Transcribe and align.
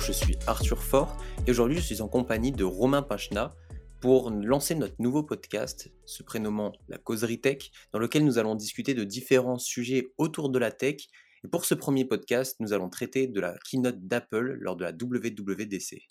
Je 0.00 0.12
suis 0.12 0.36
Arthur 0.46 0.82
Fort 0.82 1.16
et 1.46 1.50
aujourd'hui 1.50 1.76
je 1.76 1.82
suis 1.82 2.00
en 2.00 2.08
compagnie 2.08 2.52
de 2.52 2.64
Romain 2.64 3.02
Pachna 3.02 3.54
pour 4.00 4.30
lancer 4.30 4.74
notre 4.74 4.94
nouveau 4.98 5.22
podcast, 5.22 5.90
se 6.06 6.22
prénommant 6.22 6.72
La 6.88 6.96
Causerie 6.96 7.40
Tech, 7.40 7.70
dans 7.92 7.98
lequel 7.98 8.24
nous 8.24 8.38
allons 8.38 8.54
discuter 8.54 8.94
de 8.94 9.04
différents 9.04 9.58
sujets 9.58 10.12
autour 10.16 10.48
de 10.48 10.58
la 10.58 10.70
tech. 10.70 10.96
Et 11.44 11.48
pour 11.48 11.66
ce 11.66 11.74
premier 11.74 12.06
podcast, 12.06 12.56
nous 12.60 12.72
allons 12.72 12.88
traiter 12.88 13.26
de 13.26 13.40
la 13.40 13.54
keynote 13.70 14.06
d'Apple 14.06 14.56
lors 14.60 14.76
de 14.76 14.84
la 14.84 14.92
WWDC. 14.92 16.02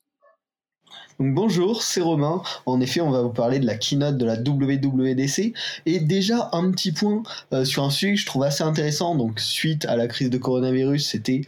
Bonjour, 1.19 1.81
c'est 1.81 2.01
Romain. 2.01 2.41
En 2.65 2.79
effet, 2.81 3.01
on 3.01 3.11
va 3.11 3.21
vous 3.21 3.33
parler 3.33 3.59
de 3.59 3.65
la 3.65 3.77
keynote 3.77 4.17
de 4.17 4.25
la 4.25 4.35
WWDC. 4.35 5.53
Et 5.85 5.99
déjà, 5.99 6.49
un 6.53 6.71
petit 6.71 6.91
point 6.91 7.23
euh, 7.53 7.65
sur 7.65 7.83
un 7.83 7.89
sujet 7.89 8.13
que 8.13 8.19
je 8.19 8.25
trouve 8.25 8.43
assez 8.43 8.63
intéressant. 8.63 9.15
Donc, 9.15 9.39
suite 9.39 9.85
à 9.85 9.95
la 9.95 10.07
crise 10.07 10.29
de 10.29 10.37
coronavirus, 10.37 11.07
c'était 11.07 11.41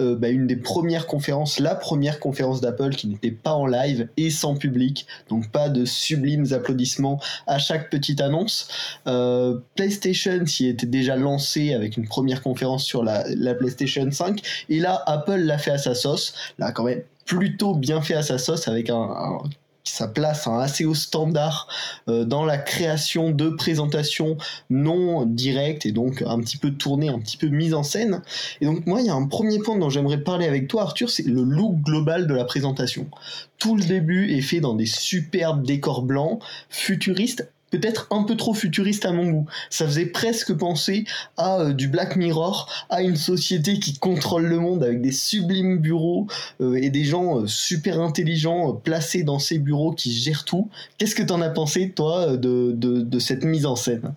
euh, 0.00 0.16
bah, 0.16 0.28
une 0.28 0.46
des 0.46 0.56
premières 0.56 1.06
conférences, 1.06 1.60
la 1.60 1.74
première 1.74 2.20
conférence 2.20 2.60
d'Apple 2.60 2.90
qui 2.90 3.06
n'était 3.06 3.30
pas 3.30 3.52
en 3.52 3.66
live 3.66 4.08
et 4.16 4.30
sans 4.30 4.56
public, 4.56 5.06
donc 5.28 5.50
pas 5.50 5.68
de 5.68 5.84
sublimes 5.84 6.46
applaudissements 6.52 7.20
à 7.46 7.58
chaque 7.58 7.90
petite 7.90 8.20
annonce. 8.20 8.68
Euh, 9.06 9.58
PlayStation 9.76 10.44
s'y 10.46 10.68
était 10.68 10.86
déjà 10.86 11.16
lancé 11.16 11.74
avec 11.74 11.96
une 11.96 12.08
première 12.08 12.42
conférence 12.42 12.84
sur 12.84 13.04
la, 13.04 13.24
la 13.36 13.54
PlayStation 13.54 14.10
5, 14.10 14.40
et 14.68 14.80
là 14.80 15.02
Apple 15.06 15.40
l'a 15.40 15.58
fait 15.58 15.70
à 15.70 15.78
sa 15.78 15.94
sauce, 15.94 16.34
là 16.58 16.72
quand 16.72 16.84
même 16.84 17.02
plutôt 17.24 17.74
bien 17.74 18.02
fait 18.02 18.14
à 18.14 18.22
sa 18.22 18.38
sauce 18.38 18.68
avec 18.68 18.90
un, 18.90 19.38
sa 19.84 20.08
place 20.08 20.46
un 20.46 20.58
assez 20.58 20.84
haut 20.84 20.94
standard 20.94 21.68
euh, 22.08 22.24
dans 22.24 22.44
la 22.44 22.56
création 22.58 23.30
de 23.30 23.50
présentations 23.50 24.38
non 24.70 25.26
directes 25.26 25.86
et 25.86 25.92
donc 25.92 26.22
un 26.26 26.40
petit 26.40 26.56
peu 26.56 26.70
tournées, 26.70 27.10
un 27.10 27.18
petit 27.18 27.36
peu 27.36 27.48
mise 27.48 27.74
en 27.74 27.82
scène. 27.82 28.22
Et 28.60 28.66
donc 28.66 28.86
moi, 28.86 29.00
il 29.00 29.06
y 29.06 29.10
a 29.10 29.14
un 29.14 29.26
premier 29.26 29.58
point 29.58 29.78
dont 29.78 29.90
j'aimerais 29.90 30.22
parler 30.22 30.46
avec 30.46 30.68
toi, 30.68 30.82
Arthur, 30.82 31.10
c'est 31.10 31.26
le 31.26 31.42
look 31.42 31.76
global 31.82 32.26
de 32.26 32.34
la 32.34 32.44
présentation. 32.44 33.06
Tout 33.58 33.76
le 33.76 33.84
début 33.84 34.32
est 34.32 34.40
fait 34.40 34.60
dans 34.60 34.74
des 34.74 34.86
superbes 34.86 35.64
décors 35.64 36.02
blancs, 36.02 36.42
futuristes, 36.70 37.50
peut-être 37.78 38.06
un 38.10 38.22
peu 38.22 38.36
trop 38.36 38.54
futuriste 38.54 39.04
à 39.04 39.12
mon 39.12 39.30
goût. 39.30 39.46
Ça 39.68 39.84
faisait 39.86 40.06
presque 40.06 40.54
penser 40.54 41.04
à 41.36 41.60
euh, 41.60 41.72
du 41.72 41.88
Black 41.88 42.14
Mirror, 42.14 42.70
à 42.88 43.02
une 43.02 43.16
société 43.16 43.80
qui 43.80 43.98
contrôle 43.98 44.46
le 44.46 44.60
monde 44.60 44.84
avec 44.84 45.00
des 45.00 45.10
sublimes 45.10 45.78
bureaux 45.78 46.28
euh, 46.60 46.74
et 46.74 46.90
des 46.90 47.04
gens 47.04 47.40
euh, 47.40 47.46
super 47.48 48.00
intelligents 48.00 48.72
placés 48.72 49.24
dans 49.24 49.40
ces 49.40 49.58
bureaux 49.58 49.92
qui 49.92 50.12
gèrent 50.12 50.44
tout. 50.44 50.70
Qu'est-ce 50.98 51.16
que 51.16 51.22
tu 51.22 51.32
en 51.32 51.40
as 51.40 51.50
pensé, 51.50 51.90
toi, 51.90 52.36
de, 52.36 52.72
de, 52.72 53.18
cette 53.18 53.44
mise 53.44 53.66
en 53.66 53.74
scène? 53.74 54.14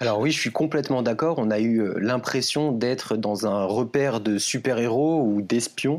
Alors 0.00 0.18
oui, 0.18 0.32
je 0.32 0.40
suis 0.40 0.50
complètement 0.50 1.02
d'accord. 1.02 1.38
On 1.38 1.50
a 1.50 1.60
eu 1.60 1.82
l'impression 2.00 2.72
d'être 2.72 3.16
dans 3.16 3.46
un 3.46 3.64
repère 3.64 4.20
de 4.20 4.38
super-héros 4.38 5.22
ou 5.22 5.42
d'espions. 5.42 5.98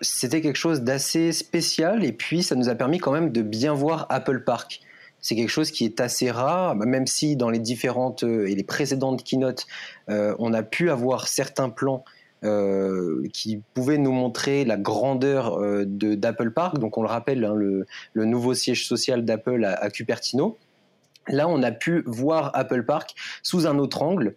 C'était 0.00 0.40
quelque 0.40 0.56
chose 0.56 0.82
d'assez 0.82 1.32
spécial 1.32 2.04
et 2.04 2.12
puis 2.12 2.42
ça 2.42 2.54
nous 2.54 2.68
a 2.68 2.74
permis 2.74 2.98
quand 2.98 3.12
même 3.12 3.32
de 3.32 3.42
bien 3.42 3.74
voir 3.74 4.06
Apple 4.10 4.40
Park 4.44 4.80
c'est 5.24 5.36
quelque 5.36 5.48
chose 5.48 5.70
qui 5.70 5.86
est 5.86 6.02
assez 6.02 6.30
rare, 6.30 6.76
même 6.76 7.06
si 7.06 7.34
dans 7.34 7.48
les 7.48 7.58
différentes 7.58 8.24
euh, 8.24 8.46
et 8.46 8.54
les 8.54 8.62
précédentes 8.62 9.24
keynotes, 9.24 9.66
euh, 10.10 10.34
on 10.38 10.52
a 10.52 10.62
pu 10.62 10.90
avoir 10.90 11.28
certains 11.28 11.70
plans 11.70 12.04
euh, 12.44 13.26
qui 13.32 13.62
pouvaient 13.72 13.96
nous 13.96 14.12
montrer 14.12 14.66
la 14.66 14.76
grandeur 14.76 15.58
d'Apple 15.86 16.50
Park. 16.50 16.78
Donc 16.78 16.98
on 16.98 17.02
le 17.02 17.08
rappelle, 17.08 17.42
hein, 17.42 17.54
le, 17.54 17.86
nouveau 18.26 18.52
siège 18.52 18.86
social 18.86 19.24
d'Apple 19.24 19.64
à, 19.64 19.88
Cupertino. 19.88 20.58
Là, 21.28 21.48
on 21.48 21.62
a 21.62 21.72
pu 21.72 22.02
voir 22.04 22.50
Apple 22.52 22.84
Park 22.84 23.14
sous 23.42 23.66
un 23.66 23.78
autre 23.78 24.02
angle, 24.02 24.36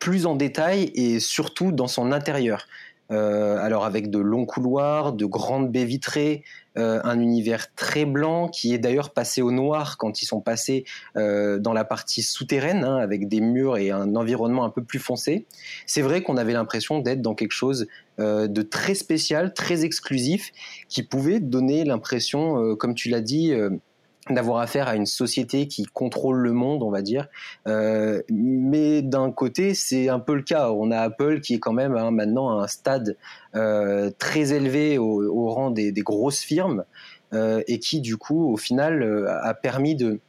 plus 0.00 0.26
en 0.26 0.34
détail 0.34 0.90
et 0.96 1.20
surtout 1.20 1.70
dans 1.70 1.86
son 1.86 2.10
intérieur. 2.10 2.66
Euh, 3.10 3.58
alors 3.58 3.84
avec 3.84 4.10
de 4.10 4.18
longs 4.18 4.46
couloirs, 4.46 5.12
de 5.12 5.26
grandes 5.26 5.70
baies 5.70 5.84
vitrées, 5.84 6.42
euh, 6.78 7.00
un 7.04 7.20
univers 7.20 7.72
très 7.74 8.06
blanc 8.06 8.48
qui 8.48 8.72
est 8.72 8.78
d'ailleurs 8.78 9.10
passé 9.10 9.42
au 9.42 9.52
noir 9.52 9.98
quand 9.98 10.22
ils 10.22 10.26
sont 10.26 10.40
passés 10.40 10.84
euh, 11.16 11.58
dans 11.58 11.72
la 11.74 11.84
partie 11.84 12.22
souterraine, 12.22 12.82
hein, 12.82 12.96
avec 12.96 13.28
des 13.28 13.40
murs 13.40 13.76
et 13.76 13.90
un 13.90 14.16
environnement 14.16 14.64
un 14.64 14.70
peu 14.70 14.82
plus 14.82 14.98
foncé. 14.98 15.46
C'est 15.86 16.02
vrai 16.02 16.22
qu'on 16.22 16.36
avait 16.36 16.54
l'impression 16.54 16.98
d'être 16.98 17.20
dans 17.20 17.34
quelque 17.34 17.52
chose 17.52 17.86
de 18.16 18.62
très 18.62 18.94
spécial, 18.94 19.54
très 19.54 19.84
exclusif, 19.84 20.52
qui 20.88 21.02
pouvait 21.02 21.40
donner 21.40 21.82
l'impression, 21.82 22.76
comme 22.76 22.94
tu 22.94 23.08
l'as 23.08 23.20
dit, 23.20 23.52
d'avoir 24.30 24.60
affaire 24.60 24.88
à 24.88 24.96
une 24.96 25.06
société 25.06 25.68
qui 25.68 25.84
contrôle 25.84 26.38
le 26.38 26.52
monde, 26.52 26.82
on 26.82 26.90
va 26.90 27.02
dire. 27.02 27.28
Euh, 27.66 28.22
mais 28.30 29.02
d'un 29.02 29.30
côté, 29.30 29.74
c'est 29.74 30.08
un 30.08 30.18
peu 30.18 30.34
le 30.34 30.42
cas. 30.42 30.70
On 30.70 30.90
a 30.90 30.98
Apple 30.98 31.40
qui 31.40 31.54
est 31.54 31.58
quand 31.58 31.72
même 31.72 31.94
hein, 31.96 32.10
maintenant 32.10 32.58
à 32.58 32.62
un 32.62 32.66
stade 32.66 33.16
euh, 33.54 34.10
très 34.18 34.52
élevé 34.52 34.96
au, 34.98 35.48
rang 35.50 35.70
des, 35.70 35.92
grosses 35.92 36.40
firmes 36.40 36.84
euh, 37.34 37.62
et 37.66 37.78
qui, 37.78 38.00
du 38.00 38.16
coup, 38.16 38.50
au 38.50 38.56
final, 38.56 39.28
a 39.42 39.54
permis 39.54 39.94
de 39.94 40.20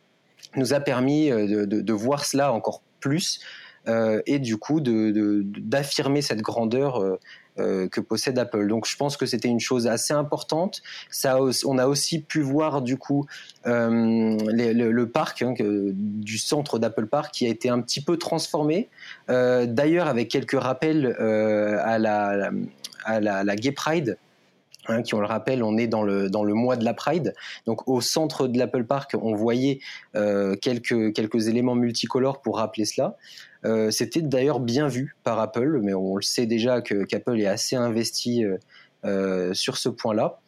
nous 0.57 0.73
a 0.73 0.79
permis 0.79 1.29
de, 1.29 1.65
de 1.65 1.93
voir 1.93 2.23
cela 2.23 2.53
encore 2.53 2.81
plus 3.01 3.41
et 3.87 4.39
du 4.39 4.57
coup 4.57 4.79
d'affirmer 4.79 6.21
cette 6.21 6.41
grandeur 6.41 7.19
euh, 7.57 7.87
que 7.87 8.01
possède 8.01 8.37
Apple. 8.37 8.67
Donc 8.67 8.85
je 8.85 8.97
pense 8.97 9.15
que 9.15 9.25
c'était 9.25 9.47
une 9.47 9.61
chose 9.61 9.87
assez 9.87 10.13
importante. 10.13 10.81
Ça, 11.09 11.37
on 11.65 11.77
a 11.77 11.87
aussi 11.87 12.21
pu 12.21 12.41
voir 12.41 12.81
du 12.81 12.97
coup 12.97 13.25
euh, 13.65 14.37
le, 14.49 15.03
parc 15.05 15.41
hein, 15.41 15.53
du 15.57 16.37
centre 16.37 16.79
d'Apple 16.79 17.07
Park 17.07 17.33
qui 17.33 17.45
a 17.45 17.49
été 17.49 17.69
un 17.69 17.79
petit 17.79 18.01
peu 18.01 18.17
transformé. 18.17 18.89
Euh, 19.29 19.65
d'ailleurs 19.67 20.07
avec 20.07 20.29
quelques 20.29 20.59
rappels 20.59 21.07
à 21.15 21.97
la, 21.97 22.51
à 23.05 23.19
la, 23.21 23.55
Gay 23.55 23.71
Pride. 23.71 24.17
Hein, 24.87 25.01
qui, 25.01 25.15
on 25.15 25.19
le 25.19 25.25
rappelle, 25.25 25.63
on 25.63 25.77
est 25.77 25.87
dans 25.87 26.03
le, 26.03 26.29
dans 26.29 26.43
le 26.43 26.53
mois 26.53 26.75
de 26.75 26.85
la 26.85 26.93
Pride. 26.93 27.33
Donc, 27.65 27.87
au 27.87 28.01
centre 28.01 28.47
de 28.47 28.57
l'Apple 28.57 28.83
Park, 28.83 29.15
on 29.19 29.35
voyait 29.35 29.79
quelques, 30.13 31.13
quelques 31.13 31.47
éléments 31.47 31.75
multicolores 31.75 32.41
pour 32.41 32.57
rappeler 32.57 32.85
cela. 32.85 33.15
Euh, 33.65 33.89
c'était 33.89 34.21
d'ailleurs 34.21 34.59
bien 34.59 34.87
vu 34.87 35.15
par 35.23 35.39
Apple, 35.39 35.79
mais 35.81 35.93
on 35.93 36.15
le 36.15 36.21
sait 36.21 36.45
déjà 36.45 36.81
qu'Apple 36.81 37.39
est 37.39 37.47
assez 37.47 37.75
investi 37.75 38.43
euh, 38.43 38.57
euh, 39.05 39.53
sur 39.53 39.77
ce 39.77 39.89
point-là. 39.89 40.39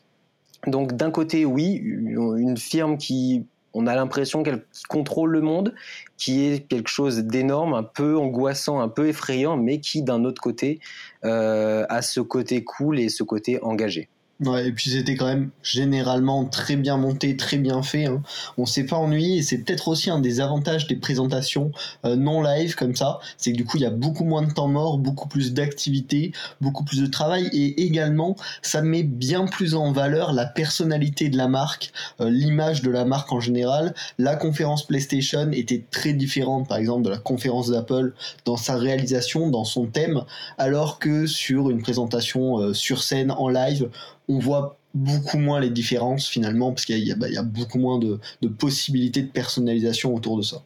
Donc 0.67 0.93
d'un 0.93 1.11
côté, 1.11 1.45
oui, 1.45 1.73
une 1.73 2.57
firme 2.57 2.97
qui, 2.97 3.45
on 3.73 3.87
a 3.87 3.95
l'impression 3.95 4.43
qu'elle 4.43 4.65
contrôle 4.87 5.31
le 5.31 5.41
monde, 5.41 5.73
qui 6.17 6.45
est 6.45 6.67
quelque 6.67 6.89
chose 6.89 7.19
d'énorme, 7.19 7.73
un 7.73 7.83
peu 7.83 8.17
angoissant, 8.17 8.79
un 8.79 8.89
peu 8.89 9.07
effrayant, 9.07 9.57
mais 9.57 9.79
qui 9.79 10.03
d'un 10.03 10.23
autre 10.25 10.41
côté 10.41 10.79
a 11.21 12.01
ce 12.01 12.19
côté 12.21 12.63
cool 12.63 12.99
et 12.99 13.09
ce 13.09 13.23
côté 13.23 13.61
engagé. 13.61 14.09
Ouais, 14.45 14.67
et 14.67 14.71
puis 14.71 14.91
c'était 14.91 15.15
quand 15.15 15.25
même 15.25 15.49
généralement 15.63 16.45
très 16.45 16.75
bien 16.75 16.95
monté, 16.97 17.35
très 17.35 17.57
bien 17.57 17.81
fait. 17.81 18.05
Hein. 18.05 18.21
On 18.59 18.67
s'est 18.67 18.85
pas 18.85 18.95
ennuyé 18.95 19.37
et 19.37 19.41
c'est 19.41 19.57
peut-être 19.57 19.87
aussi 19.87 20.11
un 20.11 20.19
des 20.19 20.41
avantages 20.41 20.85
des 20.85 20.95
présentations 20.95 21.71
euh, 22.05 22.15
non 22.15 22.43
live 22.43 22.75
comme 22.75 22.95
ça, 22.95 23.19
c'est 23.39 23.51
que 23.51 23.57
du 23.57 23.65
coup 23.65 23.77
il 23.77 23.83
y 23.83 23.87
a 23.87 23.89
beaucoup 23.89 24.25
moins 24.25 24.43
de 24.43 24.53
temps 24.53 24.67
mort, 24.67 24.99
beaucoup 24.99 25.27
plus 25.27 25.53
d'activité, 25.53 26.33
beaucoup 26.61 26.83
plus 26.83 27.01
de 27.01 27.07
travail 27.07 27.47
et 27.51 27.81
également 27.81 28.35
ça 28.61 28.83
met 28.83 29.01
bien 29.01 29.47
plus 29.47 29.73
en 29.73 29.91
valeur 29.91 30.33
la 30.33 30.45
personnalité 30.45 31.29
de 31.29 31.37
la 31.37 31.47
marque, 31.47 31.91
euh, 32.21 32.29
l'image 32.29 32.83
de 32.83 32.91
la 32.91 33.05
marque 33.05 33.31
en 33.33 33.39
général. 33.39 33.95
La 34.19 34.35
conférence 34.35 34.85
PlayStation 34.85 35.49
était 35.51 35.83
très 35.89 36.13
différente 36.13 36.67
par 36.67 36.77
exemple 36.77 37.01
de 37.01 37.09
la 37.09 37.17
conférence 37.17 37.71
d'Apple 37.71 38.13
dans 38.45 38.57
sa 38.57 38.75
réalisation, 38.75 39.49
dans 39.49 39.65
son 39.65 39.87
thème, 39.87 40.25
alors 40.59 40.99
que 40.99 41.25
sur 41.25 41.71
une 41.71 41.81
présentation 41.81 42.59
euh, 42.59 42.73
sur 42.75 43.01
scène 43.01 43.31
en 43.31 43.49
live 43.49 43.90
on 44.28 44.40
voit 44.40 44.78
beaucoup 44.94 45.38
moins 45.38 45.59
les 45.59 45.70
différences 45.70 46.28
finalement, 46.28 46.72
parce 46.72 46.85
qu'il 46.85 47.08
y, 47.08 47.14
bah, 47.14 47.28
a 47.35 47.44
beaucoup 47.44 47.79
moins 47.79 48.00
de, 48.00 48.20
possibilités 48.47 49.22
de 49.22 49.29
personnalisation 49.29 50.14
autour 50.16 50.38
de 50.38 50.41
ça. 50.41 50.64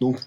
Donc 0.00 0.18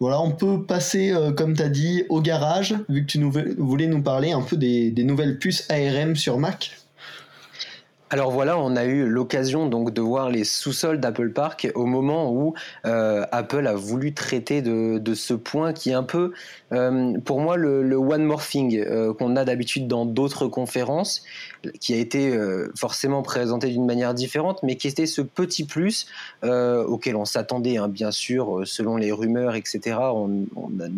voilà, 0.00 0.20
on 0.20 0.32
peut 0.32 0.64
passer, 0.64 1.12
euh, 1.12 1.32
comme 1.32 1.56
tu 1.56 1.62
as 1.62 1.68
dit, 1.68 2.04
au 2.08 2.20
garage, 2.20 2.74
vu 2.88 3.06
que 3.06 3.12
tu 3.12 3.22
voulais 3.58 3.86
nous 3.86 4.02
parler 4.02 4.32
un 4.32 4.42
peu 4.42 4.56
des 4.56 4.92
nouvelles 5.04 5.38
puces 5.38 5.70
ARM 5.70 6.16
sur 6.16 6.38
Mac. 6.38 6.76
Alors 8.14 8.30
voilà, 8.30 8.56
on 8.60 8.76
a 8.76 8.84
eu 8.84 9.08
l'occasion 9.08 9.66
donc 9.68 9.92
de 9.92 10.00
voir 10.00 10.30
les 10.30 10.44
sous-sols 10.44 11.00
d'Apple 11.00 11.30
Park 11.30 11.72
au 11.74 11.84
moment 11.84 12.32
où 12.32 12.54
euh, 12.86 13.26
Apple 13.32 13.66
a 13.66 13.74
voulu 13.74 14.14
traiter 14.14 14.62
de, 14.62 15.14
ce 15.14 15.34
point 15.34 15.72
qui 15.72 15.90
est 15.90 15.94
un 15.94 16.04
peu, 16.04 16.32
euh, 16.70 17.18
pour 17.24 17.40
moi, 17.40 17.56
le, 17.56 17.96
one 17.96 18.22
more 18.22 18.46
thing 18.46 18.78
euh, 18.78 19.12
qu'on 19.14 19.34
a 19.34 19.44
d'habitude 19.44 19.88
dans 19.88 20.06
d'autres 20.06 20.46
conférences, 20.46 21.24
qui 21.80 21.92
a 21.92 21.96
été 21.96 22.38
forcément 22.76 23.22
présenté 23.22 23.68
d'une 23.70 23.84
manière 23.84 24.14
différente, 24.14 24.62
mais 24.62 24.76
qui 24.76 24.86
était 24.86 25.06
ce 25.06 25.20
petit 25.20 25.64
plus 25.64 26.06
auquel 26.44 27.16
on 27.16 27.24
s'attendait, 27.24 27.78
hein, 27.78 27.88
bien 27.88 28.12
sûr, 28.12 28.62
selon 28.64 28.96
les 28.96 29.10
rumeurs, 29.10 29.56
etc. 29.56 29.96
On, 30.14 30.44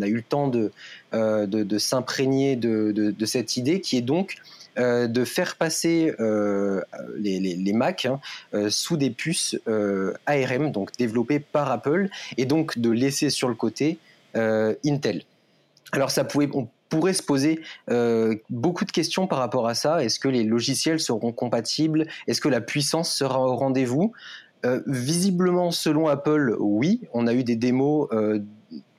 a, 0.02 0.06
eu 0.06 0.16
le 0.16 0.22
temps 0.22 0.48
de, 0.48 0.70
de, 1.14 1.78
s'imprégner 1.78 2.56
de, 2.56 3.14
cette 3.24 3.56
idée 3.56 3.80
qui 3.80 3.96
est 3.96 4.02
donc 4.02 4.36
euh, 4.78 5.06
de 5.06 5.24
faire 5.24 5.56
passer 5.56 6.14
euh, 6.20 6.82
les, 7.16 7.40
les, 7.40 7.72
Mac 7.72 8.04
hein, 8.04 8.20
euh, 8.52 8.68
sous 8.68 8.98
des 8.98 9.10
puces 9.10 9.58
ARM, 10.26 10.70
donc 10.70 10.94
développées 10.98 11.40
par 11.40 11.70
Apple, 11.70 12.08
et 12.36 12.44
donc 12.44 12.78
de 12.78 12.90
laisser 12.90 13.30
sur 13.30 13.48
le 13.48 13.54
côté 13.54 13.98
Intel. 14.34 15.22
Alors 15.92 16.10
ça 16.10 16.24
pouvait, 16.24 16.50
on 16.52 16.68
pourrait 16.90 17.14
se 17.14 17.22
poser 17.22 17.62
beaucoup 18.50 18.84
de 18.84 18.92
questions 18.92 19.26
par 19.26 19.38
rapport 19.38 19.66
à 19.66 19.74
ça. 19.74 20.04
Est-ce 20.04 20.20
que 20.20 20.28
les 20.28 20.44
logiciels 20.44 21.00
seront 21.00 21.32
compatibles? 21.32 22.06
Est-ce 22.26 22.42
que 22.42 22.50
la 22.50 22.60
puissance 22.60 23.10
sera 23.14 23.40
au 23.40 23.56
rendez-vous? 23.56 24.12
Visiblement, 24.86 25.70
selon 25.70 26.06
Apple, 26.06 26.54
oui. 26.58 27.00
On 27.14 27.26
a 27.26 27.32
eu 27.32 27.44
des 27.44 27.56
démos 27.56 28.08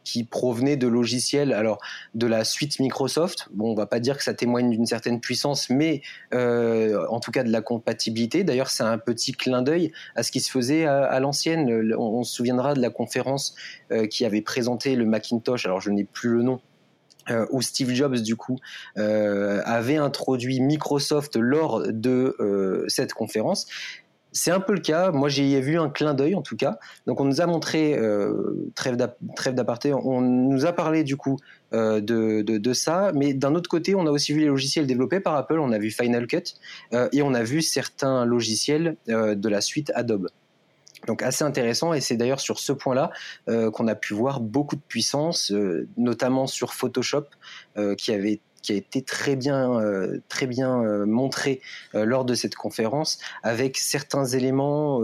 qui 0.07 0.23
provenaient 0.23 0.77
de 0.77 0.87
logiciels, 0.87 1.51
alors 1.51 1.79
de 2.15 2.27
la 2.27 2.45
suite 2.45 2.79
Microsoft. 2.79 3.49
Bon, 3.51 3.71
on 3.71 3.75
va 3.75 3.87
pas 3.87 3.99
dire 3.99 4.17
que 4.17 4.23
ça 4.23 4.33
témoigne 4.33 4.69
d'une 4.69 4.85
certaine 4.85 5.19
puissance, 5.19 5.69
mais 5.69 6.01
euh, 6.33 7.05
en 7.09 7.19
tout 7.19 7.31
cas 7.31 7.43
de 7.43 7.51
la 7.51 7.61
compatibilité. 7.61 8.45
D'ailleurs, 8.45 8.69
c'est 8.69 8.83
un 8.83 8.97
petit 8.99 9.33
clin 9.33 9.61
d'œil 9.61 9.91
à 10.15 10.23
ce 10.23 10.31
qui 10.31 10.39
se 10.39 10.49
faisait 10.49 10.85
à, 10.85 11.19
l'ancienne. 11.19 11.93
On, 11.97 12.23
se 12.23 12.33
souviendra 12.33 12.73
de 12.73 12.79
la 12.79 12.89
conférence 12.89 13.53
euh, 13.91 14.07
qui 14.07 14.23
avait 14.23 14.41
présenté 14.41 14.95
le 14.95 15.05
Macintosh. 15.05 15.65
Alors, 15.65 15.81
je 15.81 15.89
n'ai 15.89 16.05
plus 16.05 16.29
le 16.29 16.41
nom. 16.41 16.61
Euh, 17.29 17.45
où 17.51 17.61
Steve 17.61 17.91
Jobs 17.91 18.15
du 18.15 18.37
coup 18.37 18.57
avait 18.95 19.97
introduit 19.97 20.61
Microsoft 20.61 21.35
lors 21.35 21.85
de 21.85 22.85
cette 22.87 23.11
conférence 23.11 23.67
c'est 24.31 24.51
un 24.51 24.59
peu 24.59 24.73
le 24.73 24.79
cas. 24.79 25.11
Moi, 25.11 25.29
j'ai 25.29 25.59
vu 25.61 25.79
un 25.79 25.89
clin 25.89 26.13
d'œil 26.13 26.35
en 26.35 26.41
tout 26.41 26.55
cas. 26.55 26.79
Donc, 27.05 27.19
on 27.19 27.25
nous 27.25 27.41
a 27.41 27.45
montré, 27.45 27.97
euh, 27.97 28.71
trêve 28.75 28.95
d'aparté, 28.95 29.93
on 29.93 30.21
nous 30.21 30.65
a 30.65 30.73
parlé 30.73 31.03
du 31.03 31.17
coup 31.17 31.37
euh, 31.73 32.01
de, 32.01 32.73
ça. 32.73 33.11
Mais 33.13 33.33
d'un 33.33 33.55
autre 33.55 33.69
côté, 33.69 33.95
on 33.95 34.05
a 34.05 34.11
aussi 34.11 34.33
vu 34.33 34.41
les 34.41 34.47
logiciels 34.47 34.87
développés 34.87 35.19
par 35.19 35.35
Apple. 35.35 35.59
On 35.59 35.71
a 35.71 35.79
vu 35.79 35.91
Final 35.91 36.27
Cut 36.27 36.55
euh, 36.93 37.09
et 37.11 37.21
on 37.21 37.33
a 37.33 37.43
vu 37.43 37.61
certains 37.61 38.25
logiciels 38.25 38.97
de 39.07 39.49
la 39.49 39.61
suite 39.61 39.91
Adobe. 39.95 40.29
Donc 41.05 41.21
assez 41.21 41.43
intéressant 41.43 41.93
et 41.93 42.01
c'est 42.01 42.17
d'ailleurs 42.17 42.39
sur 42.39 42.59
ce 42.59 42.73
point-là 42.73 43.11
qu'on 43.45 43.87
a 43.87 43.95
pu 43.95 44.13
voir 44.13 44.39
beaucoup 44.39 44.75
de 44.75 44.81
puissance, 44.81 45.53
notamment 45.95 46.47
sur 46.47 46.73
Photoshop 46.73 47.25
qui 47.97 48.11
avait 48.11 48.41
qui 48.67 48.73
a 48.73 48.75
été 48.75 49.01
très 49.01 49.37
bien, 49.37 49.79
euh, 49.79 50.19
très 50.27 50.45
bien 50.45 50.83
euh, 50.83 51.05
montré 51.05 51.61
euh, 51.95 52.03
lors 52.03 52.25
de 52.25 52.35
cette 52.35 52.55
conférence, 52.55 53.17
avec 53.41 53.77
certains 53.77 54.25
éléments, 54.25 55.01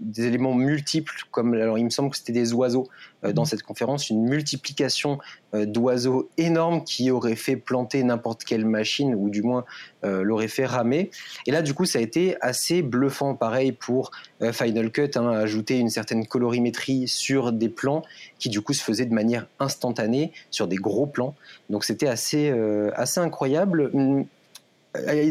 des 0.00 0.26
éléments 0.26 0.52
multiples, 0.52 1.14
comme 1.30 1.54
alors 1.54 1.78
il 1.78 1.84
me 1.84 1.90
semble 1.90 2.10
que 2.10 2.18
c'était 2.18 2.32
des 2.32 2.52
oiseaux 2.52 2.88
dans 3.22 3.42
mhm. 3.42 3.46
cette 3.46 3.62
conférence, 3.62 4.10
une 4.10 4.28
multiplication 4.28 5.18
d'oiseaux 5.66 6.28
énormes 6.36 6.84
qui 6.84 7.10
auraient 7.10 7.36
fait 7.36 7.56
planter 7.56 8.02
n'importe 8.02 8.44
quelle 8.44 8.64
machine, 8.64 9.14
ou 9.14 9.30
du 9.30 9.42
moins 9.42 9.64
l'aurait 10.02 10.48
fait 10.48 10.66
ramer. 10.66 11.10
Et 11.46 11.50
là, 11.50 11.62
du 11.62 11.72
coup, 11.72 11.86
ça 11.86 11.98
a 11.98 12.02
été 12.02 12.36
assez 12.40 12.82
bluffant. 12.82 13.34
Pareil 13.34 13.72
pour 13.72 14.10
Final 14.52 14.90
Cut, 14.90 15.10
hein, 15.16 15.28
ajouter 15.28 15.78
une 15.78 15.90
certaine 15.90 16.26
colorimétrie 16.26 17.08
sur 17.08 17.52
des 17.52 17.68
plans 17.68 18.02
qui, 18.38 18.48
du 18.48 18.60
coup, 18.60 18.72
se 18.72 18.82
faisaient 18.82 19.06
de 19.06 19.14
manière 19.14 19.46
instantanée 19.58 20.32
sur 20.50 20.68
des 20.68 20.76
gros 20.76 21.06
plans. 21.06 21.34
Donc, 21.70 21.84
c'était 21.84 22.08
assez, 22.08 22.50
euh, 22.50 22.90
assez 22.94 23.20
incroyable. 23.20 23.90
Hum, 23.94 24.26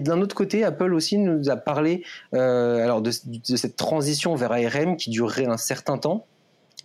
d'un 0.01 0.21
autre 0.21 0.35
côté, 0.35 0.63
Apple 0.63 0.93
aussi 0.93 1.17
nous 1.17 1.49
a 1.49 1.55
parlé 1.55 2.03
euh, 2.33 2.83
alors 2.83 3.01
de, 3.01 3.11
cette 3.11 3.77
transition 3.77 4.35
vers 4.35 4.51
ARM 4.51 4.97
qui 4.97 5.09
durerait 5.09 5.45
un 5.45 5.57
certain 5.57 5.97
temps 5.97 6.25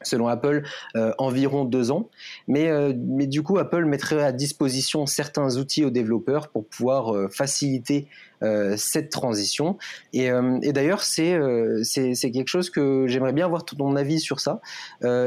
selon 0.02 0.28
Apple, 0.28 0.62
euh, 0.96 1.12
environ 1.18 1.64
deux 1.64 1.90
ans. 1.90 2.08
Mais, 2.46 2.70
mais 2.96 3.26
du 3.26 3.42
coup, 3.42 3.58
Apple 3.58 3.84
mettrait 3.84 4.22
à 4.22 4.32
disposition 4.32 5.06
certains 5.06 5.56
outils 5.56 5.84
aux 5.84 5.90
développeurs 5.90 6.48
pour 6.48 6.66
pouvoir 6.66 7.30
faciliter 7.30 8.06
cette 8.76 9.10
transition. 9.10 9.78
Et, 10.12 10.30
d'ailleurs, 10.72 11.02
c'est 11.02 11.38
quelque 12.32 12.48
chose 12.48 12.70
que 12.70 13.06
j'aimerais 13.08 13.32
bien 13.32 13.46
avoir 13.46 13.64
ton 13.64 13.96
avis 13.96 14.20
sur 14.20 14.40
ça, 14.40 14.60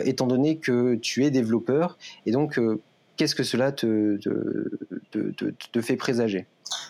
étant 0.05 0.27
donné 0.27 0.57
que 0.57 0.95
tu 0.95 1.25
es 1.25 1.31
développeur. 1.31 1.97
Et 2.25 2.31
donc, 2.31 2.59
qu'est-ce 3.21 3.35
que 3.35 3.43
cela 3.43 3.71
te, 3.71 4.17
fait 5.81 5.95
présager? 5.95 6.47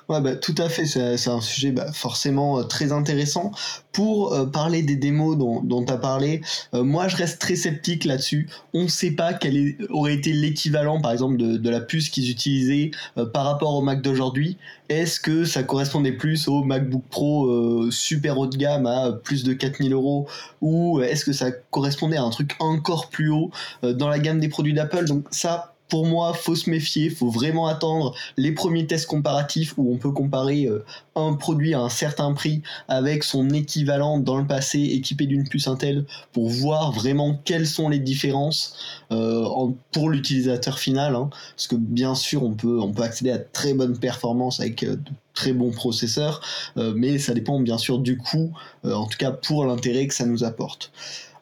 Ouais, 0.09 0.19
bah, 0.21 0.35
tout 0.35 0.55
à 0.57 0.69
fait. 0.69 0.85
C'est 0.85 1.29
un 1.29 1.41
sujet 1.41 1.71
bah, 1.71 1.91
forcément 1.93 2.59
euh, 2.59 2.63
très 2.63 2.91
intéressant. 2.91 3.51
Pour 3.91 4.33
euh, 4.33 4.45
parler 4.45 4.83
des 4.83 4.95
démos 4.95 5.37
dont 5.37 5.85
tu 5.85 5.93
as 5.93 5.97
parlé, 5.97 6.41
euh, 6.73 6.83
moi 6.83 7.07
je 7.07 7.17
reste 7.17 7.39
très 7.39 7.55
sceptique 7.55 8.05
là-dessus. 8.05 8.49
On 8.73 8.83
ne 8.83 8.87
sait 8.87 9.11
pas 9.11 9.33
quel 9.33 9.75
aurait 9.89 10.13
été 10.13 10.33
l'équivalent, 10.33 11.01
par 11.01 11.11
exemple, 11.11 11.37
de, 11.37 11.69
la 11.69 11.79
puce 11.79 12.09
qu'ils 12.09 12.29
utilisaient 12.29 12.91
par 13.33 13.45
rapport 13.45 13.75
au 13.75 13.81
Mac 13.81 14.01
d'aujourd'hui. 14.01 14.57
Est-ce 14.89 15.19
que 15.21 15.45
ça 15.45 15.63
correspondait 15.63 16.11
plus 16.11 16.49
au 16.49 16.63
MacBook 16.63 17.03
Pro 17.09 17.89
super 17.91 18.37
haut 18.37 18.47
de 18.47 18.57
gamme 18.57 18.85
à 18.85 19.13
plus 19.13 19.43
de 19.45 19.53
4000 19.53 19.93
euros? 19.93 20.27
Ou 20.61 20.99
est-ce 21.01 21.23
que 21.23 21.31
ça 21.31 21.51
correspondait 21.51 22.17
à 22.17 22.23
un 22.23 22.29
truc 22.29 22.55
encore 22.59 23.09
plus 23.09 23.29
haut 23.29 23.51
dans 23.83 24.09
la 24.09 24.19
gamme 24.19 24.41
des 24.41 24.49
produits 24.49 24.73
d'Apple? 24.73 25.05
Donc 25.05 25.25
ça, 25.31 25.71
pour 25.91 26.05
moi, 26.05 26.33
faut 26.33 26.55
se 26.55 26.69
méfier, 26.69 27.09
faut 27.09 27.29
vraiment 27.29 27.67
attendre 27.67 28.15
les 28.38 28.53
premiers 28.53 28.88
tests 28.88 29.07
comparatifs 29.07 29.73
où 29.75 29.93
on 29.93 29.97
peut 29.97 30.11
comparer 30.11 30.63
euh, 30.63 30.85
un 31.17 31.33
produit 31.33 31.73
à 31.73 31.81
un 31.81 31.89
certain 31.89 32.31
prix 32.31 32.61
avec 32.88 33.25
son 33.25 33.49
équivalent 33.49 34.17
dans 34.17 34.38
le 34.38 34.47
passé 34.47 34.79
équipé 34.79 35.25
d'une 35.25 35.45
puce 35.45 35.67
Intel 35.67 36.05
pour 36.31 36.47
voir 36.47 36.93
vraiment 36.93 37.38
quelles 37.43 37.67
sont 37.67 37.89
les 37.89 37.99
différences 37.99 38.77
euh, 39.11 39.45
pour 39.91 40.09
l'utilisateur 40.09 40.79
final. 40.79 41.13
Hein. 41.13 41.29
parce 41.57 41.67
que 41.67 41.75
bien 41.75 42.15
sûr, 42.15 42.43
on 42.43 42.53
peut, 42.53 42.79
on 42.79 42.93
peut 42.93 43.03
accéder 43.03 43.31
à 43.31 43.39
très 43.39 43.73
bonnes 43.73 43.99
performances 43.99 44.61
avec 44.61 44.83
euh, 44.83 44.95
de 44.95 45.11
très 45.33 45.51
bons 45.53 45.71
processeurs, 45.71 46.41
mais 46.75 47.17
ça 47.17 47.33
dépend 47.33 47.57
bien 47.61 47.77
sûr 47.77 47.99
du 47.99 48.17
coût, 48.17 48.51
en 48.83 49.05
tout 49.07 49.17
cas 49.17 49.31
pour 49.31 49.63
l'intérêt 49.63 50.05
que 50.05 50.13
ça 50.13 50.25
nous 50.25 50.43
apporte. 50.43 50.91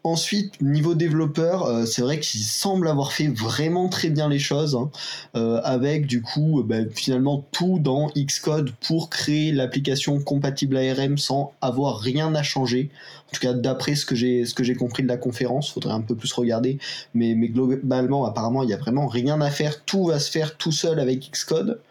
Ensuite, 0.06 0.62
niveau 0.62 0.96
développeur, 0.96 1.66
euh, 1.66 1.86
c'est 1.86 2.02
vrai 2.02 2.22
qu'il 2.22 2.40
semble 2.40 2.88
avoir 2.88 3.12
fait 3.12 3.28
vraiment 3.28 3.90
très 3.90 4.10
bien 4.10 4.30
les 4.30 4.40
choses, 4.40 4.76
hein, 4.76 4.90
euh, 5.36 5.60
avec 5.66 6.06
du 6.08 6.22
coup 6.22 6.62
euh, 6.62 6.64
bah, 6.64 6.90
finalement 6.96 7.46
tout 7.52 7.80
dans 7.80 8.10
Xcode 8.16 8.72
pour 8.88 9.10
créer 9.10 9.52
l'application 9.52 10.22
compatible 10.22 10.78
ARM 10.78 11.18
sans 11.18 11.52
avoir 11.60 12.00
rien 12.00 12.34
à 12.34 12.44
changer. 12.44 12.90
En 13.28 13.32
tout 13.34 13.42
cas, 13.42 13.54
d'après 13.54 13.96
ce 13.96 14.06
que 14.06 14.16
j'ai 14.16 14.46
ce 14.46 14.54
que 14.54 14.64
j'ai 14.64 14.76
compris 14.76 15.04
de 15.04 15.10
la 15.10 15.18
conférence, 15.18 15.70
faudrait 15.70 15.94
un 15.94 16.02
peu 16.02 16.16
plus 16.16 16.32
regarder, 16.32 16.80
mais, 17.14 17.36
mais 17.36 17.50
globalement, 17.50 18.24
apparemment, 18.24 18.64
il 18.64 18.68
n'y 18.68 18.74
a 18.74 18.78
vraiment 18.78 19.08
rien 19.08 19.42
à 19.42 19.50
faire. 19.52 19.84
Tout 19.84 20.06
va 20.06 20.20
se 20.20 20.32
faire 20.32 20.56
tout 20.56 20.72
seul 20.72 21.02
avec 21.02 21.30
Xcode. 21.30 21.82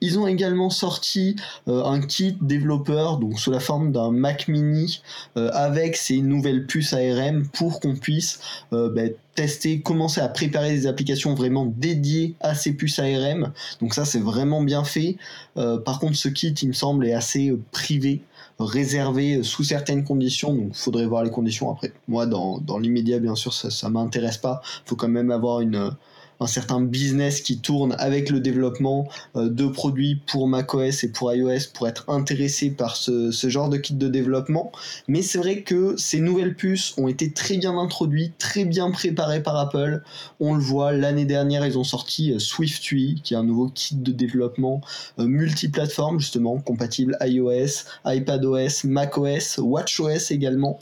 Ils 0.00 0.18
ont 0.18 0.26
également 0.26 0.70
sorti 0.70 1.36
euh, 1.68 1.84
un 1.84 2.00
kit 2.00 2.36
développeur, 2.40 3.18
donc 3.18 3.38
sous 3.38 3.50
la 3.50 3.60
forme 3.60 3.92
d'un 3.92 4.10
Mac 4.10 4.48
Mini, 4.48 5.02
euh, 5.36 5.50
avec 5.52 5.96
ces 5.96 6.20
nouvelles 6.20 6.66
puces 6.66 6.92
ARM 6.92 7.46
pour 7.48 7.80
qu'on 7.80 7.96
puisse 7.96 8.40
euh, 8.72 8.90
ben, 8.90 9.12
tester, 9.34 9.80
commencer 9.80 10.20
à 10.20 10.28
préparer 10.28 10.70
des 10.70 10.86
applications 10.86 11.34
vraiment 11.34 11.66
dédiées 11.66 12.34
à 12.40 12.54
ces 12.54 12.72
puces 12.72 12.98
ARM. 12.98 13.52
Donc 13.80 13.94
ça, 13.94 14.04
c'est 14.04 14.20
vraiment 14.20 14.62
bien 14.62 14.84
fait. 14.84 15.16
par 15.54 16.00
contre, 16.00 16.16
ce 16.16 16.28
kit, 16.28 16.48
il 16.48 16.68
me 16.68 16.72
semble, 16.72 17.06
est 17.06 17.14
assez 17.14 17.56
privé 17.72 18.22
réservé 18.60 19.44
sous 19.44 19.62
certaines 19.62 20.02
conditions, 20.02 20.52
donc 20.52 20.74
faudrait 20.74 21.06
voir 21.06 21.22
les 21.22 21.30
conditions 21.30 21.70
après. 21.70 21.92
Moi, 22.08 22.26
dans, 22.26 22.58
dans 22.58 22.78
l'immédiat, 22.78 23.20
bien 23.20 23.36
sûr, 23.36 23.52
ça, 23.52 23.70
ça 23.70 23.88
m'intéresse 23.88 24.38
pas. 24.38 24.62
Faut 24.84 24.96
quand 24.96 25.08
même 25.08 25.30
avoir 25.30 25.60
une, 25.60 25.92
un 26.40 26.46
certain 26.46 26.80
business 26.80 27.40
qui 27.40 27.58
tourne 27.58 27.94
avec 27.98 28.30
le 28.30 28.40
développement 28.40 29.08
euh, 29.36 29.48
de 29.48 29.66
produits 29.66 30.20
pour 30.26 30.48
macOS 30.48 31.04
et 31.04 31.12
pour 31.12 31.32
iOS 31.32 31.70
pour 31.74 31.88
être 31.88 32.04
intéressé 32.08 32.70
par 32.70 32.96
ce, 32.96 33.30
genre 33.48 33.68
de 33.68 33.76
kit 33.76 33.94
de 33.94 34.08
développement. 34.08 34.72
Mais 35.08 35.22
c'est 35.22 35.38
vrai 35.38 35.62
que 35.62 35.96
ces 35.96 36.20
nouvelles 36.20 36.54
puces 36.54 36.94
ont 36.98 37.08
été 37.08 37.32
très 37.32 37.56
bien 37.56 37.76
introduites, 37.78 38.36
très 38.38 38.64
bien 38.64 38.90
préparées 38.90 39.42
par 39.42 39.56
Apple. 39.56 40.02
On 40.40 40.54
le 40.54 40.60
voit, 40.60 40.92
l'année 40.92 41.24
dernière, 41.24 41.66
ils 41.66 41.78
ont 41.78 41.84
sorti 41.84 42.32
euh, 42.32 42.38
SwiftUI, 42.38 43.20
qui 43.22 43.34
est 43.34 43.36
un 43.36 43.44
nouveau 43.44 43.68
kit 43.68 43.96
de 43.96 44.12
développement 44.12 44.80
euh, 45.18 45.26
multiplateforme, 45.26 46.20
justement, 46.20 46.58
compatible 46.58 47.16
iOS, 47.20 47.84
iPadOS, 48.04 48.84
macOS, 48.84 49.58
WatchOS 49.58 50.30
également. 50.30 50.78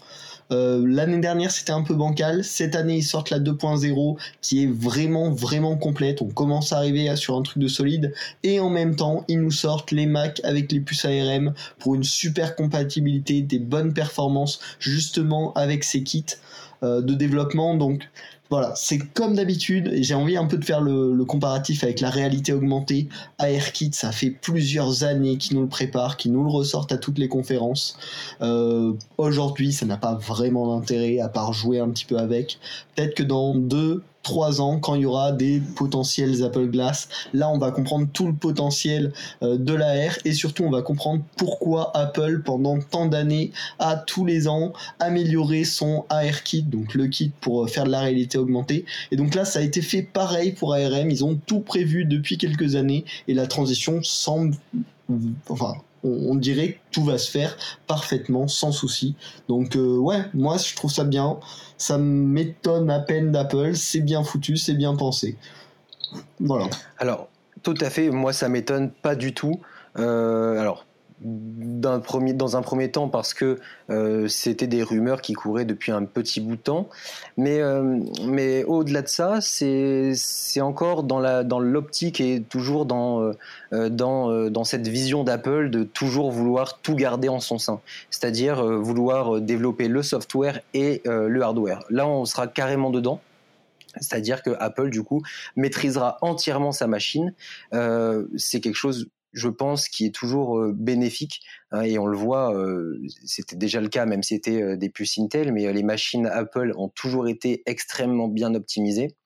Euh, 0.52 0.84
l'année 0.86 1.18
dernière, 1.18 1.50
c'était 1.50 1.72
un 1.72 1.82
peu 1.82 1.94
bancal. 1.94 2.44
Cette 2.44 2.76
année, 2.76 2.98
ils 2.98 3.02
sortent 3.02 3.30
la 3.30 3.40
2.0 3.40 4.16
qui 4.40 4.62
est 4.62 4.66
vraiment, 4.66 5.30
vraiment 5.30 5.76
complète. 5.76 6.22
On 6.22 6.28
commence 6.28 6.72
à 6.72 6.78
arriver 6.78 7.14
sur 7.16 7.36
un 7.36 7.42
truc 7.42 7.58
de 7.58 7.68
solide. 7.68 8.12
Et 8.42 8.60
en 8.60 8.70
même 8.70 8.96
temps, 8.96 9.24
ils 9.28 9.40
nous 9.40 9.50
sortent 9.50 9.90
les 9.90 10.06
Mac 10.06 10.40
avec 10.44 10.70
les 10.72 10.80
puces 10.80 11.04
ARM 11.04 11.54
pour 11.78 11.94
une 11.94 12.04
super 12.04 12.54
compatibilité, 12.54 13.42
des 13.42 13.58
bonnes 13.58 13.92
performances, 13.92 14.60
justement 14.78 15.52
avec 15.54 15.84
ces 15.84 16.02
kits 16.02 16.24
euh, 16.82 17.00
de 17.00 17.14
développement. 17.14 17.74
Donc, 17.74 18.08
voilà, 18.50 18.72
c'est 18.76 18.98
comme 18.98 19.34
d'habitude, 19.34 19.90
j'ai 20.00 20.14
envie 20.14 20.36
un 20.36 20.46
peu 20.46 20.56
de 20.56 20.64
faire 20.64 20.80
le, 20.80 21.24
comparatif 21.24 21.82
avec 21.82 22.00
la 22.00 22.10
réalité 22.10 22.52
augmentée. 22.52 23.08
ARKit, 23.38 23.90
ça 23.92 24.12
fait 24.12 24.30
plusieurs 24.30 25.02
années 25.02 25.36
qu'ils 25.38 25.56
nous 25.56 25.62
le 25.62 25.68
préparent, 25.68 26.16
qu'ils 26.16 26.32
nous 26.32 26.44
le 26.44 26.50
ressortent 26.50 26.92
à 26.92 26.98
toutes 26.98 27.18
les 27.18 27.28
conférences. 27.28 27.98
Euh, 28.42 28.92
aujourd'hui, 29.18 29.72
ça 29.72 29.86
n'a 29.86 29.96
pas 29.96 30.14
vraiment 30.14 30.76
d'intérêt 30.76 31.18
à 31.18 31.28
part 31.28 31.52
jouer 31.52 31.80
un 31.80 31.88
petit 31.88 32.04
peu 32.04 32.18
avec. 32.18 32.58
Peut-être 32.94 33.14
que 33.14 33.22
dans 33.24 33.54
deux, 33.54 34.02
trois 34.26 34.60
ans, 34.60 34.80
quand 34.80 34.96
il 34.96 35.02
y 35.02 35.06
aura 35.06 35.30
des 35.30 35.62
potentiels 35.76 36.42
Apple 36.42 36.66
Glass, 36.66 37.08
là 37.32 37.48
on 37.48 37.58
va 37.58 37.70
comprendre 37.70 38.08
tout 38.12 38.26
le 38.26 38.32
potentiel 38.32 39.12
euh, 39.44 39.56
de 39.56 39.72
l'AR 39.72 40.18
et 40.24 40.32
surtout 40.32 40.64
on 40.64 40.70
va 40.70 40.82
comprendre 40.82 41.22
pourquoi 41.36 41.96
Apple 41.96 42.42
pendant 42.44 42.80
tant 42.80 43.06
d'années 43.06 43.52
a 43.78 43.94
tous 43.94 44.24
les 44.24 44.48
ans 44.48 44.72
amélioré 44.98 45.62
son 45.62 46.06
AR 46.08 46.42
kit, 46.42 46.64
donc 46.64 46.94
le 46.94 47.06
kit 47.06 47.30
pour 47.40 47.62
euh, 47.62 47.66
faire 47.68 47.84
de 47.84 47.90
la 47.90 48.00
réalité 48.00 48.36
augmentée. 48.36 48.84
Et 49.12 49.16
donc 49.16 49.36
là 49.36 49.44
ça 49.44 49.60
a 49.60 49.62
été 49.62 49.80
fait 49.80 50.02
pareil 50.02 50.50
pour 50.50 50.74
ARM, 50.74 51.08
ils 51.08 51.24
ont 51.24 51.38
tout 51.46 51.60
prévu 51.60 52.04
depuis 52.04 52.36
quelques 52.36 52.74
années. 52.74 53.04
Et 53.28 53.34
la 53.34 53.46
transition 53.46 54.00
semble 54.02 54.56
enfin 55.48 55.74
on, 56.04 56.34
dirait 56.34 56.74
que 56.74 56.78
tout 56.92 57.04
va 57.04 57.18
se 57.18 57.30
faire 57.30 57.56
parfaitement, 57.86 58.48
sans 58.48 58.72
souci. 58.72 59.16
Donc 59.48 59.76
euh, 59.76 59.96
ouais, 59.96 60.22
moi 60.34 60.56
je 60.58 60.74
trouve 60.74 60.92
ça 60.92 61.04
bien. 61.04 61.38
Ça 61.78 61.98
m'étonne 61.98 62.90
à 62.90 63.00
peine 63.00 63.32
d'Apple. 63.32 63.74
C'est 63.74 64.00
bien 64.00 64.22
foutu, 64.24 64.56
c'est 64.56 64.74
bien 64.74 64.94
pensé. 64.94 65.36
Voilà. 66.40 66.68
Alors, 66.98 67.28
tout 67.62 67.74
à 67.80 67.90
fait. 67.90 68.10
Moi, 68.10 68.32
ça 68.32 68.48
m'étonne 68.48 68.90
pas 68.90 69.16
du 69.16 69.34
tout. 69.34 69.60
Euh, 69.98 70.58
alors, 70.58 70.86
premier, 72.02 72.32
dans 72.32 72.56
un 72.56 72.62
premier 72.62 72.90
temps 72.90 73.08
parce 73.08 73.32
que 73.34 73.58
euh, 73.90 74.28
c'était 74.28 74.66
des 74.66 74.82
rumeurs 74.82 75.22
qui 75.22 75.32
couraient 75.32 75.64
depuis 75.64 75.92
un 75.92 76.04
petit 76.04 76.40
bout 76.40 76.56
de 76.56 76.60
temps. 76.60 76.88
Mais, 77.36 77.60
euh, 77.60 78.00
mais 78.26 78.64
au-delà 78.64 79.02
de 79.02 79.08
ça, 79.08 79.40
c'est 79.40 80.60
encore 80.60 81.04
dans 81.04 81.20
l'optique 81.58 82.20
dans 82.20 82.26
et 82.26 82.42
toujours 82.42 82.86
dans, 82.86 83.32
euh, 83.72 83.88
dans, 83.88 84.50
dans 84.50 84.64
cette 84.64 84.86
vision 84.86 85.24
d'Apple 85.24 85.70
de 85.70 85.84
toujours 85.84 86.30
vouloir 86.30 86.78
tout 86.80 86.94
garder 86.94 87.28
en 87.28 87.40
son 87.40 87.58
sein. 87.58 87.80
C'est-à-dire 88.10 88.64
vouloir 88.64 89.40
développer 89.40 89.88
le 89.88 90.02
software 90.02 90.60
et 90.74 91.02
le 91.04 91.42
hardware. 91.42 91.84
Là, 91.90 92.06
on 92.06 92.24
sera 92.24 92.46
carrément 92.46 92.90
dedans. 92.90 93.20
C'est-à-dire 93.98 94.42
que 94.42 94.50
Apple, 94.60 94.90
du 94.90 95.02
coup, 95.02 95.22
maîtrisera 95.56 96.18
entièrement 96.20 96.72
sa 96.72 96.86
machine. 96.86 97.32
c'est 97.72 98.60
quelque 98.60 98.74
chose 98.74 99.08
je 99.32 99.48
pense, 99.48 99.88
qui 99.88 100.06
est 100.06 100.14
toujours 100.14 100.60
bénéfique. 100.72 101.40
Hein, 101.70 101.82
et 101.82 101.98
on 101.98 102.06
le 102.06 102.16
voit, 102.16 102.54
euh, 102.54 102.98
c'était 103.24 103.56
déjà 103.56 103.80
le 103.80 103.88
cas, 103.88 104.06
même 104.06 104.22
si 104.22 104.34
c'était 104.34 104.76
des 104.76 104.88
puces 104.88 105.18
Intel, 105.18 105.52
mais 105.52 105.72
les 105.72 105.82
machines 105.82 106.26
Apple 106.26 106.72
ont 106.76 106.88
toujours 106.88 107.28
été 107.28 107.62
extrêmement 107.66 108.28
bien 108.28 108.54
optimisées. 108.54 109.16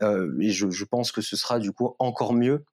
et 0.00 0.50
je, 0.50 0.84
pense 0.84 1.12
que 1.12 1.20
ce 1.20 1.36
sera 1.36 1.58
du 1.58 1.72
coup 1.72 1.94
encore 1.98 2.32
mieux 2.32 2.64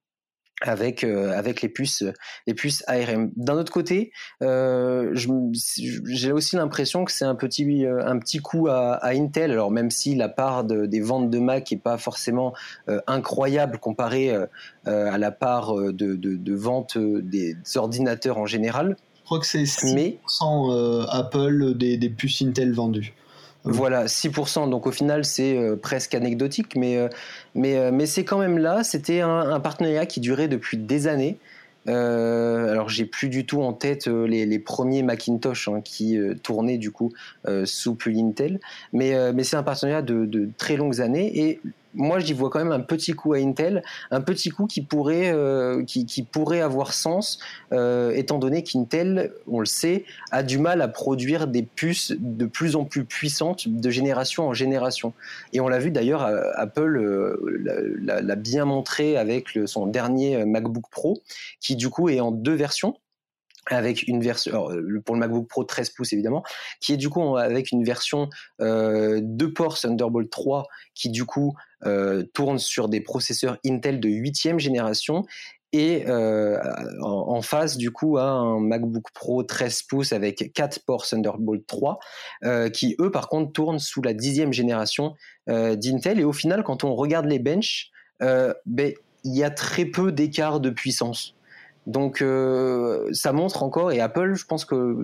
avec 0.60 1.04
euh, 1.04 1.32
avec 1.36 1.62
les 1.62 1.68
puces 1.68 2.04
les 2.46 2.54
puces 2.54 2.84
ARM. 2.86 3.30
D'un 3.36 3.54
autre 3.54 3.72
côté, 3.72 4.12
euh, 4.42 5.14
j'ai 5.14 6.32
aussi 6.32 6.56
l'impression 6.56 7.04
que 7.04 7.12
c'est 7.12 7.24
un 7.24 7.34
petit 7.34 7.86
euh, 7.86 8.06
un 8.06 8.18
petit 8.18 8.38
coup 8.38 8.68
à, 8.68 8.94
à, 8.94 9.12
Intel. 9.12 9.50
Alors 9.50 9.70
même 9.70 9.90
si 9.90 10.14
la 10.14 10.28
part 10.28 10.64
de, 10.64 10.86
des 10.86 11.00
ventes 11.00 11.30
de 11.30 11.38
Mac 11.38 11.72
est 11.72 11.76
pas 11.76 11.98
forcément 11.98 12.54
euh, 12.88 13.00
incroyable 13.06 13.78
comparée 13.78 14.34
à 14.84 15.18
la 15.18 15.30
part 15.30 15.74
de, 15.74 15.92
de, 15.92 16.14
de 16.16 16.54
vente 16.54 16.98
des 16.98 17.56
ordinateurs 17.76 18.38
en 18.38 18.46
général. 18.46 18.96
Je 19.16 19.24
crois 19.24 19.38
que 19.38 19.46
c'est 19.46 19.62
6% 19.62 19.94
mais, 19.94 20.18
Apple 21.10 21.74
des, 21.76 21.96
des 21.96 22.10
puces 22.10 22.42
Intel 22.42 22.72
vendues. 22.72 23.14
Voilà, 23.64 24.06
6%. 24.06 24.70
Donc 24.70 24.86
au 24.86 24.92
final, 24.92 25.24
c'est 25.24 25.56
euh, 25.56 25.76
presque 25.76 26.14
anecdotique, 26.14 26.76
mais, 26.76 26.96
euh, 26.96 27.08
mais, 27.54 27.76
euh, 27.76 27.90
mais 27.92 28.06
c'est 28.06 28.24
quand 28.24 28.38
même 28.38 28.58
là. 28.58 28.82
C'était 28.84 29.20
un, 29.20 29.60
partenariat 29.60 30.06
qui 30.06 30.20
durait 30.20 30.48
depuis 30.48 30.78
des 30.78 31.06
années. 31.06 31.38
alors 31.86 32.88
j'ai 32.88 33.04
plus 33.04 33.28
du 33.28 33.44
tout 33.44 33.62
en 33.62 33.72
tête 33.72 34.06
les, 34.06 34.58
premiers 34.58 35.02
Macintosh 35.02 35.68
hein, 35.68 35.80
qui 35.82 36.18
tournaient 36.42 36.78
du 36.78 36.90
coup 36.90 37.12
sous 37.64 37.94
plus 37.94 38.18
Intel, 38.18 38.60
mais, 38.92 39.32
mais 39.32 39.44
c'est 39.44 39.56
un 39.56 39.62
partenariat 39.62 40.02
de, 40.02 40.24
de, 40.24 40.48
très 40.56 40.76
longues 40.76 41.00
années 41.00 41.30
et 41.40 41.60
moi 41.94 42.18
j'y 42.18 42.32
vois 42.32 42.50
quand 42.50 42.58
même 42.58 42.72
un 42.72 42.80
petit 42.80 43.12
coup 43.12 43.32
à 43.32 43.38
Intel, 43.38 43.82
un 44.10 44.20
petit 44.20 44.50
coup 44.50 44.66
qui 44.66 44.82
pourrait, 44.82 45.32
euh, 45.32 45.84
qui, 45.84 46.22
pourrait 46.22 46.60
avoir 46.60 46.92
sens, 46.92 47.38
euh, 47.72 48.10
étant 48.12 48.38
donné 48.38 48.62
qu'Intel, 48.62 49.32
on 49.46 49.60
le 49.60 49.66
sait, 49.66 50.04
a 50.30 50.42
du 50.42 50.58
mal 50.58 50.82
à 50.82 50.88
produire 50.88 51.46
des 51.46 51.62
puces 51.62 52.12
de 52.18 52.46
plus 52.46 52.76
en 52.76 52.84
plus 52.84 53.04
puissantes 53.04 53.68
de 53.68 53.90
génération 53.90 54.48
en 54.48 54.54
génération. 54.54 55.12
Et 55.52 55.60
on 55.60 55.68
l'a 55.68 55.78
vu 55.78 55.90
d'ailleurs, 55.90 56.24
euh, 56.24 56.50
Apple 56.54 57.38
l'a 58.02 58.36
bien 58.36 58.64
montré 58.64 59.16
avec 59.16 59.58
son 59.66 59.86
dernier 59.86 60.44
MacBook 60.44 60.84
Pro, 60.90 61.20
qui 61.60 61.76
du 61.76 61.88
coup 61.88 62.08
est 62.08 62.20
en 62.20 62.30
deux 62.30 62.54
versions 62.54 62.96
avec 63.66 64.06
une 64.08 64.20
version 64.20 64.68
pour 65.04 65.14
le 65.14 65.20
MacBook 65.20 65.48
Pro 65.48 65.64
13 65.64 65.90
pouces 65.90 66.12
évidemment 66.12 66.42
qui 66.80 66.92
est 66.92 66.96
du 66.96 67.08
coup 67.08 67.36
avec 67.36 67.72
une 67.72 67.84
version 67.84 68.28
euh, 68.60 69.20
de 69.22 69.46
port 69.46 69.78
Thunderbolt 69.78 70.30
3 70.30 70.66
qui 70.94 71.10
du 71.10 71.24
coup 71.24 71.54
tourne 72.34 72.58
sur 72.58 72.88
des 72.88 73.00
processeurs 73.00 73.56
Intel 73.64 74.00
de 74.00 74.08
8 74.08 74.58
génération 74.58 75.24
et 75.72 76.04
euh, 76.08 76.58
en, 77.00 77.42
face 77.42 77.76
du 77.76 77.90
coup 77.90 78.18
à 78.18 78.24
un 78.24 78.58
MacBook 78.58 79.06
Pro 79.14 79.42
13 79.42 79.82
pouces 79.82 80.12
avec 80.12 80.52
4 80.52 80.84
ports 80.84 81.06
Thunderbolt 81.06 81.64
3 81.66 82.00
euh, 82.44 82.68
qui 82.70 82.96
eux 83.00 83.10
par 83.10 83.28
contre 83.28 83.52
tournent 83.52 83.78
sous 83.78 84.02
la 84.02 84.12
dixième 84.12 84.52
génération 84.52 85.14
euh, 85.48 85.76
d'Intel. 85.76 86.18
Et 86.18 86.24
au 86.24 86.32
final 86.32 86.64
quand 86.64 86.82
on 86.82 86.94
regarde 86.94 87.26
les 87.26 87.38
benches 87.38 87.90
ben 88.20 88.92
il 89.24 89.36
y 89.36 89.44
a 89.44 89.50
très 89.50 89.84
peu 89.84 90.12
d'écart 90.12 90.60
de 90.60 90.70
puissance 90.70 91.34
donc 91.86 92.22
euh, 92.22 93.08
ça 93.12 93.32
montre 93.32 93.62
encore, 93.62 93.90
et 93.92 94.00
Apple, 94.00 94.34
je 94.34 94.44
pense 94.44 94.64
que 94.64 94.96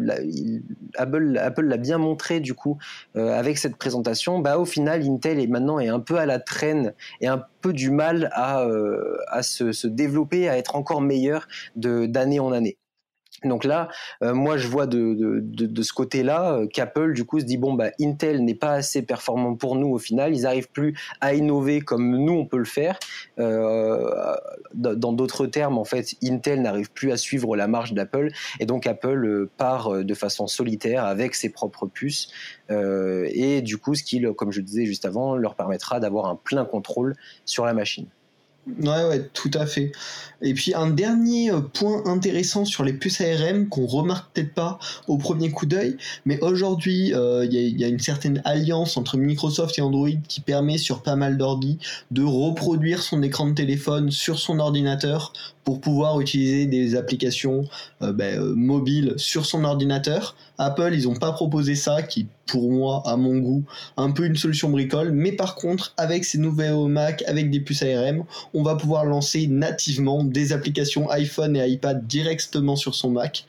Apple, 0.96 1.38
Apple 1.38 1.64
l'a 1.64 1.76
bien 1.76 1.98
montré 1.98 2.40
du 2.40 2.54
coup 2.54 2.78
euh, 3.16 3.38
avec 3.38 3.58
cette 3.58 3.76
présentation. 3.76 4.38
Bah 4.38 4.58
au 4.58 4.64
final, 4.64 5.02
Intel 5.02 5.40
est 5.40 5.46
maintenant 5.46 5.78
est 5.78 5.88
un 5.88 6.00
peu 6.00 6.16
à 6.18 6.26
la 6.26 6.38
traîne 6.38 6.92
et 7.20 7.28
un 7.28 7.42
peu 7.60 7.72
du 7.72 7.90
mal 7.90 8.30
à, 8.32 8.62
euh, 8.62 9.16
à 9.28 9.42
se, 9.42 9.72
se, 9.72 9.86
développer, 9.86 10.48
à 10.48 10.58
être 10.58 10.76
encore 10.76 11.00
meilleur 11.00 11.48
d'année 11.76 12.40
en 12.40 12.52
année. 12.52 12.76
Donc 13.44 13.64
là, 13.64 13.88
euh, 14.22 14.34
moi, 14.34 14.56
je 14.56 14.66
vois 14.66 14.86
de, 14.86 15.40
de, 15.42 15.82
ce 15.82 15.92
côté-là 15.92 16.54
euh, 16.54 16.66
qu'Apple, 16.66 17.12
du 17.12 17.24
coup, 17.24 17.38
se 17.38 17.44
dit 17.44 17.58
bon, 17.58 17.74
bah, 17.74 17.90
Intel 18.00 18.44
n'est 18.44 18.54
pas 18.54 18.72
assez 18.72 19.02
performant 19.02 19.54
pour 19.54 19.76
nous 19.76 19.88
au 19.88 19.98
final. 19.98 20.34
Ils 20.34 20.42
n'arrivent 20.42 20.70
plus 20.70 20.98
à 21.20 21.34
innover 21.34 21.80
comme 21.80 22.16
nous 22.16 22.32
on 22.32 22.46
peut 22.46 22.58
le 22.58 22.64
faire. 22.64 22.98
Euh, 23.38 24.34
dans 24.74 25.12
d'autres 25.12 25.46
termes, 25.46 25.78
en 25.78 25.84
fait, 25.84 26.14
Intel 26.22 26.62
n'arrive 26.62 26.90
plus 26.90 27.12
à 27.12 27.16
suivre 27.16 27.56
la 27.56 27.66
marche 27.66 27.92
d'Apple, 27.92 28.28
et 28.60 28.66
donc 28.66 28.86
Apple 28.86 29.48
part 29.56 30.04
de 30.04 30.14
façon 30.14 30.46
solitaire 30.46 31.04
avec 31.04 31.34
ses 31.34 31.50
propres 31.50 31.86
puces. 31.86 32.32
et 32.70 33.62
du 33.62 33.78
coup, 33.78 33.94
ce 33.94 34.02
qui, 34.02 34.22
comme 34.36 34.52
je 34.52 34.60
disais 34.60 34.86
juste 34.86 35.04
avant, 35.04 35.36
leur 35.36 35.54
permettra 35.54 36.00
d'avoir 36.00 36.26
un 36.26 36.36
plein 36.36 36.64
contrôle 36.64 37.14
sur 37.44 37.64
la 37.64 37.74
machine. 37.74 38.06
Ouais, 38.66 39.04
ouais, 39.04 39.30
tout 39.32 39.50
à 39.54 39.64
fait. 39.64 39.92
Et 40.42 40.52
puis 40.52 40.74
un 40.74 40.90
dernier 40.90 41.52
euh, 41.52 41.60
point 41.60 42.04
intéressant 42.04 42.64
sur 42.64 42.82
les 42.82 42.92
puces 42.92 43.20
ARM 43.20 43.68
qu'on 43.68 43.86
remarque 43.86 44.32
peut-être 44.34 44.54
pas 44.54 44.80
au 45.06 45.18
premier 45.18 45.52
coup 45.52 45.66
d'œil, 45.66 45.96
mais 46.24 46.40
aujourd'hui 46.40 47.14
euh, 47.14 47.46
il 47.48 47.80
y, 47.80 47.84
a 47.84 47.88
une 47.88 48.00
certaine 48.00 48.42
alliance 48.44 48.96
entre 48.96 49.18
Microsoft 49.18 49.78
et 49.78 49.82
Android 49.82 50.10
qui 50.26 50.40
permet 50.40 50.78
sur 50.78 51.04
pas 51.04 51.14
mal 51.14 51.38
d'ordi 51.38 51.78
de 52.10 52.24
reproduire 52.24 53.02
son 53.02 53.22
écran 53.22 53.46
de 53.46 53.54
téléphone 53.54 54.10
sur 54.10 54.40
son 54.40 54.58
ordinateur 54.58 55.32
pour 55.66 55.80
pouvoir 55.80 56.20
utiliser 56.20 56.66
des 56.66 56.94
applications 56.94 57.64
euh, 58.00 58.12
ben, 58.12 58.38
euh, 58.38 58.54
mobiles 58.54 59.14
sur 59.16 59.44
son 59.44 59.64
ordinateur. 59.64 60.36
Apple, 60.58 60.92
ils 60.94 61.04
n'ont 61.04 61.16
pas 61.16 61.32
proposé 61.32 61.74
ça, 61.74 62.02
qui 62.02 62.28
pour 62.46 62.70
moi, 62.70 63.02
à 63.04 63.16
mon 63.16 63.38
goût, 63.38 63.64
un 63.96 64.12
peu 64.12 64.26
une 64.26 64.36
solution 64.36 64.70
bricole. 64.70 65.10
Mais 65.10 65.32
par 65.32 65.56
contre, 65.56 65.92
avec 65.96 66.24
ces 66.24 66.38
nouveaux 66.38 66.86
Mac, 66.86 67.24
avec 67.26 67.50
des 67.50 67.58
puces 67.58 67.82
ARM, 67.82 68.22
on 68.54 68.62
va 68.62 68.76
pouvoir 68.76 69.04
lancer 69.04 69.48
nativement 69.48 70.22
des 70.22 70.52
applications 70.52 71.10
iPhone 71.10 71.56
et 71.56 71.68
iPad 71.68 72.06
directement 72.06 72.76
sur 72.76 72.94
son 72.94 73.10
Mac. 73.10 73.44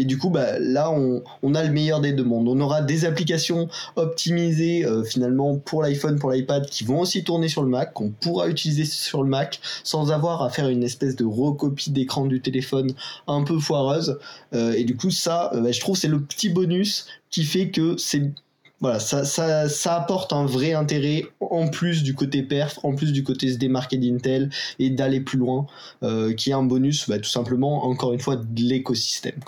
Et 0.00 0.06
du 0.06 0.16
coup, 0.16 0.30
bah, 0.30 0.58
là, 0.58 0.90
on, 0.90 1.54
a 1.54 1.62
le 1.62 1.70
meilleur 1.70 2.00
des 2.00 2.14
deux 2.14 2.24
mondes. 2.24 2.48
On 2.48 2.58
aura 2.60 2.80
des 2.80 3.04
applications 3.04 3.68
optimisées 3.96 4.86
euh, 4.86 5.04
finalement 5.04 5.58
pour 5.58 5.82
l'iPhone, 5.82 6.18
pour 6.18 6.30
l'iPad, 6.30 6.64
qui 6.64 6.84
vont 6.84 7.00
aussi 7.00 7.22
tourner 7.22 7.48
sur 7.48 7.62
le 7.62 7.68
Mac, 7.68 7.92
qu'on 7.92 8.08
pourra 8.08 8.48
utiliser 8.48 8.86
sur 8.86 9.22
le 9.22 9.28
Mac 9.28 9.60
sans 9.84 10.10
avoir 10.10 10.42
à 10.42 10.48
faire 10.48 10.68
une 10.70 10.82
espèce 10.82 11.16
de 11.16 11.26
recopie 11.26 11.90
d'écran 11.90 12.24
du 12.24 12.40
téléphone 12.40 12.94
un 13.26 13.44
peu 13.44 13.58
foireuse. 13.58 14.18
Euh, 14.54 14.72
et 14.72 14.84
du 14.84 14.96
coup, 14.96 15.10
ça, 15.10 15.50
euh, 15.52 15.60
bah, 15.60 15.70
je 15.70 15.80
trouve, 15.80 15.98
c'est 15.98 16.08
le 16.08 16.22
petit 16.22 16.48
bonus 16.48 17.04
qui 17.28 17.44
fait 17.44 17.68
que 17.68 17.98
c'est 17.98 18.22
voilà, 18.80 18.98
ça, 18.98 19.94
apporte 19.94 20.32
un 20.32 20.46
vrai 20.46 20.72
intérêt 20.72 21.26
en 21.40 21.68
plus 21.68 22.02
du 22.02 22.14
côté 22.14 22.42
perf, 22.42 22.78
en 22.82 22.94
plus 22.94 23.12
du 23.12 23.22
côté 23.22 23.52
se 23.52 23.58
démarquer 23.58 23.98
d'Intel 23.98 24.48
et 24.78 24.88
d'aller 24.88 25.20
plus 25.20 25.36
loin, 25.36 25.66
qui 26.38 26.48
est 26.48 26.54
un 26.54 26.62
bonus, 26.62 27.06
bah, 27.06 27.18
tout 27.18 27.28
simplement, 27.28 27.84
encore 27.84 28.14
une 28.14 28.20
fois, 28.20 28.36
de 28.36 28.62
l'écosystème. 28.62 29.40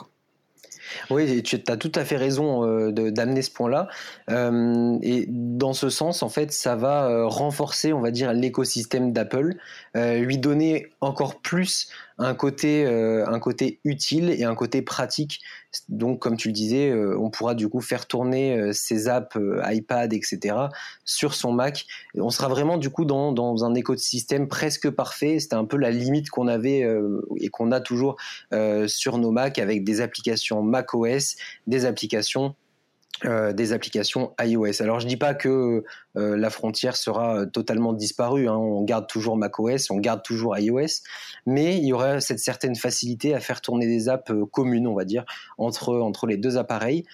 Oui, 1.11 1.42
tu 1.42 1.61
as 1.68 1.76
tout 1.76 1.92
à 1.94 2.04
fait 2.04 2.16
raison 2.16 2.66
euh, 2.66 2.90
d'amener 2.90 3.42
ce 3.42 3.50
point-là. 3.50 3.88
Euh, 4.30 4.99
et 5.02 5.26
dans 5.28 5.72
ce 5.72 5.90
sens, 5.90 6.22
en 6.22 6.28
fait, 6.28 6.52
ça 6.52 6.76
va 6.76 7.08
euh, 7.08 7.26
renforcer, 7.26 7.92
on 7.92 8.00
va 8.00 8.11
dire, 8.11 8.32
l'écosystème 8.32 9.12
d'Apple, 9.12 9.54
lui 9.94 10.38
donner 10.38 10.90
encore 11.00 11.40
plus 11.40 11.88
un 12.22 12.34
côté, 12.34 12.86
un 12.86 13.38
côté 13.38 13.80
utile 13.84 14.30
et 14.30 14.44
un 14.44 14.54
côté 14.54 14.82
pratique. 14.82 15.40
Donc, 15.88 16.20
comme 16.20 16.36
tu 16.36 16.48
le 16.48 16.52
disais, 16.52 16.92
on 17.18 17.30
pourra 17.30 17.54
du 17.54 17.68
coup 17.68 17.80
faire 17.80 18.06
tourner 18.06 18.72
ses 18.72 19.08
apps 19.08 19.38
iPad, 19.64 20.12
etc. 20.12 20.56
sur 21.04 21.34
son 21.34 21.52
Mac. 21.52 21.86
On 22.14 22.30
sera 22.30 22.48
vraiment 22.48 22.76
du 22.76 22.90
coup 22.90 23.04
dans, 23.04 23.32
dans 23.32 23.64
un 23.64 23.74
écosystème 23.74 24.48
presque 24.48 24.90
parfait. 24.90 25.38
C'était 25.40 25.56
un 25.56 25.64
peu 25.64 25.76
la 25.76 25.90
limite 25.90 26.28
qu'on 26.30 26.48
avait 26.48 26.86
et 27.38 27.48
qu'on 27.48 27.72
a 27.72 27.80
toujours 27.80 28.16
sur 28.86 29.18
nos 29.18 29.30
Mac 29.30 29.58
avec 29.58 29.84
des 29.84 30.00
applications 30.00 30.62
macOS, 30.62 31.36
des 31.66 31.86
applications 31.86 32.54
euh, 33.24 33.52
des 33.52 33.72
applications 33.72 34.34
iOS. 34.40 34.82
Alors 34.82 34.98
je 34.98 35.06
dis 35.06 35.16
pas 35.16 35.32
que 35.32 35.84
euh, 36.16 36.36
la 36.36 36.50
frontière 36.50 36.96
sera 36.96 37.36
euh, 37.38 37.46
totalement 37.46 37.92
disparue, 37.92 38.48
hein. 38.48 38.56
on 38.56 38.82
garde 38.82 39.06
toujours 39.06 39.36
macOS, 39.36 39.90
on 39.90 39.98
garde 39.98 40.22
toujours 40.22 40.58
iOS, 40.58 41.02
mais 41.46 41.76
il 41.76 41.84
y 41.84 41.92
aura 41.92 42.20
cette 42.20 42.40
certaine 42.40 42.74
facilité 42.74 43.32
à 43.32 43.38
faire 43.38 43.60
tourner 43.60 43.86
des 43.86 44.08
apps 44.08 44.32
communes, 44.50 44.88
on 44.88 44.94
va 44.94 45.04
dire, 45.04 45.24
entre, 45.56 45.94
entre 46.00 46.26
les 46.26 46.36
deux 46.36 46.56
appareils. 46.56 47.04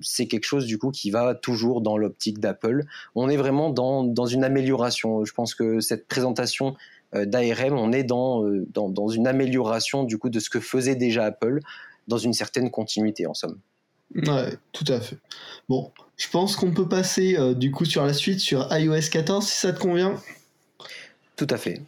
c'est 0.00 0.26
quelque 0.26 0.44
chose 0.44 0.64
du 0.64 0.78
coup 0.78 0.90
qui 0.90 1.10
va 1.10 1.34
toujours 1.34 1.82
dans 1.82 1.98
l'optique 1.98 2.38
d'Apple. 2.40 2.84
On 3.14 3.28
est 3.28 3.36
vraiment 3.36 3.68
dans, 3.68 4.04
dans 4.04 4.26
une 4.26 4.44
amélioration. 4.44 5.24
Je 5.24 5.32
pense 5.34 5.54
que 5.54 5.80
cette 5.80 6.08
présentation 6.08 6.76
d'ARM, 7.12 7.74
on 7.74 7.92
est 7.92 8.04
dans, 8.04 8.42
dans, 8.72 8.88
dans 8.88 9.08
une 9.08 9.26
amélioration 9.26 10.04
du 10.04 10.18
coup 10.18 10.30
de 10.30 10.40
ce 10.40 10.48
que 10.48 10.60
faisait 10.60 10.96
déjà 10.96 11.24
Apple, 11.24 11.60
dans 12.08 12.18
une 12.18 12.32
certaine 12.32 12.70
continuité 12.70 13.26
en 13.26 13.34
somme. 13.34 13.58
Ouais, 14.14 14.54
tout 14.72 14.84
à 14.88 15.00
fait. 15.00 15.18
Bon, 15.68 15.90
je 16.16 16.28
pense 16.30 16.56
qu'on 16.56 16.72
peut 16.72 16.88
passer 16.88 17.36
euh, 17.36 17.54
du 17.54 17.70
coup 17.70 17.84
sur 17.84 18.04
la 18.04 18.12
suite 18.12 18.40
sur 18.40 18.68
iOS 18.70 19.10
14 19.10 19.46
si 19.46 19.58
ça 19.58 19.72
te 19.72 19.80
convient. 19.80 20.14
Tout 21.36 21.46
à 21.50 21.58
fait. 21.58 21.82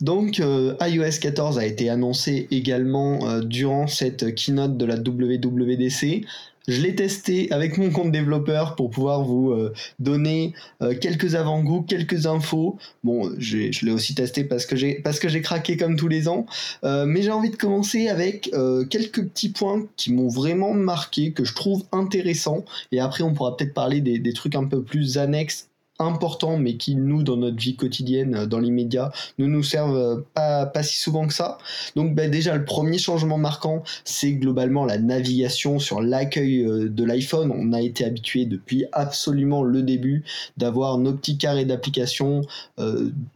Donc 0.00 0.40
euh, 0.40 0.74
iOS 0.80 1.20
14 1.20 1.58
a 1.58 1.66
été 1.66 1.88
annoncé 1.88 2.48
également 2.50 3.28
euh, 3.28 3.40
durant 3.40 3.86
cette 3.86 4.34
keynote 4.34 4.76
de 4.76 4.84
la 4.84 4.96
WWDC 4.96 6.26
je 6.68 6.80
l'ai 6.80 6.94
testé 6.94 7.50
avec 7.50 7.78
mon 7.78 7.90
compte 7.90 8.12
développeur 8.12 8.76
pour 8.76 8.90
pouvoir 8.90 9.22
vous 9.24 9.50
euh, 9.50 9.72
donner 9.98 10.54
euh, 10.82 10.94
quelques 10.98 11.34
avant-goûts, 11.34 11.82
quelques 11.82 12.26
infos. 12.26 12.78
Bon, 13.04 13.30
je 13.38 13.84
l'ai 13.84 13.92
aussi 13.92 14.14
testé 14.14 14.44
parce 14.44 14.66
que 14.66 14.76
j'ai 14.76 14.94
parce 14.94 15.18
que 15.18 15.28
j'ai 15.28 15.42
craqué 15.42 15.76
comme 15.76 15.96
tous 15.96 16.08
les 16.08 16.28
ans. 16.28 16.46
Euh, 16.84 17.04
mais 17.04 17.22
j'ai 17.22 17.30
envie 17.30 17.50
de 17.50 17.56
commencer 17.56 18.08
avec 18.08 18.50
quelques 18.90 19.24
petits 19.24 19.50
points 19.50 19.86
qui 19.96 20.12
m'ont 20.12 20.28
vraiment 20.28 20.74
marqué, 20.74 21.32
que 21.32 21.44
je 21.44 21.54
trouve 21.54 21.84
intéressants. 21.92 22.64
Et 22.90 23.00
après, 23.00 23.22
on 23.22 23.34
pourra 23.34 23.56
peut-être 23.56 23.74
parler 23.74 24.00
des, 24.00 24.18
des 24.18 24.32
trucs 24.32 24.54
un 24.54 24.64
peu 24.64 24.82
plus 24.82 25.18
annexes 25.18 25.68
importants, 25.98 26.58
mais 26.58 26.76
qui, 26.76 26.96
nous, 26.96 27.22
dans 27.22 27.36
notre 27.36 27.56
vie 27.56 27.76
quotidienne, 27.76 28.34
euh, 28.34 28.46
dans 28.46 28.58
l'immédiat, 28.58 29.12
ne 29.38 29.46
nous 29.46 29.62
servent 29.62 29.96
euh, 29.96 30.26
pas, 30.34 30.66
pas 30.66 30.82
si 30.82 30.98
souvent 30.98 31.26
que 31.26 31.34
ça. 31.34 31.58
Donc 31.96 32.14
bah, 32.14 32.28
déjà, 32.28 32.56
le 32.56 32.64
premier 32.64 32.98
changement 32.98 33.38
marquant, 33.38 33.82
c'est 34.04 34.32
globalement 34.32 34.84
la 34.84 34.98
navigation 34.98 35.78
sur 35.78 36.00
l'accueil 36.00 36.64
euh, 36.64 36.88
de 36.88 37.04
l'iPhone. 37.04 37.52
On 37.54 37.72
a 37.72 37.80
été 37.80 38.04
habitué 38.04 38.44
depuis 38.46 38.84
absolument 38.92 39.62
le 39.62 39.82
début 39.82 40.24
d'avoir 40.56 40.98
nos 40.98 41.12
petits 41.12 41.38
carrés 41.38 41.64
d'applications 41.64 42.42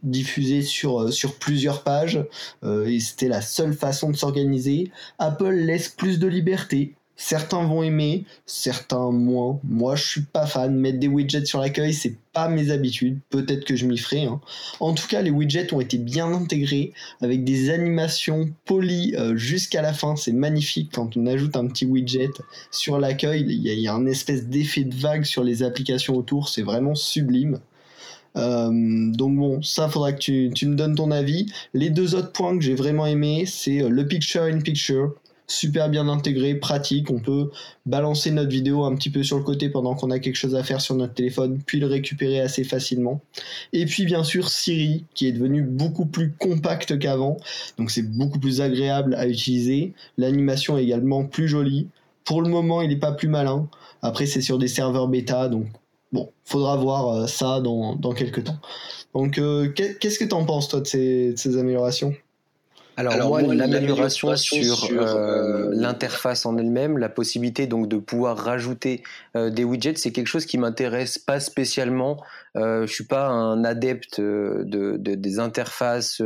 diffusés 0.03 0.61
sur, 0.61 1.11
sur 1.11 1.35
plusieurs 1.35 1.83
pages. 1.83 2.19
et 2.63 2.99
c'était 2.99 3.27
la 3.27 3.41
seule 3.41 3.73
façon 3.73 4.09
de 4.09 4.15
s'organiser. 4.15 4.91
Apple 5.19 5.51
laisse 5.51 5.89
plus 5.89 6.19
de 6.19 6.27
liberté 6.27 6.95
Certains 7.19 7.65
vont 7.65 7.81
aimer, 7.81 8.25
certains 8.45 9.09
moins. 9.09 9.59
Moi, 9.63 9.95
je 9.95 10.03
suis 10.03 10.21
pas 10.21 10.45
fan. 10.45 10.75
Mettre 10.75 10.99
des 10.99 11.07
widgets 11.07 11.45
sur 11.45 11.59
l'accueil, 11.59 11.91
c'est 11.91 12.15
pas 12.31 12.47
mes 12.47 12.69
habitudes. 12.69 13.17
Peut-être 13.31 13.65
que 13.65 13.75
je 13.75 13.87
m'y 13.87 13.97
ferai. 13.97 14.25
Hein. 14.25 14.39
En 14.79 14.93
tout 14.93 15.07
cas, 15.07 15.23
les 15.23 15.31
widgets 15.31 15.73
ont 15.73 15.81
été 15.81 15.97
bien 15.97 16.31
intégrés 16.31 16.93
avec 17.19 17.43
des 17.43 17.71
animations 17.71 18.51
polies 18.65 19.15
euh, 19.17 19.35
jusqu'à 19.35 19.81
la 19.81 19.93
fin. 19.93 20.15
C'est 20.15 20.31
magnifique 20.31 20.91
quand 20.93 21.17
on 21.17 21.25
ajoute 21.25 21.55
un 21.55 21.65
petit 21.65 21.85
widget 21.85 22.29
sur 22.69 22.99
l'accueil. 22.99 23.43
Il 23.49 23.65
y, 23.65 23.87
a 23.87 23.95
un 23.95 24.05
espèce 24.05 24.45
d'effet 24.45 24.83
de 24.83 24.95
vague 24.95 25.23
sur 25.23 25.43
les 25.43 25.63
applications 25.63 26.15
autour. 26.15 26.49
C'est 26.49 26.61
vraiment 26.61 26.93
sublime. 26.93 27.59
Euh, 28.35 28.69
donc 29.11 29.35
bon, 29.35 29.63
ça 29.63 29.89
faudra 29.89 30.13
que 30.13 30.19
tu, 30.19 30.67
me 30.67 30.75
donnes 30.75 30.93
ton 30.93 31.09
avis. 31.09 31.47
Les 31.73 31.89
deux 31.89 32.13
autres 32.13 32.31
points 32.31 32.55
que 32.55 32.63
j'ai 32.63 32.75
vraiment 32.75 33.07
aimé, 33.07 33.45
c'est 33.47 33.81
euh, 33.81 33.89
le 33.89 34.07
picture 34.07 34.43
in 34.43 34.61
picture 34.61 35.15
super 35.47 35.89
bien 35.89 36.07
intégré, 36.09 36.55
pratique. 36.55 37.09
On 37.09 37.19
peut 37.19 37.49
balancer 37.85 38.31
notre 38.31 38.49
vidéo 38.49 38.83
un 38.83 38.95
petit 38.95 39.09
peu 39.09 39.23
sur 39.23 39.37
le 39.37 39.43
côté 39.43 39.69
pendant 39.69 39.95
qu'on 39.95 40.11
a 40.11 40.19
quelque 40.19 40.35
chose 40.35 40.55
à 40.55 40.63
faire 40.63 40.81
sur 40.81 40.95
notre 40.95 41.13
téléphone, 41.13 41.59
puis 41.65 41.79
le 41.79 41.87
récupérer 41.87 42.39
assez 42.39 42.63
facilement. 42.63 43.21
Et 43.73 43.85
puis 43.85 44.05
bien 44.05 44.23
sûr 44.23 44.49
Siri, 44.49 45.05
qui 45.13 45.27
est 45.27 45.31
devenu 45.31 45.63
beaucoup 45.63 46.05
plus 46.05 46.33
compact 46.33 46.99
qu'avant, 46.99 47.37
donc 47.77 47.91
c'est 47.91 48.03
beaucoup 48.03 48.39
plus 48.39 48.61
agréable 48.61 49.15
à 49.15 49.27
utiliser. 49.27 49.93
L'animation 50.17 50.77
est 50.77 50.83
également 50.83 51.25
plus 51.25 51.47
jolie. 51.47 51.87
Pour 52.25 52.41
le 52.41 52.49
moment, 52.49 52.81
il 52.81 52.89
n'est 52.89 52.97
pas 52.97 53.13
plus 53.13 53.29
malin. 53.29 53.69
Après, 54.01 54.25
c'est 54.25 54.41
sur 54.41 54.57
des 54.57 54.67
serveurs 54.67 55.07
bêta, 55.07 55.47
donc 55.47 55.67
bon, 56.11 56.29
faudra 56.43 56.75
voir 56.75 57.09
euh, 57.09 57.27
ça 57.27 57.61
dans, 57.61 57.95
dans 57.95 58.13
quelques 58.13 58.43
temps. 58.43 58.59
Donc, 59.13 59.37
euh, 59.37 59.69
qu'est-ce 59.69 60.19
que 60.19 60.25
tu 60.25 60.33
en 60.33 60.45
penses, 60.45 60.67
toi, 60.67 60.81
de 60.81 60.85
ces 60.85 61.57
améliorations? 61.57 62.13
Alors, 62.97 63.29
moi, 63.29 63.41
l'amélioration 63.43 64.35
sur, 64.35 64.85
euh, 64.85 64.97
euh, 64.97 65.69
l'interface 65.71 66.47
en 66.47 66.57
elle-même, 66.57 66.97
la 66.97 67.09
possibilité 67.09 67.67
donc 67.67 67.87
de 67.87 67.97
pouvoir 67.97 68.37
rajouter 68.37 69.03
euh, 69.35 69.51
des 69.51 69.63
widgets, 69.63 69.97
c'est 69.97 70.11
quelque 70.11 70.27
chose 70.27 70.47
qui 70.47 70.57
m'intéresse 70.57 71.19
pas 71.19 71.39
spécialement. 71.39 72.23
Euh, 72.55 72.87
je 72.87 72.93
suis 72.93 73.05
pas 73.05 73.27
un 73.27 73.63
adepte 73.63 74.19
de, 74.19 74.63
de 74.65 75.13
des 75.13 75.39
interfaces 75.39 76.23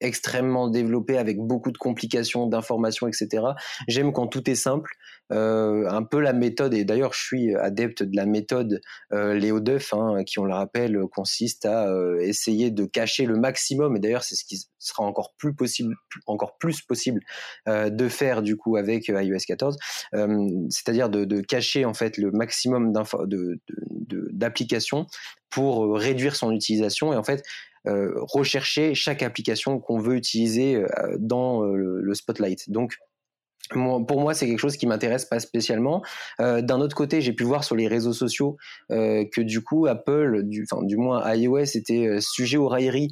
extrêmement 0.00 0.68
développées 0.68 1.18
avec 1.18 1.38
beaucoup 1.38 1.72
de 1.72 1.78
complications, 1.78 2.46
d'informations, 2.46 3.06
etc. 3.06 3.44
J'aime 3.86 4.12
quand 4.12 4.26
tout 4.26 4.48
est 4.48 4.54
simple. 4.54 4.92
Euh, 5.32 5.88
un 5.88 6.02
peu 6.02 6.20
la 6.20 6.34
méthode, 6.34 6.74
et 6.74 6.84
d'ailleurs 6.84 7.14
je 7.14 7.22
suis 7.22 7.54
adepte 7.54 8.02
de 8.02 8.14
la 8.14 8.26
méthode 8.26 8.82
euh, 9.12 9.32
Léo 9.32 9.58
Duff, 9.58 9.94
hein, 9.94 10.22
qui 10.24 10.38
on 10.38 10.44
le 10.44 10.52
rappelle 10.52 10.98
consiste 11.10 11.64
à 11.64 11.88
euh, 11.88 12.20
essayer 12.20 12.70
de 12.70 12.84
cacher 12.84 13.24
le 13.24 13.36
maximum, 13.36 13.96
et 13.96 14.00
d'ailleurs 14.00 14.22
c'est 14.22 14.34
ce 14.34 14.44
qui 14.44 14.66
sera 14.78 15.02
encore 15.02 15.32
plus 15.38 15.54
possible, 15.54 15.94
encore 16.26 16.58
plus 16.58 16.82
possible 16.82 17.20
de 17.66 18.08
faire 18.08 18.42
du 18.42 18.56
coup 18.56 18.76
avec 18.76 19.08
iOS 19.08 19.38
14, 19.46 19.78
c'est-à-dire 20.68 21.08
de, 21.08 21.24
de, 21.24 21.40
cacher 21.40 21.86
en 21.86 21.94
fait 21.94 22.18
le 22.18 22.30
maximum 22.30 22.92
d'applications 24.30 25.06
pour 25.48 25.96
réduire 25.96 26.36
son 26.36 26.52
utilisation 26.52 27.14
et 27.14 27.16
en 27.16 27.24
fait 27.24 27.42
rechercher 27.86 28.94
chaque 28.94 29.22
application 29.22 29.80
qu'on 29.80 29.98
veut 29.98 30.16
utiliser 30.16 30.84
dans 31.18 31.62
le, 31.62 32.02
le, 32.02 32.14
spotlight. 32.14 32.70
Donc 32.70 32.98
pour 33.68 34.20
moi, 34.20 34.34
c'est 34.34 34.46
quelque 34.46 34.58
chose 34.58 34.76
qui 34.76 34.86
m'intéresse 34.86 35.24
pas 35.24 35.40
spécialement. 35.40 36.02
Euh, 36.40 36.60
d'un 36.60 36.80
autre 36.80 36.96
côté, 36.96 37.20
j'ai 37.20 37.32
pu 37.32 37.44
voir 37.44 37.64
sur 37.64 37.76
les 37.76 37.88
réseaux 37.88 38.12
sociaux 38.12 38.56
euh, 38.90 39.24
que 39.32 39.40
du 39.40 39.62
coup, 39.62 39.86
Apple, 39.86 40.42
du, 40.44 40.66
enfin, 40.70 40.84
du 40.84 40.96
moins 40.96 41.34
iOS, 41.34 41.76
était 41.76 42.06
euh, 42.06 42.20
sujet 42.20 42.56
aux 42.56 42.68
railleries 42.68 43.10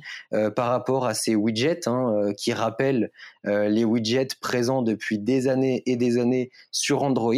par 0.57 0.69
rapport 0.69 1.07
à 1.07 1.15
ces 1.15 1.35
widgets 1.35 1.87
hein, 1.87 2.33
qui 2.37 2.53
rappellent 2.53 3.11
les 3.45 3.85
widgets 3.85 4.29
présents 4.41 4.83
depuis 4.83 5.19
des 5.19 5.49
années 5.49 5.83
et 5.87 5.97
des 5.97 6.19
années 6.19 6.51
sur 6.71 7.03
Android. 7.03 7.35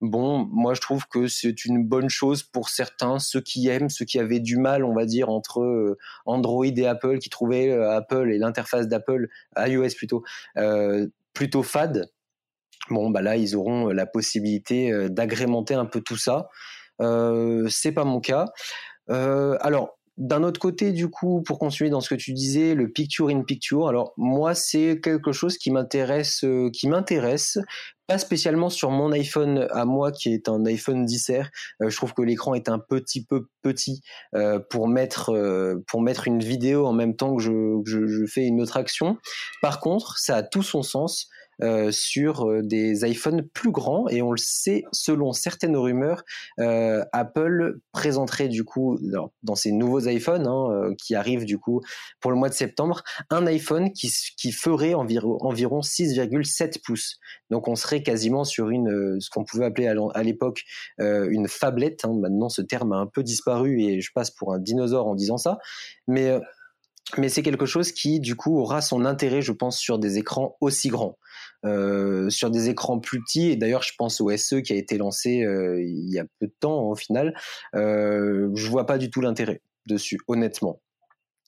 Bon, 0.00 0.46
moi 0.50 0.74
je 0.74 0.80
trouve 0.80 1.06
que 1.06 1.28
c'est 1.28 1.64
une 1.64 1.84
bonne 1.84 2.08
chose 2.08 2.42
pour 2.42 2.68
certains, 2.68 3.18
ceux 3.18 3.40
qui 3.40 3.68
aiment, 3.68 3.88
ceux 3.88 4.04
qui 4.04 4.18
avaient 4.18 4.40
du 4.40 4.56
mal, 4.56 4.84
on 4.84 4.94
va 4.94 5.06
dire, 5.06 5.28
entre 5.28 5.96
Android 6.26 6.64
et 6.64 6.86
Apple, 6.86 7.18
qui 7.18 7.30
trouvaient 7.30 7.72
Apple 7.72 8.30
et 8.32 8.38
l'interface 8.38 8.88
d'Apple, 8.88 9.28
iOS 9.56 9.94
plutôt, 9.96 10.24
plutôt 11.32 11.62
fade 11.62 12.10
Bon, 12.90 13.10
bah 13.10 13.22
là, 13.22 13.36
ils 13.36 13.56
auront 13.56 13.90
euh, 13.90 13.92
la 13.92 14.06
possibilité 14.06 14.92
euh, 14.92 15.08
d'agrémenter 15.08 15.74
un 15.74 15.86
peu 15.86 16.00
tout 16.00 16.16
ça. 16.16 16.48
Euh, 17.00 17.66
c'est 17.68 17.92
pas 17.92 18.04
mon 18.04 18.20
cas. 18.20 18.46
Euh, 19.10 19.56
alors, 19.60 19.98
d'un 20.16 20.44
autre 20.44 20.60
côté, 20.60 20.92
du 20.92 21.08
coup, 21.08 21.42
pour 21.42 21.58
continuer 21.58 21.90
dans 21.90 22.00
ce 22.00 22.08
que 22.08 22.14
tu 22.14 22.32
disais, 22.32 22.74
le 22.74 22.88
picture 22.88 23.30
in 23.30 23.42
picture. 23.42 23.88
Alors 23.88 24.12
moi, 24.16 24.54
c'est 24.54 25.00
quelque 25.02 25.32
chose 25.32 25.58
qui 25.58 25.72
m'intéresse, 25.72 26.44
qui 26.72 26.88
m'intéresse, 26.88 27.58
pas 28.06 28.18
spécialement 28.18 28.70
sur 28.70 28.90
mon 28.90 29.10
iPhone 29.10 29.66
à 29.72 29.84
moi, 29.84 30.12
qui 30.12 30.32
est 30.32 30.48
un 30.48 30.64
iPhone 30.66 31.04
10R. 31.04 31.46
je 31.80 31.96
trouve 31.96 32.14
que 32.14 32.22
l'écran 32.22 32.54
est 32.54 32.68
un 32.68 32.78
petit 32.78 33.24
peu 33.24 33.48
petit 33.62 34.02
euh, 34.36 34.60
pour 34.70 34.86
mettre 34.86 35.32
pour 35.88 36.00
mettre 36.00 36.28
une 36.28 36.40
vidéo 36.40 36.86
en 36.86 36.92
même 36.92 37.16
temps 37.16 37.34
que 37.34 37.42
je, 37.42 37.80
je, 37.84 38.06
je, 38.06 38.26
fais 38.26 38.44
une 38.44 38.60
autre 38.60 38.76
action. 38.76 39.16
Par 39.62 39.80
contre, 39.80 40.16
ça 40.18 40.36
a 40.36 40.42
tout 40.44 40.62
son 40.62 40.82
sens 40.82 41.28
euh, 41.62 41.90
sur 41.92 42.48
euh, 42.48 42.62
des 42.62 43.08
iPhones 43.08 43.42
plus 43.42 43.70
grands. 43.70 44.08
Et 44.08 44.22
on 44.22 44.32
le 44.32 44.38
sait 44.38 44.84
selon 44.92 45.32
certaines 45.32 45.76
rumeurs 45.76 46.24
euh, 46.58 47.04
Apple 47.12 47.78
présenterait 47.92 48.48
du 48.48 48.64
coup 48.64 48.98
dans 49.42 49.54
ses 49.54 49.72
nouveaux 49.72 50.08
iPhones 50.08 50.46
hein, 50.46 50.94
qui 50.98 51.14
arrivent 51.14 51.44
du 51.44 51.58
coup 51.58 51.80
pour 52.20 52.30
le 52.30 52.36
mois 52.36 52.48
de 52.48 52.54
septembre 52.54 53.02
un 53.30 53.46
iPhone 53.46 53.92
qui, 53.92 54.12
qui 54.36 54.52
ferait 54.52 54.94
environ, 54.94 55.38
environ 55.40 55.80
6,7 55.80 56.82
pouces. 56.84 57.18
Donc 57.50 57.68
on 57.68 57.76
serait 57.76 58.02
quasiment 58.02 58.44
sur 58.44 58.70
une 58.70 59.20
ce 59.20 59.30
qu'on 59.30 59.44
pouvait 59.44 59.66
appeler 59.66 59.86
à 59.86 60.22
l'époque 60.22 60.62
une 60.98 61.48
fablette 61.48 62.04
hein. 62.04 62.14
maintenant 62.20 62.48
ce 62.48 62.62
terme 62.62 62.92
a 62.92 62.96
un 62.96 63.06
peu 63.06 63.22
disparu 63.22 63.82
et 63.82 64.00
je 64.00 64.10
passe 64.12 64.30
pour 64.30 64.52
un 64.52 64.58
dinosaure 64.58 65.06
en 65.06 65.14
disant 65.14 65.38
ça. 65.38 65.58
Mais 66.06 66.40
mais 67.18 67.28
c'est 67.28 67.42
quelque 67.42 67.66
chose 67.66 67.92
qui 67.92 68.20
du 68.20 68.34
coup 68.34 68.58
aura 68.58 68.80
son 68.80 69.04
intérêt, 69.04 69.42
je 69.42 69.52
pense, 69.52 69.78
sur 69.78 69.98
des 69.98 70.18
écrans 70.18 70.56
aussi 70.60 70.88
grands. 70.88 71.18
Euh, 71.64 72.28
sur 72.28 72.50
des 72.50 72.68
écrans 72.68 72.98
plus 72.98 73.20
petits, 73.20 73.50
et 73.50 73.56
d'ailleurs 73.56 73.82
je 73.82 73.92
pense 73.96 74.20
au 74.20 74.34
SE 74.36 74.56
qui 74.56 74.74
a 74.74 74.76
été 74.76 74.98
lancé 74.98 75.42
euh, 75.42 75.82
il 75.82 76.12
y 76.12 76.18
a 76.18 76.24
peu 76.38 76.46
de 76.46 76.54
temps 76.60 76.82
au 76.82 76.94
final, 76.94 77.34
euh, 77.74 78.50
je 78.54 78.68
vois 78.68 78.84
pas 78.84 78.98
du 78.98 79.08
tout 79.08 79.22
l'intérêt 79.22 79.62
dessus, 79.86 80.18
honnêtement. 80.28 80.82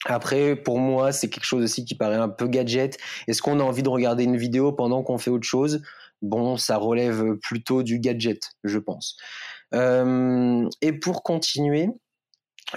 Après, 0.06 0.56
pour 0.56 0.78
moi, 0.78 1.12
c'est 1.12 1.28
quelque 1.28 1.44
chose 1.44 1.64
aussi 1.64 1.84
qui 1.84 1.94
paraît 1.96 2.16
un 2.16 2.28
peu 2.28 2.46
gadget. 2.46 2.96
Est-ce 3.28 3.42
qu'on 3.42 3.60
a 3.60 3.62
envie 3.62 3.82
de 3.82 3.88
regarder 3.88 4.24
une 4.24 4.36
vidéo 4.36 4.72
pendant 4.72 5.02
qu'on 5.02 5.18
fait 5.18 5.30
autre 5.30 5.46
chose? 5.46 5.82
Bon, 6.22 6.56
ça 6.56 6.76
relève 6.76 7.36
plutôt 7.42 7.82
du 7.82 7.98
gadget, 7.98 8.40
je 8.64 8.78
pense. 8.78 9.16
Euh, 9.74 10.68
et 10.80 10.92
pour 10.92 11.22
continuer, 11.22 11.88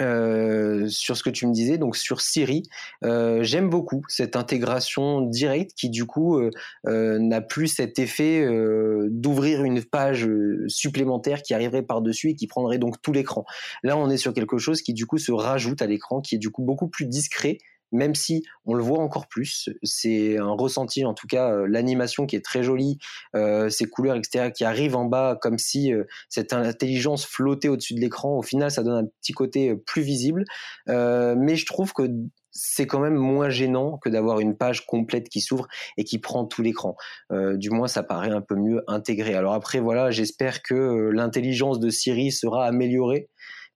euh, 0.01 0.87
sur 0.87 1.17
ce 1.17 1.23
que 1.23 1.29
tu 1.29 1.47
me 1.47 1.53
disais, 1.53 1.77
donc 1.77 1.97
sur 1.97 2.21
Siri, 2.21 2.63
euh, 3.03 3.43
j'aime 3.43 3.69
beaucoup 3.69 4.03
cette 4.07 4.35
intégration 4.35 5.21
directe 5.21 5.71
qui 5.75 5.89
du 5.89 6.05
coup 6.05 6.37
euh, 6.37 6.51
euh 6.87 7.17
n'a 7.19 7.41
plus 7.41 7.67
cet 7.67 7.97
effet 7.97 8.41
euh, 8.41 9.07
d'ouvrir 9.09 9.63
une 9.63 9.83
page 9.83 10.29
supplémentaire 10.67 11.41
qui 11.41 11.53
arriverait 11.53 11.81
par-dessus 11.81 12.29
et 12.29 12.35
qui 12.35 12.47
prendrait 12.47 12.77
donc 12.77 13.01
tout 13.01 13.13
l'écran. 13.13 13.45
Là, 13.83 13.97
on 13.97 14.09
est 14.09 14.17
sur 14.17 14.33
quelque 14.33 14.57
chose 14.57 14.81
qui 14.81 14.93
du 14.93 15.05
coup 15.05 15.17
se 15.17 15.31
rajoute 15.31 15.81
à 15.81 15.87
l'écran, 15.87 16.21
qui 16.21 16.35
est 16.35 16.39
du 16.39 16.51
coup 16.51 16.61
beaucoup 16.61 16.87
plus 16.87 17.05
discret, 17.05 17.57
même 17.91 18.15
si 18.15 18.43
on 18.65 18.73
le 18.73 18.83
voit 18.83 18.99
encore 18.99 19.27
plus. 19.27 19.69
C'est 19.83 20.37
un 20.37 20.51
ressenti, 20.51 21.05
en 21.05 21.13
tout 21.13 21.27
cas, 21.27 21.51
euh, 21.51 21.67
l'animation 21.67 22.25
qui 22.25 22.35
est 22.35 22.43
très 22.43 22.63
jolie, 22.63 22.97
euh, 23.35 23.69
ces 23.69 23.85
couleurs, 23.85 24.15
etc., 24.15 24.51
qui 24.55 24.63
arrivent 24.63 24.95
en 24.95 25.05
bas 25.05 25.37
comme 25.41 25.57
si 25.57 25.93
euh, 25.93 26.03
cette 26.29 26.53
intelligence 26.53 27.25
flottait 27.25 27.67
au-dessus 27.67 27.93
de 27.93 27.99
l'écran. 27.99 28.37
Au 28.37 28.41
final, 28.41 28.71
ça 28.71 28.83
donne 28.83 29.05
un 29.05 29.07
petit 29.21 29.33
côté 29.33 29.75
plus 29.75 30.01
visible. 30.01 30.45
mais 30.87 31.55
je 31.55 31.65
trouve 31.65 31.93
que 31.93 32.03
c'est 32.51 32.87
quand 32.87 32.99
même 32.99 33.15
moins 33.15 33.49
gênant 33.49 33.97
que 33.97 34.09
d'avoir 34.09 34.39
une 34.39 34.57
page 34.57 34.85
complète 34.85 35.29
qui 35.29 35.39
s'ouvre 35.39 35.67
et 35.97 36.03
qui 36.03 36.19
prend 36.19 36.45
tout 36.45 36.61
l'écran. 36.61 36.95
du 37.31 37.69
moins, 37.69 37.87
ça 37.87 38.03
paraît 38.03 38.31
un 38.31 38.41
peu 38.41 38.55
mieux 38.55 38.83
intégré. 38.87 39.35
Alors 39.35 39.53
après, 39.53 39.79
voilà, 39.79 40.11
j'espère 40.11 40.61
que 40.61 41.09
l'intelligence 41.13 41.79
de 41.79 41.89
Siri 41.89 42.31
sera 42.31 42.65
améliorée 42.65 43.29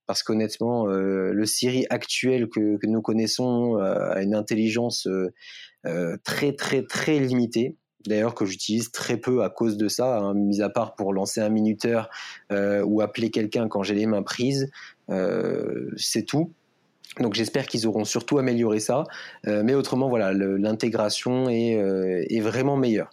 parce 0.05 0.23
qu'honnêtement, 0.23 0.87
euh, 0.87 1.31
le 1.33 1.45
Siri 1.45 1.85
actuel 1.89 2.49
que, 2.49 2.85
nous 2.85 3.01
connaissons 3.01 3.77
euh, 3.77 4.11
a 4.11 4.21
une 4.21 4.35
intelligence 4.35 5.07
euh, 5.07 6.17
très 6.23 6.53
très 6.53 6.83
très 6.83 7.19
limitée. 7.19 7.75
D'ailleurs 8.05 8.35
que 8.35 8.45
j'utilise 8.45 8.91
très 8.91 9.15
peu 9.15 9.43
à 9.43 9.49
cause 9.49 9.77
de 9.77 9.87
ça, 9.87 10.17
hein, 10.17 10.33
mis 10.33 10.61
à 10.61 10.69
part 10.69 10.95
pour 10.95 11.13
lancer 11.13 11.39
un 11.39 11.47
minuteur 11.47 12.09
ou 12.51 12.99
appeler 12.99 13.31
quelqu'un 13.31 13.69
quand 13.69 13.81
j'ai 13.81 13.95
les 13.95 14.07
mains 14.07 14.23
prises, 14.23 14.69
c'est 15.95 16.25
tout. 16.25 16.51
Donc 17.21 17.33
j'espère 17.33 17.65
qu'ils 17.65 17.87
auront 17.87 18.03
surtout 18.03 18.39
amélioré 18.39 18.81
ça, 18.81 19.05
mais 19.45 19.73
autrement 19.73 20.09
voilà, 20.09 20.33
l'intégration 20.33 21.47
est, 21.47 22.41
vraiment 22.41 22.75
meilleure. 22.75 23.09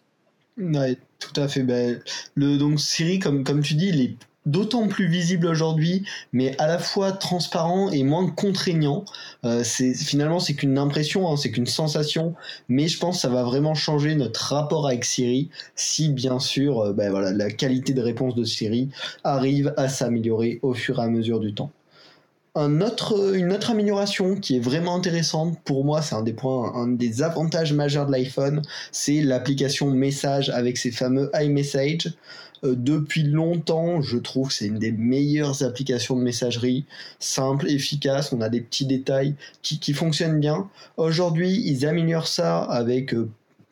Ouais, 0.59 0.99
tout 1.21 1.41
à 1.41 1.47
fait. 1.47 1.63
Ben, 1.63 2.03
donc 2.37 2.81
Siri, 2.81 3.21
comme, 3.21 3.45
comme 3.45 3.63
tu 3.63 3.75
dis, 3.75 3.91
il 3.91 4.01
est 4.01 4.17
d'autant 4.47 4.89
plus 4.89 5.07
visible 5.07 5.47
aujourd'hui, 5.47 6.05
mais 6.33 6.57
à 6.59 6.67
la 6.67 6.79
fois 6.79 7.13
transparent 7.13 7.91
et 7.91 8.03
moins 8.03 8.29
contraignant. 8.29 9.05
Euh, 9.45 9.63
c'est 9.65 9.95
finalement 9.95 10.41
c'est 10.41 10.55
qu'une 10.55 10.79
impression, 10.79 11.31
hein, 11.31 11.37
c'est 11.37 11.51
qu'une 11.51 11.67
sensation, 11.67 12.35
mais 12.69 12.89
je 12.89 12.99
pense 12.99 13.17
que 13.17 13.21
ça 13.23 13.29
va 13.29 13.43
vraiment 13.43 13.75
changer 13.75 14.15
notre 14.15 14.55
rapport 14.55 14.87
avec 14.87 15.05
Siri 15.05 15.51
si 15.75 16.09
bien 16.09 16.39
sûr, 16.39 16.81
euh, 16.81 16.93
ben 16.93 17.11
voilà, 17.11 17.33
la 17.33 17.51
qualité 17.51 17.93
de 17.93 18.03
réponse 18.03 18.35
de 18.35 18.45
Siri 18.45 18.89
arrive 19.25 19.75
à 19.77 19.89
s'améliorer 19.89 20.59
au 20.63 20.75
fur 20.75 20.99
et 20.99 21.03
à 21.03 21.09
mesure 21.09 21.41
du 21.41 21.55
temps. 21.55 21.71
Une 22.57 22.83
autre 22.83 23.71
amélioration 23.71 24.35
qui 24.35 24.57
est 24.57 24.61
vraiment 24.61 24.97
intéressante 24.97 25.59
pour 25.65 25.85
moi, 25.85 26.03
c'est 26.03 26.17
un 26.17 26.23
des 26.23 26.33
points, 26.33 26.75
un 26.75 26.89
des 26.89 27.23
avantages 27.23 27.73
majeurs 27.73 28.07
de 28.07 28.13
l'iPhone, 28.13 28.63
c'est 28.91 29.23
l'application 29.23 29.91
message 29.91 30.51
avec 30.51 30.77
ses 30.77 30.91
fameux 30.91 31.31
iMessage. 31.35 32.13
Euh, 32.65 32.75
depuis 32.77 33.23
longtemps, 33.23 34.03
je 34.03 34.19
trouve 34.19 34.49
que 34.49 34.55
c'est 34.55 34.67
une 34.67 34.79
des 34.79 34.93
meilleures 34.93 35.63
applications 35.63 36.17
de 36.17 36.23
messagerie, 36.23 36.87
simple, 37.21 37.71
efficace, 37.71 38.33
on 38.33 38.41
a 38.41 38.49
des 38.49 38.61
petits 38.61 38.87
détails 38.87 39.37
qui, 39.63 39.79
qui 39.79 39.93
fonctionnent 39.93 40.41
bien. 40.41 40.69
Aujourd'hui, 40.97 41.63
ils 41.65 41.87
améliorent 41.87 42.27
ça 42.27 42.59
avec 42.59 43.15
euh, 43.15 43.31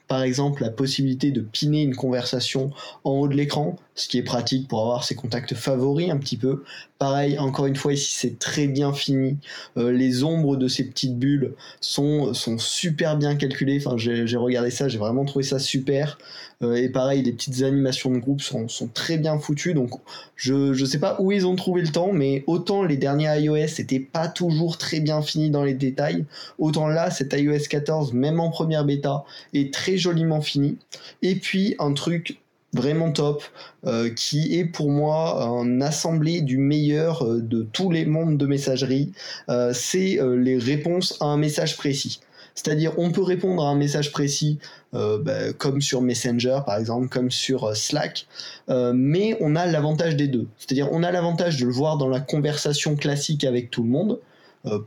par 0.09 0.23
exemple 0.23 0.63
la 0.63 0.71
possibilité 0.71 1.31
de 1.31 1.41
piner 1.41 1.83
une 1.83 1.95
conversation 1.95 2.71
en 3.05 3.13
haut 3.13 3.29
de 3.29 3.35
l'écran, 3.35 3.77
ce 3.95 4.09
qui 4.09 4.19
est 4.19 4.23
pratique 4.23 4.67
pour 4.67 4.81
avoir 4.81 5.05
ses 5.05 5.15
contacts 5.15 5.55
favoris 5.55 6.11
un 6.11 6.17
petit 6.17 6.37
peu. 6.37 6.65
Pareil, 6.99 7.39
encore 7.39 7.67
une 7.67 7.77
fois 7.77 7.93
ici 7.93 8.13
c'est 8.17 8.39
très 8.39 8.67
bien 8.67 8.93
fini. 8.93 9.37
Euh, 9.77 9.93
les 9.93 10.25
ombres 10.25 10.57
de 10.57 10.67
ces 10.67 10.85
petites 10.85 11.19
bulles 11.19 11.55
sont, 11.81 12.33
super 12.59 13.17
bien 13.17 13.37
calculées. 13.37 13.81
Enfin, 13.85 13.97
j'ai 13.97 14.37
regardé 14.37 14.71
ça, 14.71 14.89
j'ai 14.89 14.99
vraiment 14.99 15.25
trouvé 15.25 15.45
ça 15.45 15.59
super. 15.59 16.19
Euh, 16.63 16.75
et 16.75 16.89
pareil, 16.89 17.23
les 17.23 17.33
petites 17.33 17.63
animations 17.63 18.11
de 18.11 18.19
groupe 18.19 18.41
sont, 18.41 18.67
sont 18.67 18.89
très 18.89 19.17
bien 19.17 19.39
foutues. 19.39 19.75
Donc 19.75 19.93
je 20.35 20.55
ne 20.55 20.87
sais 20.87 20.99
pas 20.99 21.17
où 21.21 21.31
ils 21.31 21.47
ont 21.47 21.55
trouvé 21.55 21.83
le 21.83 21.89
temps, 21.89 22.13
mais 22.13 22.43
autant 22.47 22.83
les 22.83 22.97
derniers 22.97 23.43
iOS 23.43 23.79
n'étaient 23.79 24.01
pas 24.01 24.29
toujours 24.29 24.79
très 24.79 25.01
bien 25.01 25.23
finis 25.23 25.51
dans 25.51 25.65
les 25.65 25.75
détails, 25.75 26.25
autant 26.59 26.89
là, 26.89 27.11
cet 27.11 27.33
iOS 27.33 27.69
14, 27.69 28.13
même 28.13 28.41
en 28.41 28.51
première 28.51 28.85
bêta, 28.85 29.25
est 29.53 29.73
très 29.73 29.98
joliment 29.99 30.41
fini. 30.41 30.79
Et 31.23 31.37
puis 31.37 31.75
un 31.79 31.93
truc 31.93 32.39
vraiment 32.73 33.13
top, 33.13 33.43
euh, 33.87 34.11
qui 34.11 34.59
est 34.59 34.65
pour 34.65 34.91
moi 34.91 35.43
un 35.43 35.81
assemblé 35.81 36.41
du 36.41 36.59
meilleur 36.59 37.25
euh, 37.25 37.41
de 37.41 37.67
tous 37.73 37.91
les 37.91 38.05
mondes 38.05 38.37
de 38.37 38.47
messagerie, 38.47 39.13
euh, 39.49 39.73
c'est 39.73 40.19
les 40.37 40.59
réponses 40.59 41.17
à 41.21 41.27
un 41.27 41.37
message 41.37 41.77
précis. 41.77 42.21
C'est-à-dire, 42.55 42.93
on 42.99 43.13
peut 43.13 43.23
répondre 43.23 43.65
à 43.65 43.69
un 43.69 43.77
message 43.77 44.11
précis, 44.11 44.59
bah, 44.93 45.53
comme 45.57 45.81
sur 45.81 46.03
Messenger 46.03 46.59
par 46.67 46.77
exemple, 46.77 47.09
comme 47.09 47.31
sur 47.31 47.77
Slack, 47.77 48.27
mais 48.69 49.37
on 49.41 49.55
a 49.55 49.65
l'avantage 49.67 50.17
des 50.17 50.27
deux. 50.27 50.49
C'est-à-dire, 50.59 50.89
on 50.91 51.05
a 51.05 51.13
l'avantage 51.13 51.59
de 51.59 51.67
le 51.67 51.73
voir 51.73 51.99
dans 51.99 52.09
la 52.09 52.19
conversation 52.19 52.97
classique 52.97 53.45
avec 53.45 53.71
tout 53.71 53.85
le 53.85 53.91
monde, 53.91 54.19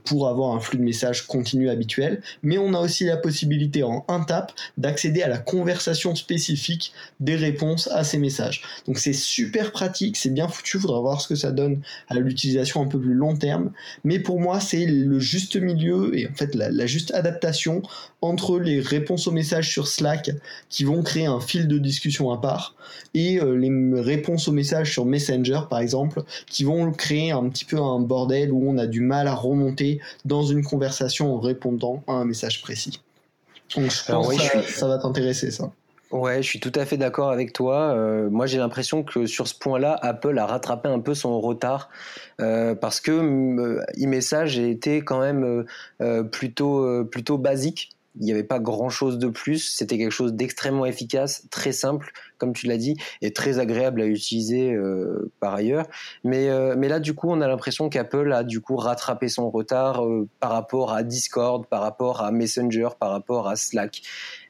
pour 0.03 0.27
avoir 0.27 0.55
un 0.55 0.59
flux 0.59 0.77
de 0.77 0.83
messages 0.83 1.25
continu 1.27 1.69
habituel, 1.69 2.21
mais 2.43 2.57
on 2.57 2.73
a 2.73 2.79
aussi 2.79 3.05
la 3.05 3.17
possibilité 3.17 3.83
en 3.83 4.05
un 4.07 4.21
tap 4.21 4.51
d'accéder 4.77 5.21
à 5.21 5.27
la 5.27 5.37
conversation 5.37 6.15
spécifique 6.15 6.93
des 7.19 7.35
réponses 7.35 7.87
à 7.87 8.03
ces 8.03 8.17
messages. 8.17 8.61
Donc 8.87 8.97
c'est 8.97 9.13
super 9.13 9.71
pratique, 9.71 10.17
c'est 10.17 10.29
bien 10.29 10.47
foutu, 10.47 10.79
faudra 10.79 10.99
voir 10.99 11.21
ce 11.21 11.27
que 11.27 11.35
ça 11.35 11.51
donne 11.51 11.81
à 12.09 12.15
l'utilisation 12.15 12.81
un 12.81 12.87
peu 12.87 12.99
plus 12.99 13.13
long 13.13 13.35
terme, 13.35 13.71
mais 14.03 14.19
pour 14.19 14.39
moi 14.39 14.59
c'est 14.59 14.85
le 14.85 15.19
juste 15.19 15.55
milieu 15.55 16.17
et 16.17 16.27
en 16.27 16.33
fait 16.33 16.55
la, 16.55 16.85
juste 16.85 17.13
adaptation 17.13 17.81
entre 18.21 18.59
les 18.59 18.79
réponses 18.79 19.27
aux 19.27 19.31
messages 19.31 19.69
sur 19.69 19.87
Slack 19.87 20.31
qui 20.69 20.83
vont 20.83 21.01
créer 21.01 21.25
un 21.25 21.39
fil 21.39 21.67
de 21.67 21.77
discussion 21.77 22.31
à 22.31 22.39
part 22.39 22.75
et 23.13 23.39
euh, 23.39 23.55
les 23.55 24.01
réponses 24.01 24.47
aux 24.47 24.51
messages 24.51 24.91
sur 24.91 25.05
Messenger 25.05 25.61
par 25.69 25.79
exemple 25.79 26.23
qui 26.47 26.63
vont 26.63 26.91
créer 26.91 27.31
un 27.31 27.47
petit 27.49 27.65
peu 27.65 27.77
un 27.77 27.99
bordel 27.99 28.51
où 28.51 28.69
on 28.69 28.77
a 28.77 28.87
du 28.87 29.01
mal 29.01 29.27
à 29.27 29.33
remonter 29.33 29.60
dans 30.25 30.43
une 30.43 30.63
conversation 30.63 31.35
en 31.35 31.39
répondant 31.39 32.03
à 32.07 32.13
un 32.13 32.25
message 32.25 32.61
précis. 32.61 33.01
Donc 33.75 33.91
je 33.91 34.11
pense 34.11 34.27
que 34.37 34.61
ça, 34.63 34.87
va 34.87 34.97
t'intéresser 34.97 35.51
ça. 35.51 35.71
Ouais, 36.11 36.41
je 36.41 36.47
suis 36.47 36.59
tout 36.59 36.73
à 36.75 36.85
fait 36.85 36.97
d'accord 36.97 37.31
avec 37.31 37.53
toi. 37.53 37.93
Euh, 37.93 38.29
moi, 38.29 38.45
j'ai 38.45 38.57
l'impression 38.57 39.03
que 39.03 39.25
sur 39.25 39.47
ce 39.47 39.55
point-là, 39.55 39.97
Apple 40.01 40.37
a 40.37 40.45
rattrapé 40.45 40.89
un 40.89 40.99
peu 40.99 41.13
son 41.13 41.39
retard 41.39 41.89
euh, 42.41 42.75
parce 42.75 42.99
que 42.99 43.11
euh, 43.11 43.81
e-message 43.97 44.59
était 44.59 44.99
quand 44.99 45.21
même 45.21 45.65
plutôt 46.31 47.05
plutôt 47.05 47.37
basique 47.37 47.95
il 48.19 48.25
n'y 48.25 48.31
avait 48.31 48.43
pas 48.43 48.59
grand 48.59 48.89
chose 48.89 49.17
de 49.17 49.27
plus. 49.27 49.73
C'était 49.73 49.97
quelque 49.97 50.11
chose 50.11 50.33
d'extrêmement 50.33 50.85
efficace, 50.85 51.47
très 51.49 51.71
simple, 51.71 52.11
comme 52.41 52.53
tu 52.53 52.65
l'as 52.65 52.77
dit, 52.77 52.95
et 53.21 53.31
très 53.33 53.59
agréable 53.59 54.01
à 54.01 54.07
utiliser 54.07 54.73
euh, 54.73 55.31
par 55.39 55.53
ailleurs. 55.53 55.85
Mais, 56.23 56.49
euh, 56.49 56.73
mais 56.75 56.87
là, 56.87 56.99
du 56.99 57.13
coup, 57.13 57.27
on 57.29 57.39
a 57.39 57.47
l'impression 57.47 57.87
qu'Apple 57.87 58.33
a 58.33 58.43
du 58.43 58.61
coup 58.61 58.77
rattrapé 58.77 59.29
son 59.29 59.51
retard 59.51 60.03
euh, 60.03 60.27
par 60.39 60.49
rapport 60.49 60.91
à 60.91 61.03
Discord, 61.03 61.67
par 61.67 61.81
rapport 61.81 62.21
à 62.21 62.31
Messenger, 62.31 62.89
par 62.99 63.11
rapport 63.11 63.47
à 63.47 63.55
Slack, 63.55 64.01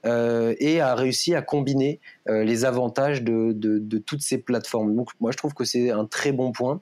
et 0.06 0.82
a 0.82 0.96
réussi 0.96 1.36
à 1.36 1.42
combiner 1.44 2.00
les 2.28 2.66
avantages 2.66 3.22
de, 3.22 3.98
toutes 4.00 4.22
ces 4.22 4.40
plateformes. 4.40 4.96
Donc, 4.96 5.10
moi, 5.20 5.32
je 5.32 5.38
trouve 5.38 5.54
que 5.54 5.66
c'est 5.66 5.92
un 5.92 6.06
très 6.06 6.32
bon 6.32 6.52
point. 6.54 6.82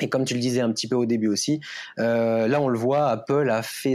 Et 0.00 0.08
comme 0.08 0.24
tu 0.24 0.34
le 0.34 0.40
disais 0.40 0.60
un 0.60 0.72
petit 0.72 0.88
peu 0.88 0.96
au 0.96 1.06
début 1.06 1.28
aussi, 1.28 1.60
là 1.96 2.60
on 2.60 2.68
le 2.68 2.78
voit, 2.78 3.08
Apple 3.08 3.48
a 3.50 3.62
fait 3.62 3.94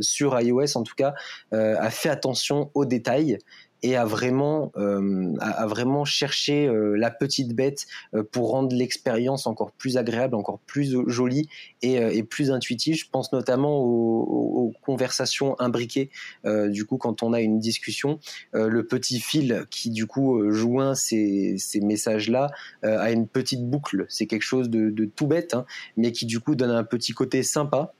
sur 0.00 0.38
iOS 0.40 0.76
en 0.76 0.82
tout 0.82 0.94
cas 0.96 1.14
a 1.52 1.90
fait 1.90 2.08
attention 2.08 2.70
aux 2.74 2.84
détails 2.84 3.38
et 3.82 3.96
a 3.96 4.04
vraiment 4.04 4.72
euh, 4.76 5.34
a, 5.40 5.66
vraiment 5.66 6.04
cherché 6.04 6.66
euh, 6.66 6.96
la 6.96 7.10
petite 7.10 7.54
bête 7.54 7.86
euh, 8.14 8.22
pour 8.22 8.50
rendre 8.50 8.74
l'expérience 8.74 9.46
encore 9.46 9.72
plus 9.72 9.96
agréable, 9.96 10.34
encore 10.34 10.58
plus 10.60 10.96
jolie 11.06 11.48
et, 11.82 11.94
et 11.94 12.22
plus 12.22 12.50
intuitive. 12.50 12.96
Je 12.96 13.06
pense 13.10 13.32
notamment 13.32 13.78
aux, 13.78 14.22
aux 14.22 14.72
conversations 14.82 15.58
imbriquées. 15.60 16.10
du 16.44 16.84
coup, 16.84 16.96
quand 16.96 17.22
on 17.22 17.32
a 17.32 17.40
une 17.40 17.58
discussion, 17.58 18.18
le 18.52 18.86
petit 18.86 19.20
fil 19.20 19.64
qui 19.70 19.90
du 19.90 20.06
coup 20.06 20.50
joint 20.50 20.94
ces, 20.94 21.56
ces 21.58 21.80
messages-là 21.80 22.50
a 22.82 23.10
une 23.12 23.28
petite 23.28 23.68
boucle. 23.68 24.06
C'est 24.08 24.26
quelque 24.26 24.42
chose 24.42 24.68
de, 24.70 24.90
de 24.90 25.04
tout 25.04 25.26
bête, 25.26 25.54
hein, 25.54 25.64
mais 25.96 26.12
qui 26.12 26.26
du 26.26 26.40
coup 26.40 26.54
donne 26.54 26.70
un 26.70 26.84
petit 26.84 27.12
côté 27.12 27.42
sympa 27.42 27.94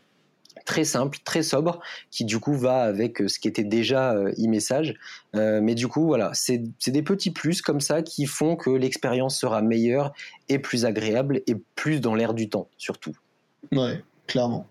très 0.64 0.84
simple, 0.84 1.18
très 1.24 1.42
sobre, 1.42 1.80
qui 2.10 2.24
du 2.24 2.38
coup 2.38 2.54
va 2.54 2.82
avec 2.82 3.18
ce 3.26 3.38
qui 3.38 3.48
était 3.48 3.64
déjà 3.64 4.14
e-message. 4.14 4.94
mais 5.34 5.74
du 5.74 5.88
coup, 5.88 6.06
voilà, 6.06 6.30
c'est 6.34 6.62
des 6.86 7.02
petits 7.02 7.30
plus 7.30 7.62
comme 7.62 7.80
ça 7.80 8.02
qui 8.02 8.26
font 8.26 8.56
que 8.56 8.70
l'expérience 8.70 9.38
sera 9.38 9.62
meilleure 9.62 10.12
et 10.48 10.58
plus 10.58 10.84
agréable 10.84 11.42
et 11.46 11.56
plus 11.74 12.00
dans 12.00 12.14
l'air 12.14 12.34
du 12.34 12.48
temps, 12.48 12.68
surtout. 12.76 13.14
Ouais, 13.72 14.02
clairement. 14.26 14.66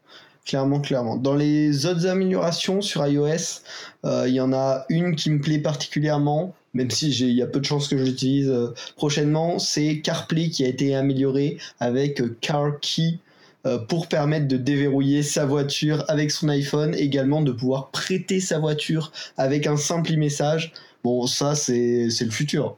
Clairement, 0.47 0.79
clairement. 0.79 1.17
Dans 1.17 1.35
les 1.35 1.85
autres 1.85 2.07
améliorations 2.07 2.79
sur 2.79 3.05
iOS, 3.05 3.61
euh, 4.05 4.29
il 4.29 4.33
y 4.33 4.39
en 4.39 4.53
a 4.53 4.85
une 4.87 5.13
qui 5.13 5.29
me 5.29 5.41
plaît 5.41 5.59
particulièrement, 5.59 6.55
même 6.73 6.89
si 6.89 7.09
il 7.09 7.33
y 7.33 7.41
a 7.41 7.47
peu 7.47 7.59
de 7.59 7.65
chances 7.65 7.89
que 7.89 7.97
je 7.97 8.03
l'utilise 8.03 8.49
euh, 8.49 8.73
prochainement, 8.95 9.59
c'est 9.59 9.99
CarPlay 9.99 10.49
qui 10.49 10.63
a 10.63 10.69
été 10.69 10.95
amélioré 10.95 11.57
avec 11.81 12.21
euh, 12.21 12.37
CarKey 12.39 13.19
pour 13.87 14.07
permettre 14.07 14.47
de 14.47 14.57
déverrouiller 14.57 15.23
sa 15.23 15.45
voiture 15.45 16.03
avec 16.07 16.31
son 16.31 16.49
iPhone, 16.49 16.93
également 16.95 17.41
de 17.41 17.51
pouvoir 17.51 17.91
prêter 17.91 18.39
sa 18.39 18.59
voiture 18.59 19.11
avec 19.37 19.67
un 19.67 19.77
simple 19.77 20.15
message. 20.15 20.73
Bon, 21.03 21.27
ça 21.27 21.55
c'est 21.55 22.07
le 22.07 22.31
futur. 22.31 22.77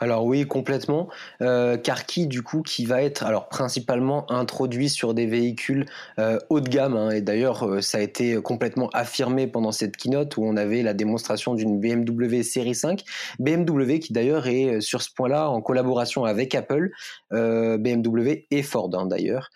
Alors 0.00 0.24
oui, 0.24 0.46
complètement. 0.46 1.08
Euh, 1.40 1.76
car 1.76 2.06
qui 2.06 2.26
du 2.26 2.42
coup 2.42 2.62
qui 2.62 2.84
va 2.84 3.02
être 3.02 3.24
alors 3.24 3.48
principalement 3.48 4.30
introduit 4.30 4.88
sur 4.88 5.14
des 5.14 5.26
véhicules 5.26 5.86
euh, 6.18 6.38
haut 6.50 6.60
de 6.60 6.68
gamme 6.68 6.96
hein, 6.96 7.10
et 7.10 7.20
d'ailleurs 7.20 7.66
euh, 7.66 7.80
ça 7.80 7.98
a 7.98 8.00
été 8.00 8.40
complètement 8.42 8.88
affirmé 8.90 9.46
pendant 9.46 9.72
cette 9.72 9.96
keynote 9.96 10.36
où 10.36 10.44
on 10.44 10.56
avait 10.56 10.82
la 10.82 10.94
démonstration 10.94 11.54
d'une 11.54 11.80
BMW 11.80 12.42
série 12.42 12.74
5, 12.74 13.02
BMW 13.38 13.98
qui 13.98 14.12
d'ailleurs 14.12 14.46
est 14.46 14.80
sur 14.80 15.02
ce 15.02 15.10
point-là 15.14 15.50
en 15.50 15.60
collaboration 15.60 16.24
avec 16.24 16.54
Apple, 16.54 16.90
BMW 17.30 18.46
et 18.50 18.62
Ford 18.62 18.90
hein, 18.94 19.06
d'ailleurs. 19.06 19.50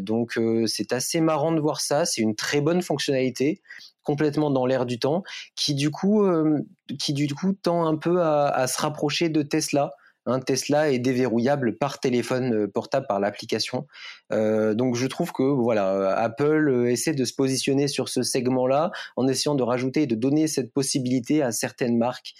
donc 0.00 0.38
c'est 0.66 0.92
assez 0.92 1.20
marrant 1.20 1.52
de 1.52 1.60
voir 1.60 1.80
ça, 1.80 2.04
c'est 2.04 2.22
une 2.22 2.34
très 2.34 2.60
bonne 2.60 2.82
fonctionnalité 2.82 3.60
complètement 4.06 4.50
dans 4.50 4.64
l'air 4.64 4.86
du 4.86 4.98
temps, 4.98 5.24
qui 5.56 5.74
du 5.74 5.90
coup, 5.90 6.22
euh, 6.22 6.60
qui 6.98 7.12
du 7.12 7.34
coup 7.34 7.52
tend 7.52 7.86
un 7.86 7.96
peu 7.96 8.22
à, 8.22 8.66
se 8.68 8.80
rapprocher 8.80 9.28
de 9.28 9.42
Tesla. 9.42 9.90
Hein, 10.28 10.40
Tesla 10.40 10.90
est 10.90 10.98
déverrouillable 10.98 11.76
par 11.76 12.00
téléphone 12.00 12.52
euh, 12.52 12.66
portable 12.68 13.06
par 13.06 13.20
l'application. 13.20 13.86
Euh, 14.32 14.74
donc 14.74 14.96
je 14.96 15.06
trouve 15.06 15.32
que 15.32 15.42
voilà, 15.42 16.16
Apple 16.16 16.86
essaie 16.88 17.14
de 17.14 17.24
se 17.24 17.34
positionner 17.34 17.86
sur 17.86 18.08
ce 18.08 18.22
segment-là 18.22 18.90
en 19.16 19.28
essayant 19.28 19.54
de 19.54 19.62
rajouter 19.62 20.02
et 20.02 20.06
de 20.06 20.16
donner 20.16 20.48
cette 20.48 20.72
possibilité 20.72 21.42
à 21.42 21.52
certaines 21.52 21.98
marques 21.98 22.34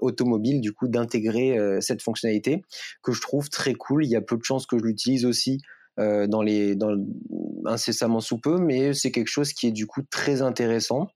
automobiles 0.00 0.60
du 0.60 0.72
coup 0.72 0.88
d'intégrer 0.88 1.56
cette 1.80 2.02
fonctionnalité 2.02 2.64
que 3.02 3.12
je 3.12 3.20
trouve 3.20 3.50
très 3.50 3.74
cool. 3.74 4.04
Il 4.04 4.10
y 4.10 4.16
a 4.16 4.20
peu 4.20 4.36
de 4.36 4.44
chances 4.44 4.66
que 4.66 4.76
je 4.78 4.84
l'utilise 4.84 5.24
aussi 5.24 5.60
dans 5.96 6.42
les, 6.42 6.74
incessamment 7.66 8.20
sous 8.20 8.38
peu, 8.38 8.58
mais 8.58 8.94
c'est 8.94 9.10
quelque 9.10 9.28
chose 9.28 9.52
qui 9.52 9.68
est 9.68 9.72
du 9.72 9.86
coup 9.86 10.02
très 10.10 10.42
intéressant. 10.42 11.08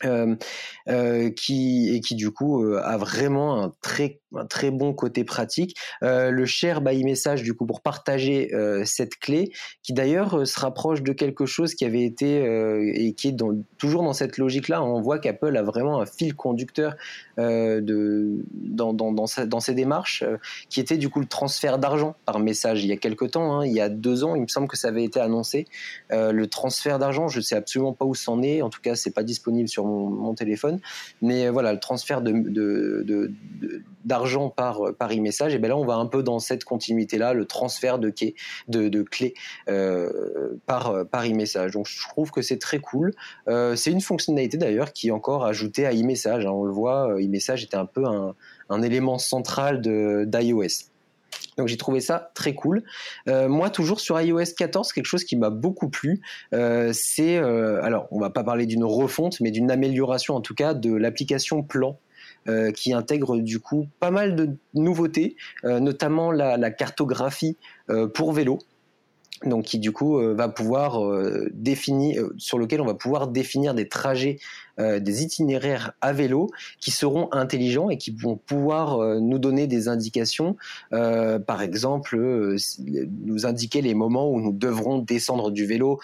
Qui 0.00 1.94
et 1.94 2.00
qui 2.00 2.14
du 2.14 2.30
coup 2.30 2.64
a 2.74 2.96
vraiment 2.96 3.62
un 3.62 3.74
très 3.82 4.20
très 4.48 4.70
bon 4.70 4.92
côté 4.92 5.24
pratique. 5.24 5.76
Le 6.02 6.44
share 6.46 6.80
by 6.80 7.02
message 7.04 7.42
du 7.42 7.54
coup 7.54 7.66
pour 7.66 7.80
partager 7.80 8.50
cette 8.84 9.16
clé, 9.16 9.50
qui 9.82 9.92
d'ailleurs 9.92 10.46
se 10.46 10.60
rapproche 10.60 11.02
de 11.02 11.12
quelque 11.12 11.46
chose 11.46 11.74
qui 11.74 11.84
avait 11.84 12.04
été 12.04 12.42
et 12.94 13.12
qui 13.14 13.28
est 13.28 13.36
toujours 13.78 14.02
dans 14.02 14.12
cette 14.12 14.38
logique-là. 14.38 14.82
On 14.82 15.00
voit 15.00 15.18
qu'Apple 15.18 15.56
a 15.56 15.62
vraiment 15.62 16.00
un 16.00 16.06
fil 16.06 16.34
conducteur 16.34 16.96
dans 17.36 19.26
ses 19.60 19.74
démarches, 19.74 20.24
qui 20.68 20.80
était 20.80 20.98
du 20.98 21.08
coup 21.08 21.20
le 21.20 21.26
transfert 21.26 21.78
d'argent 21.78 22.16
par 22.24 22.38
message. 22.38 22.84
Il 22.84 22.88
y 22.88 22.92
a 22.92 22.96
quelque 22.96 23.24
temps, 23.24 23.60
hein, 23.60 23.66
il 23.66 23.72
y 23.72 23.80
a 23.80 23.88
deux 23.88 24.24
ans, 24.24 24.34
il 24.34 24.42
me 24.42 24.48
semble 24.48 24.68
que 24.68 24.76
ça 24.76 24.88
avait 24.88 25.04
été 25.04 25.20
annoncé. 25.20 25.66
le 26.10 26.46
transfert 26.46 26.98
d'argent, 26.98 27.28
je 27.28 27.40
sais 27.40 27.56
absolument 27.56 27.92
pas 27.92 28.04
où 28.04 28.14
c'en 28.14 28.42
est. 28.42 28.62
En 28.62 28.70
tout 28.70 28.80
cas, 28.80 28.94
c'est 28.94 29.10
pas 29.12 29.22
disponible 29.22 29.68
sur 29.68 29.84
mon, 29.88 30.34
téléphone. 30.34 30.80
Mais 31.22 31.46
euh, 31.46 31.50
voilà, 31.50 31.72
le 31.72 31.80
transfert 31.80 32.22
d'argent 34.04 34.50
par, 34.50 34.94
par 34.98 35.10
e-message, 35.10 35.54
et 35.54 35.58
bien 35.58 35.70
là, 35.70 35.76
on 35.76 35.84
va 35.84 35.94
un 35.94 36.06
peu 36.06 36.22
dans 36.22 36.38
cette 36.38 36.64
continuité-là, 36.64 37.32
le 37.32 37.44
transfert 37.44 37.98
de 37.98 39.02
clés 39.02 39.34
euh, 39.68 40.56
par, 40.66 41.06
par 41.06 41.24
e-message. 41.24 41.72
Donc, 41.72 41.86
je 41.88 42.00
trouve 42.08 42.30
que 42.30 42.42
c'est 42.42 42.58
très 42.58 42.78
cool. 42.78 43.12
Euh, 43.48 43.76
c'est 43.76 43.90
une 43.90 44.00
fonctionnalité 44.00 44.56
d'ailleurs 44.56 44.92
qui 44.92 45.08
est 45.08 45.12
encore 45.12 45.44
ajoutée 45.44 45.86
à 45.86 45.92
e-message. 45.92 46.46
Hein. 46.46 46.50
On 46.50 46.64
le 46.64 46.72
voit, 46.72 47.14
e-message 47.14 47.64
était 47.64 47.76
un 47.76 47.86
peu 47.86 48.04
un, 48.04 48.34
un 48.68 48.82
élément 48.82 49.18
central 49.18 49.80
d'iOS. 49.80 50.90
Donc 51.58 51.68
j'ai 51.68 51.76
trouvé 51.76 52.00
ça 52.00 52.30
très 52.34 52.54
cool. 52.54 52.84
Euh, 53.28 53.48
moi, 53.48 53.68
toujours 53.68 54.00
sur 54.00 54.18
iOS 54.18 54.54
14, 54.56 54.92
quelque 54.92 55.04
chose 55.04 55.24
qui 55.24 55.36
m'a 55.36 55.50
beaucoup 55.50 55.90
plu, 55.90 56.22
euh, 56.54 56.92
c'est, 56.94 57.36
euh, 57.36 57.82
alors 57.82 58.06
on 58.12 58.20
va 58.20 58.30
pas 58.30 58.44
parler 58.44 58.64
d'une 58.64 58.84
refonte, 58.84 59.40
mais 59.40 59.50
d'une 59.50 59.70
amélioration 59.70 60.34
en 60.36 60.40
tout 60.40 60.54
cas 60.54 60.72
de 60.72 60.94
l'application 60.94 61.62
Plan. 61.62 61.98
qui 62.74 62.94
intègre 62.94 63.38
du 63.38 63.58
coup 63.58 63.88
pas 64.00 64.10
mal 64.10 64.34
de 64.34 64.56
nouveautés, 64.72 65.36
notamment 65.64 66.30
la 66.30 66.70
cartographie 66.70 67.58
pour 68.14 68.32
vélo 68.32 68.58
donc 69.44 69.64
qui 69.66 69.78
du 69.78 69.92
coup 69.92 70.18
euh, 70.18 70.34
va 70.34 70.48
pouvoir 70.48 71.04
euh, 71.04 71.48
définir 71.52 72.22
euh, 72.22 72.34
sur 72.38 72.58
lequel 72.58 72.80
on 72.80 72.84
va 72.84 72.94
pouvoir 72.94 73.28
définir 73.28 73.74
des 73.74 73.88
trajets 73.88 74.38
des 74.80 75.24
itinéraires 75.24 75.90
à 76.00 76.12
vélo 76.12 76.52
qui 76.80 76.92
seront 76.92 77.28
intelligents 77.32 77.90
et 77.90 77.98
qui 77.98 78.12
vont 78.12 78.36
pouvoir 78.36 79.20
nous 79.20 79.40
donner 79.40 79.66
des 79.66 79.88
indications. 79.88 80.54
Par 80.92 81.62
exemple 81.62 82.16
nous 82.16 83.44
indiquer 83.44 83.82
les 83.82 83.94
moments 83.94 84.30
où 84.30 84.40
nous 84.40 84.52
devrons 84.52 84.98
descendre 84.98 85.50
du 85.50 85.66
vélo 85.66 85.98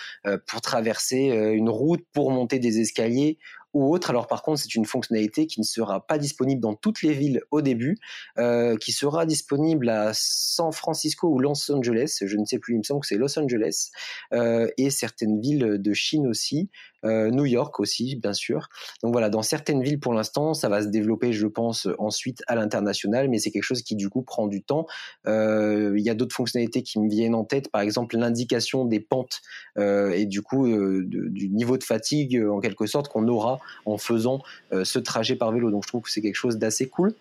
pour 0.47 0.61
traverser 0.61 1.29
une 1.55 1.69
route 1.69 2.05
pour 2.13 2.33
monter 2.33 2.59
des 2.59 2.81
escaliers 2.81 3.39
ou 3.75 3.93
autre. 3.93 4.11
Alors 4.11 4.27
par 4.27 4.43
contre, 4.43 4.61
c'est 4.61 4.75
une 4.75 4.87
fonctionnalité 4.87 5.47
qui 5.47 5.61
ne 5.61 5.65
sera 5.65 6.07
pas 6.07 6.19
disponible 6.19 6.61
dans 6.61 6.75
toutes 6.75 7.03
les 7.03 7.13
villes 7.13 7.43
au 7.51 7.61
début, 7.61 7.99
euh, 8.39 8.77
qui 8.77 8.93
sera 8.93 9.27
disponible 9.27 9.89
à 9.91 10.13
San 10.15 10.73
Francisco 10.73 11.29
ou 11.29 11.39
Los 11.39 11.71
Angeles, 11.71 12.19
je 12.25 12.37
ne 12.37 12.45
sais 12.45 12.59
plus, 12.59 12.75
il 12.75 12.79
me 12.79 12.83
semble 12.83 13.01
que 13.01 13.07
c'est 13.07 13.17
Los 13.17 13.39
Angeles, 13.39 13.91
euh, 14.33 14.69
et 14.79 14.91
certaines 14.91 15.41
villes 15.41 15.77
de 15.79 15.93
Chine 15.93 16.27
aussi, 16.27 16.71
euh, 17.05 17.31
New 17.31 17.45
York 17.45 17.79
aussi, 17.81 18.17
bien 18.17 18.33
sûr. 18.33 18.69
Donc 19.03 19.13
voilà, 19.13 19.31
dans 19.31 19.43
certaines 19.43 19.83
villes 19.83 20.01
pour 20.01 20.15
l'instant, 20.15 20.55
ça 20.55 20.69
va 20.69 20.83
se 20.83 20.89
développer, 20.89 21.33
je 21.33 21.47
pense, 21.47 21.89
ensuite 21.99 22.43
à 22.47 22.55
l'international, 22.55 23.29
mais 23.29 23.39
c'est 23.39 23.51
quelque 23.51 23.63
chose 23.63 23.83
qui 23.83 23.97
du 23.97 24.09
coup 24.09 24.23
prend 24.23 24.47
du 24.47 24.63
temps. 24.63 24.87
Il 25.27 26.01
y 26.01 26.11
a 26.11 26.15
d'autres 26.15 26.35
fonctionnalités 26.35 26.83
qui 26.83 27.01
me 27.01 27.09
viennent 27.09 27.35
en 27.35 27.45
tête, 27.45 27.71
par 27.71 27.83
exemple 27.83 28.17
l'indication 28.17 28.85
des 28.85 29.01
pentes 29.01 29.41
et 29.77 30.27
du 30.27 30.43
coup 30.43 30.67
du 31.03 31.49
niveau 31.51 31.79
de 31.79 31.85
fatigue 31.85 32.43
en 32.51 32.61
quelque 32.61 32.87
sorte 32.87 33.09
qu'on 33.09 33.29
aura 33.29 33.59
en 33.87 33.99
faisant 33.99 34.41
euh, 34.73 34.85
ce 34.85 34.99
trajet 34.99 35.37
par 35.37 35.53
vélo. 35.53 35.71
Donc 35.71 35.85
je 35.85 35.89
trouve 35.89 36.03
que 36.03 36.11
c'est 36.11 36.21
quelque 36.21 36.35
chose 36.35 36.57
d'assez 36.57 36.89
cool. 36.89 37.15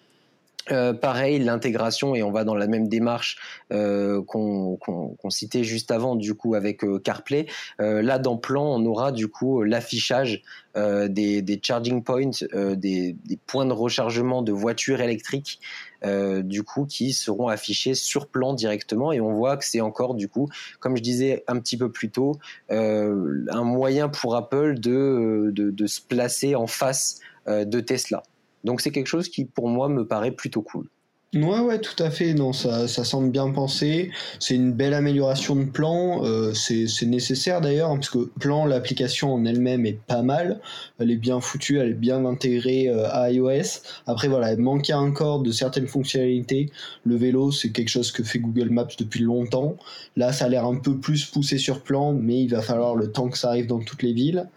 Euh, 0.72 0.94
pareil, 0.94 1.40
l'intégration, 1.40 2.16
et 2.16 2.24
on 2.24 2.32
va 2.32 2.44
dans 2.44 2.56
la 2.56 2.68
même 2.68 2.88
démarche 2.88 3.38
euh, 3.72 4.22
qu'on 4.24 5.30
citait 5.30 5.64
juste 5.64 5.92
avant, 5.92 6.16
du 6.16 6.36
coup, 6.36 6.56
avec 6.56 6.84
CarPlay. 7.04 7.48
là, 7.80 8.20
dans 8.20 8.38
Plan, 8.38 8.66
on 8.66 8.86
aura 8.86 9.12
du 9.12 9.28
coup 9.28 9.64
l'affichage 9.64 10.42
des, 10.76 11.60
charging 11.62 12.04
points, 12.04 12.32
des, 12.76 13.16
points 13.46 13.66
de 13.66 13.74
rechargement 13.74 14.42
de 14.42 14.52
voitures 14.52 15.02
électriques, 15.02 15.60
du 16.04 16.64
coup, 16.64 16.86
qui 16.86 17.14
seront 17.14 17.48
affichés 17.48 17.94
sur 17.94 18.28
Plan 18.28 18.54
directement. 18.54 19.12
Et 19.12 19.22
on 19.22 19.34
voit 19.34 19.58
que 19.58 19.66
c'est 19.66 19.82
encore, 19.82 20.16
du 20.16 20.28
coup, 20.28 20.50
comme 20.80 20.96
je 20.96 21.02
disais 21.02 21.44
un 21.48 21.60
petit 21.60 21.78
peu 21.78 21.92
plus 21.92 22.10
tôt, 22.10 22.38
un 22.70 23.64
moyen 23.64 24.10
pour 24.10 24.36
Apple 24.36 24.80
de, 24.80 25.52
de 25.54 25.88
se 25.88 26.02
placer 26.02 26.56
en 26.56 26.68
face 26.68 27.20
de 27.48 27.80
Tesla. 27.80 28.24
Donc 28.64 28.82
c'est 28.82 28.92
quelque 28.92 29.08
chose 29.08 29.30
qui 29.30 29.46
pour 29.46 29.68
moi 29.70 29.90
me 29.90 30.06
paraît 30.06 30.32
plutôt 30.32 30.62
cool. 30.62 30.88
Ouais, 31.36 31.60
ouais, 31.62 31.82
tout 31.82 32.02
à 32.04 32.12
fait. 32.12 32.36
Non, 32.36 32.54
ça, 32.54 32.88
ça 32.88 33.04
semble 33.04 33.32
bien 33.32 33.50
pensé. 33.50 34.12
C'est 34.40 34.54
une 34.54 34.72
belle 34.72 34.94
amélioration 34.94 35.56
de 35.56 35.64
plan. 35.64 36.24
Euh, 36.24 36.54
c'est 36.54 37.08
nécessaire 37.08 37.60
d'ailleurs, 37.60 37.90
hein, 37.90 37.96
parce 37.96 38.12
que 38.12 38.30
plan, 38.40 38.68
l'application 38.68 39.34
en 39.34 39.44
elle-même 39.44 39.88
est 39.88 40.00
pas 40.06 40.22
mal. 40.22 40.62
Elle 41.00 41.10
est 41.10 41.18
bien 41.18 41.42
foutue, 41.42 41.80
elle 41.80 41.90
est 41.90 41.96
bien 41.96 42.24
intégrée 42.26 42.88
euh, 42.88 43.10
à 43.10 43.32
iOS. 43.32 43.82
Après, 44.06 44.28
voilà, 44.28 44.52
elle 44.52 44.60
manquait 44.60 44.94
encore 44.94 45.42
de 45.42 45.52
certaines 45.52 45.88
fonctionnalités. 45.88 46.70
Le 47.04 47.16
vélo, 47.16 47.52
c'est 47.52 47.72
quelque 47.72 47.90
chose 47.90 48.12
que 48.12 48.24
fait 48.24 48.38
Google 48.38 48.70
Maps 48.70 48.86
depuis 49.00 49.22
longtemps. 49.22 49.78
Là, 50.16 50.34
ça 50.34 50.46
a 50.46 50.50
l'air 50.50 50.66
un 50.66 50.76
peu 50.76 51.00
plus 51.00 51.26
poussé 51.26 51.58
sur 51.58 51.82
plan, 51.82 52.14
mais 52.14 52.44
il 52.44 52.50
va 52.50 52.62
falloir 52.62 52.96
le 52.96 53.12
temps 53.12 53.30
que 53.30 53.40
ça 53.40 53.50
arrive 53.50 53.66
dans 53.66 53.80
toutes 53.80 54.04
les 54.04 54.14
villes. 54.14 54.48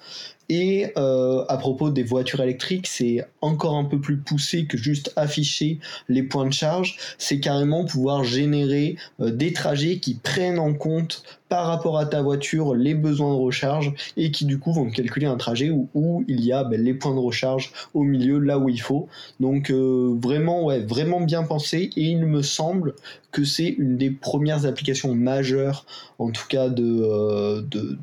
Et 0.49 0.93
euh, 0.97 1.45
à 1.49 1.57
propos 1.57 1.91
des 1.91 2.03
voitures 2.03 2.41
électriques, 2.41 2.87
c'est 2.87 3.27
encore 3.41 3.77
un 3.77 3.85
peu 3.85 4.01
plus 4.01 4.17
poussé 4.17 4.67
que 4.67 4.77
juste 4.79 5.13
afficher 5.17 5.81
les 6.09 6.23
points 6.23 6.47
de 6.47 6.53
charge. 6.53 6.99
C'est 7.19 7.41
carrément 7.41 7.85
pouvoir 7.85 8.23
générer 8.23 8.97
euh, 9.21 9.31
des 9.31 9.53
trajets 9.53 9.99
qui 9.99 10.15
prennent 10.15 10.59
en 10.59 10.73
compte 10.73 11.25
par 11.49 11.67
rapport 11.67 11.99
à 11.99 12.07
ta 12.07 12.23
voiture 12.23 12.75
les 12.75 12.95
besoins 12.95 13.33
de 13.33 13.39
recharge 13.39 13.93
et 14.17 14.31
qui 14.31 14.45
du 14.45 14.59
coup 14.59 14.73
vont 14.73 14.91
calculer 14.91 15.27
un 15.27 15.37
trajet 15.37 15.71
où, 15.71 16.25
il 16.27 16.45
y 16.45 16.53
a 16.53 16.65
ben, 16.65 16.83
les 16.83 16.95
points 16.95 17.15
de 17.15 17.21
recharge 17.21 17.73
au 17.95 18.03
milieu 18.03 18.39
là 18.39 18.59
où 18.59 18.69
il 18.69 18.81
faut. 18.81 19.09
Donc 19.39 19.71
euh, 19.71 20.17
vraiment 20.21 20.65
ouais 20.65 20.81
vraiment 20.81 21.21
bien 21.21 21.45
pensé 21.45 21.91
et 21.97 22.03
il 22.03 22.27
me 22.27 22.43
semble 22.43 22.95
que 23.31 23.45
c'est 23.45 23.69
une 23.69 23.97
des 23.97 24.11
premières 24.11 24.67
applications 24.67 25.15
majeures 25.15 25.87
en 26.19 26.31
tout 26.31 26.47
cas 26.49 26.69
de, 26.69 27.63
de 27.71 27.99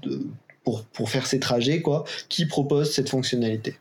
pour, 0.63 0.84
pour 0.86 1.10
faire 1.10 1.26
ces 1.26 1.39
trajets, 1.39 1.82
quoi, 1.82 2.04
qui 2.30 2.45
propose 2.45 2.91
cette 2.93 3.10
fonctionnalité. 3.10 3.76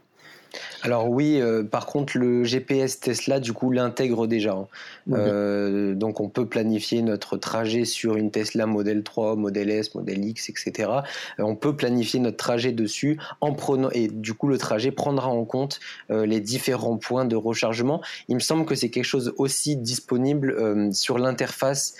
Alors 0.84 1.08
oui, 1.08 1.40
euh, 1.40 1.62
par 1.62 1.86
contre, 1.86 2.18
le 2.18 2.42
GPS 2.42 2.98
Tesla, 2.98 3.38
du 3.38 3.52
coup, 3.52 3.70
l'intègre 3.70 4.26
déjà. 4.26 4.54
Hein. 4.54 4.66
Euh, 5.12 5.94
donc 5.94 6.20
on 6.20 6.28
peut 6.28 6.46
planifier 6.46 7.02
notre 7.02 7.36
trajet 7.36 7.84
sur 7.84 8.16
une 8.16 8.32
Tesla 8.32 8.66
Model 8.66 9.04
3, 9.04 9.36
Model 9.36 9.70
S, 9.70 9.94
Model 9.94 10.24
X, 10.24 10.50
etc. 10.50 10.90
Euh, 11.38 11.44
on 11.44 11.54
peut 11.54 11.76
planifier 11.76 12.18
notre 12.18 12.36
trajet 12.36 12.72
dessus 12.72 13.20
en 13.40 13.52
prenant 13.52 13.90
et 13.92 14.08
du 14.08 14.34
coup 14.34 14.48
le 14.48 14.58
trajet 14.58 14.90
prendra 14.90 15.28
en 15.28 15.44
compte 15.44 15.78
les 16.10 16.40
différents 16.40 16.96
points 16.96 17.24
de 17.24 17.36
rechargement. 17.36 18.02
Il 18.28 18.34
me 18.34 18.40
semble 18.40 18.66
que 18.66 18.74
c'est 18.74 18.90
quelque 18.90 19.04
chose 19.04 19.32
aussi 19.36 19.76
disponible 19.76 20.92
sur 20.92 21.18
l'interface 21.18 21.94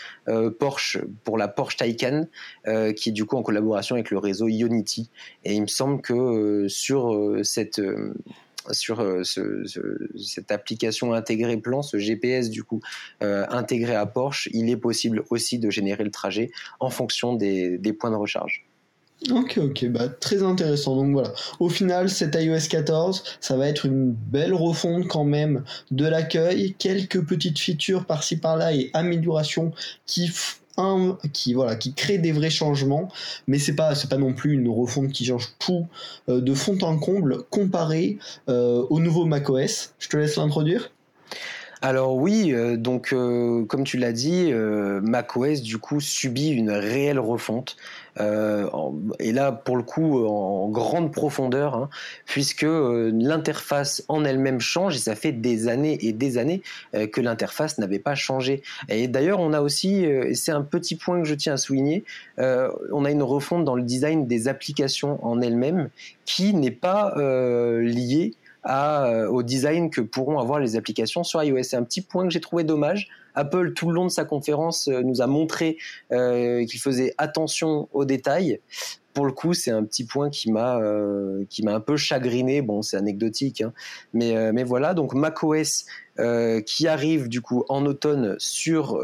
Porsche 0.58 0.98
pour 1.24 1.38
la 1.38 1.48
Porsche 1.48 1.76
Taycan, 1.76 2.26
qui 2.96 3.08
est 3.08 3.12
du 3.12 3.24
coup 3.24 3.36
en 3.36 3.42
collaboration 3.42 3.94
avec 3.94 4.10
le 4.10 4.18
réseau 4.18 4.48
Ionity. 4.48 5.10
Et 5.44 5.54
il 5.54 5.62
me 5.62 5.66
semble 5.66 6.00
que 6.02 6.66
sur 6.68 7.38
cette 7.42 7.80
sur 8.70 9.00
euh, 9.00 9.22
cette 9.24 10.50
application 10.50 11.12
intégrée 11.12 11.56
plan, 11.56 11.82
ce 11.82 11.98
GPS 11.98 12.50
du 12.50 12.62
coup 12.62 12.80
euh, 13.22 13.44
intégré 13.48 13.94
à 13.94 14.06
Porsche, 14.06 14.48
il 14.52 14.70
est 14.70 14.76
possible 14.76 15.24
aussi 15.30 15.58
de 15.58 15.70
générer 15.70 16.04
le 16.04 16.10
trajet 16.10 16.50
en 16.80 16.90
fonction 16.90 17.34
des, 17.34 17.78
points 17.98 18.10
de 18.10 18.16
recharge. 18.16 18.64
Ok, 19.30 19.58
ok, 19.62 19.86
bah, 19.88 20.08
très 20.08 20.42
intéressant. 20.42 20.96
Donc 20.96 21.12
voilà, 21.12 21.32
au 21.60 21.68
final, 21.68 22.10
cet 22.10 22.34
iOS 22.34 22.68
14, 22.68 23.22
ça 23.40 23.56
va 23.56 23.68
être 23.68 23.86
une 23.86 24.10
belle 24.10 24.52
refonte 24.52 25.06
quand 25.06 25.24
même 25.24 25.62
de 25.92 26.06
l'accueil, 26.06 26.74
quelques 26.76 27.24
petites 27.24 27.58
features 27.58 28.04
par-ci 28.04 28.38
par-là 28.38 28.74
et 28.74 28.90
améliorations 28.94 29.70
qui 30.06 30.28
un 30.76 31.18
qui 31.32 31.54
voilà 31.54 31.76
qui 31.76 31.92
crée 31.94 32.18
des 32.18 32.32
vrais 32.32 32.50
changements 32.50 33.10
mais 33.46 33.58
c'est 33.58 33.74
pas 33.74 33.94
c'est 33.94 34.08
pas 34.08 34.16
non 34.16 34.32
plus 34.32 34.54
une 34.54 34.68
refonte 34.68 35.12
qui 35.12 35.24
change 35.24 35.54
tout 35.58 35.86
euh, 36.28 36.40
de 36.40 36.54
fond 36.54 36.78
en 36.82 36.98
comble 36.98 37.42
comparé 37.50 38.18
euh, 38.48 38.84
au 38.90 39.00
nouveau 39.00 39.24
macOS. 39.24 39.94
Je 39.98 40.08
te 40.08 40.16
laisse 40.16 40.36
l'introduire 40.36 40.90
alors 41.82 42.14
oui, 42.14 42.52
euh, 42.52 42.76
donc 42.76 43.08
comme 43.10 43.84
tu 43.84 43.98
l'as 43.98 44.12
dit, 44.12 44.52
macOS 44.52 45.62
du 45.62 45.78
coup 45.78 46.00
subit 46.00 46.50
une 46.50 46.70
réelle 46.70 47.18
refonte. 47.18 47.76
Euh, 48.20 48.68
et 49.20 49.32
là 49.32 49.52
pour 49.52 49.76
le 49.76 49.82
coup 49.82 50.26
en 50.26 50.68
grande 50.68 51.12
profondeur, 51.12 51.74
hein, 51.74 51.88
puisque 52.26 52.64
euh, 52.64 53.10
l'interface 53.14 54.04
en 54.08 54.24
elle-même 54.24 54.60
change 54.60 54.96
et 54.96 54.98
ça 54.98 55.14
fait 55.14 55.32
des 55.32 55.68
années 55.68 55.98
et 56.02 56.12
des 56.12 56.36
années 56.36 56.62
euh, 56.94 57.06
que 57.06 57.20
l'interface 57.20 57.78
n'avait 57.78 57.98
pas 57.98 58.14
changé. 58.14 58.62
Et 58.88 59.08
d'ailleurs 59.08 59.40
on 59.40 59.52
a 59.52 59.60
aussi, 59.60 60.04
et 60.04 60.34
c'est 60.34 60.52
un 60.52 60.62
petit 60.62 60.96
point 60.96 61.20
que 61.22 61.28
je 61.28 61.34
tiens 61.34 61.54
à 61.54 61.56
souligner, 61.56 62.04
on 62.38 63.04
a 63.04 63.10
une 63.10 63.22
refonte 63.22 63.64
dans 63.64 63.76
le 63.76 63.82
design 63.82 64.26
des 64.26 64.48
applications 64.48 65.24
en 65.24 65.40
elles-mêmes 65.40 65.88
qui 66.24 66.54
n'est 66.54 66.70
pas 66.70 67.14
liée 67.80 68.34
à, 68.62 69.28
au 69.30 69.42
design 69.42 69.90
que 69.90 70.00
pourront 70.00 70.38
avoir 70.38 70.58
les 70.58 70.76
applications 70.76 71.24
sur 71.24 71.42
iOS. 71.42 71.62
C'est 71.62 71.76
un 71.76 71.82
petit 71.82 72.00
point 72.00 72.24
que 72.24 72.30
j'ai 72.30 72.40
trouvé 72.40 72.64
dommage 72.64 73.08
Apple, 73.34 73.72
tout 73.72 73.88
le 73.88 73.94
long 73.94 74.04
de 74.04 74.10
sa 74.10 74.24
conférence, 74.24 74.88
euh, 74.88 75.02
nous 75.02 75.20
a 75.22 75.26
montré 75.26 75.78
euh, 76.12 76.64
qu'il 76.64 76.80
faisait 76.80 77.14
attention 77.18 77.88
aux 77.92 78.04
détails. 78.04 78.60
Pour 79.14 79.26
le 79.26 79.32
coup, 79.32 79.52
c'est 79.52 79.70
un 79.70 79.84
petit 79.84 80.04
point 80.04 80.30
qui 80.30 80.50
m'a 80.50 80.78
euh, 80.78 81.44
qui 81.50 81.62
m'a 81.62 81.74
un 81.74 81.80
peu 81.80 81.98
chagriné. 81.98 82.62
Bon, 82.62 82.80
c'est 82.80 82.96
anecdotique, 82.96 83.60
hein. 83.60 83.74
mais 84.14 84.52
mais 84.52 84.64
voilà. 84.64 84.94
Donc 84.94 85.12
macOS 85.12 85.84
qui 86.64 86.88
arrive 86.88 87.28
du 87.28 87.42
coup 87.42 87.64
en 87.68 87.84
automne 87.84 88.36
sur 88.38 88.98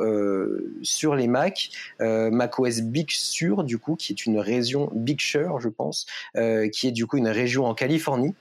sur 0.80 1.14
les 1.14 1.26
Mac, 1.26 1.68
macOS 2.00 2.80
Big 2.80 3.10
Sur 3.10 3.64
du 3.64 3.76
coup, 3.76 3.96
qui 3.96 4.14
est 4.14 4.24
une 4.24 4.38
région 4.38 4.90
Big 4.94 5.20
Sur, 5.20 5.60
je 5.60 5.68
pense, 5.68 6.06
qui 6.32 6.88
est 6.88 6.92
du 6.92 7.06
coup 7.06 7.18
une 7.18 7.28
région 7.28 7.66
en 7.66 7.74
Californie 7.74 8.34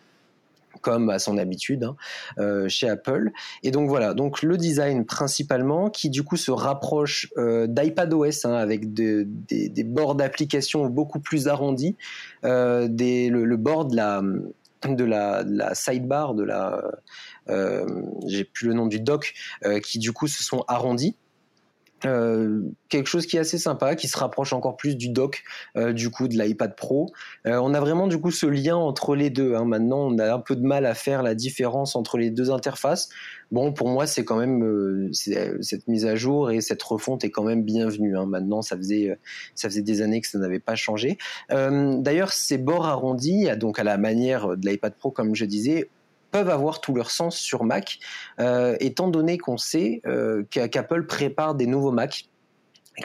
comme 0.81 1.09
à 1.09 1.19
son 1.19 1.37
habitude 1.37 1.83
hein, 1.83 1.95
euh, 2.37 2.67
chez 2.69 2.89
Apple. 2.89 3.31
Et 3.63 3.71
donc 3.71 3.89
voilà, 3.89 4.13
donc 4.13 4.41
le 4.41 4.57
design 4.57 5.05
principalement 5.05 5.89
qui 5.89 6.09
du 6.09 6.23
coup 6.23 6.37
se 6.37 6.51
rapproche 6.51 7.29
euh, 7.37 7.67
d'iPadOS 7.67 8.45
hein, 8.45 8.53
avec 8.53 8.93
des, 8.93 9.25
bords 9.83 10.15
d'application 10.15 10.87
beaucoup 10.87 11.19
plus 11.19 11.47
arrondis, 11.47 11.95
euh, 12.43 12.87
le, 12.87 13.55
bord 13.55 13.85
de 13.85 13.95
la, 13.95 14.21
de 14.83 15.03
la, 15.03 15.75
sidebar, 15.75 16.33
de 16.33 16.43
la, 16.43 16.81
j'ai 18.27 18.43
plus 18.43 18.67
le 18.67 18.73
nom 18.73 18.87
du 18.87 18.99
dock, 18.99 19.33
qui 19.83 19.99
du 19.99 20.11
coup 20.11 20.27
se 20.27 20.43
sont 20.43 20.63
arrondis. 20.67 21.15
Euh, 22.05 22.61
quelque 22.89 23.07
chose 23.07 23.25
qui 23.25 23.37
est 23.37 23.39
assez 23.39 23.57
sympa, 23.57 23.95
qui 23.95 24.07
se 24.07 24.17
rapproche 24.17 24.53
encore 24.53 24.77
plus 24.77 24.95
du 24.95 25.09
dock 25.09 25.43
euh, 25.75 25.93
du 25.93 26.11
coup 26.11 26.27
de 26.27 26.37
l'iPad 26.37 26.75
Pro. 26.75 27.11
Euh, 27.47 27.59
on 27.61 27.73
a 27.73 27.79
vraiment 27.79 28.07
du 28.07 28.19
coup 28.19 28.29
ce 28.29 28.45
lien 28.45 28.75
entre 28.75 29.15
les 29.15 29.29
deux. 29.29 29.55
Hein. 29.55 29.65
Maintenant, 29.65 29.99
on 30.01 30.17
a 30.19 30.31
un 30.31 30.39
peu 30.39 30.55
de 30.55 30.65
mal 30.65 30.85
à 30.85 30.93
faire 30.93 31.23
la 31.23 31.33
différence 31.33 31.95
entre 31.95 32.17
les 32.17 32.29
deux 32.29 32.51
interfaces. 32.51 33.09
Bon, 33.51 33.73
pour 33.73 33.89
moi, 33.89 34.05
c'est 34.05 34.25
quand 34.25 34.37
même 34.37 35.09
cette 35.13 35.87
mise 35.87 36.05
à 36.05 36.15
jour 36.15 36.51
et 36.51 36.61
cette 36.61 36.83
refonte 36.83 37.23
est 37.23 37.31
quand 37.31 37.43
même 37.43 37.63
bienvenue. 37.63 38.17
Hein. 38.17 38.25
Maintenant, 38.25 38.61
ça 38.61 38.75
faisait 38.75 39.17
ça 39.55 39.69
faisait 39.69 39.81
des 39.81 40.01
années 40.01 40.21
que 40.21 40.27
ça 40.27 40.37
n'avait 40.37 40.59
pas 40.59 40.75
changé. 40.75 41.17
D'ailleurs, 41.49 42.33
ces 42.33 42.57
bords 42.57 42.85
arrondis, 42.85 43.47
donc 43.57 43.79
à 43.79 43.83
la 43.85 43.97
manière 43.97 44.57
de 44.57 44.67
l'iPad 44.67 44.93
Pro, 44.95 45.11
comme 45.11 45.33
je 45.33 45.45
disais, 45.45 45.89
peuvent 46.31 46.49
avoir 46.49 46.81
tout 46.81 46.93
leur 46.93 47.11
sens 47.11 47.37
sur 47.37 47.63
Mac, 47.63 47.99
euh, 48.39 48.75
étant 48.79 49.07
donné 49.07 49.37
qu'on 49.37 49.57
sait 49.57 50.01
euh, 50.05 50.43
qu'Apple 50.49 51.05
prépare 51.05 51.55
des 51.55 51.67
nouveaux 51.67 51.91
Mac 51.91 52.25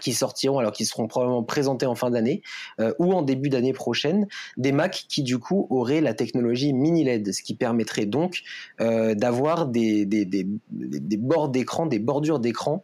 qui 0.01 0.15
sortiront, 0.15 0.59
alors 0.59 0.73
qui 0.73 0.87
seront 0.87 1.07
probablement 1.07 1.43
présentés 1.43 1.85
en 1.85 1.95
fin 1.95 2.11
d'année 2.11 2.41
euh, 2.81 2.95
ou 2.99 3.13
en 3.13 3.21
début 3.21 3.51
d'année 3.51 3.75
prochaine, 3.75 4.27
des 4.57 4.73
Mac 4.73 5.05
qui 5.09 5.23
du 5.23 5.39
coup 5.39 5.67
auraient 5.69 6.01
la 6.01 6.15
technologie 6.15 6.73
mini 6.73 7.05
LED, 7.05 7.33
ce 7.33 7.43
qui 7.43 7.55
permettrait 7.55 8.07
donc 8.07 8.41
d'avoir 8.79 9.67
des, 9.67 10.07
bords 11.19 11.51
d'écran, 11.51 11.85
des 11.85 11.99
bordures 11.99 12.41
d'écran 12.41 12.83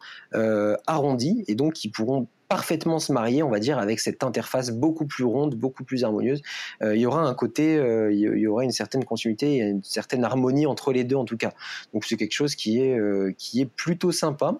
arrondies 0.87 1.45
et 1.49 1.55
donc 1.55 1.73
qui 1.73 1.89
pourront 1.89 2.29
parfaitement 2.49 2.99
se 2.99 3.13
marier, 3.13 3.43
on 3.43 3.51
va 3.51 3.61
dire, 3.61 3.79
avec 3.79 4.01
cette 4.01 4.25
interface 4.25 4.71
beaucoup 4.71 5.07
plus 5.07 5.25
ronde, 5.25 5.55
beaucoup 5.55 5.85
plus 5.85 6.05
harmonieuse. 6.05 6.43
Euh, 6.83 6.97
il 6.97 7.01
y 7.01 7.07
aura 7.07 7.23
un 7.23 7.35
côté, 7.35 7.77
euh, 7.77 8.13
il 8.13 8.19
y 8.19 8.47
aura 8.47 8.65
une 8.65 8.73
certaine 8.73 9.05
continuité, 9.05 9.57
une 9.59 9.83
certaine 9.85 10.25
harmonie 10.25 10.67
entre 10.67 10.93
les 10.93 11.05
deux 11.05 11.17
en 11.17 11.25
tout 11.25 11.37
cas. 11.37 11.53
Donc 11.93 12.05
c'est 12.05 12.17
quelque 12.17 12.33
chose 12.33 12.55
qui 12.55 12.81
est 12.83 12.99
euh, 12.99 13.33
qui 13.37 13.61
est 13.61 13.67
plutôt 13.67 14.13
sympa. 14.13 14.55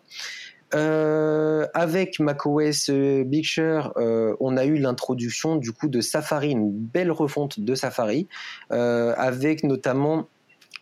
avec 0.73 2.21
macOS 2.21 2.91
Big 2.91 3.47
Sur, 3.47 3.95
on 3.97 4.57
a 4.59 4.67
eu 4.67 4.77
l'introduction 4.77 5.57
du 5.57 5.73
coup 5.73 5.89
de 5.89 6.03
Safari, 6.03 6.51
une 6.51 6.71
belle 6.71 7.11
refonte 7.11 7.59
de 7.61 7.75
Safari, 7.75 8.29
avec 8.69 9.65
notamment 9.65 10.29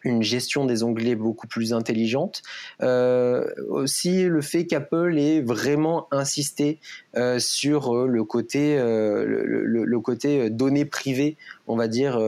une 0.06 0.22
gestion 0.22 0.64
des 0.64 0.82
onglets 0.84 1.16
beaucoup 1.16 1.48
plus 1.48 1.72
intelligente. 1.72 2.42
Euh, 2.82 3.44
aussi 3.68 4.24
le 4.24 4.40
fait 4.40 4.66
qu'Apple 4.66 5.18
ait 5.18 5.40
vraiment 5.40 6.06
insisté 6.12 6.78
euh, 7.16 7.38
sur 7.40 7.94
euh, 7.94 8.06
le 8.06 8.24
côté, 8.24 8.76
le, 8.76 10.00
côté 10.00 10.50
données 10.50 10.84
privées, 10.84 11.36
on 11.66 11.76
va 11.76 11.88
dire, 11.88 12.20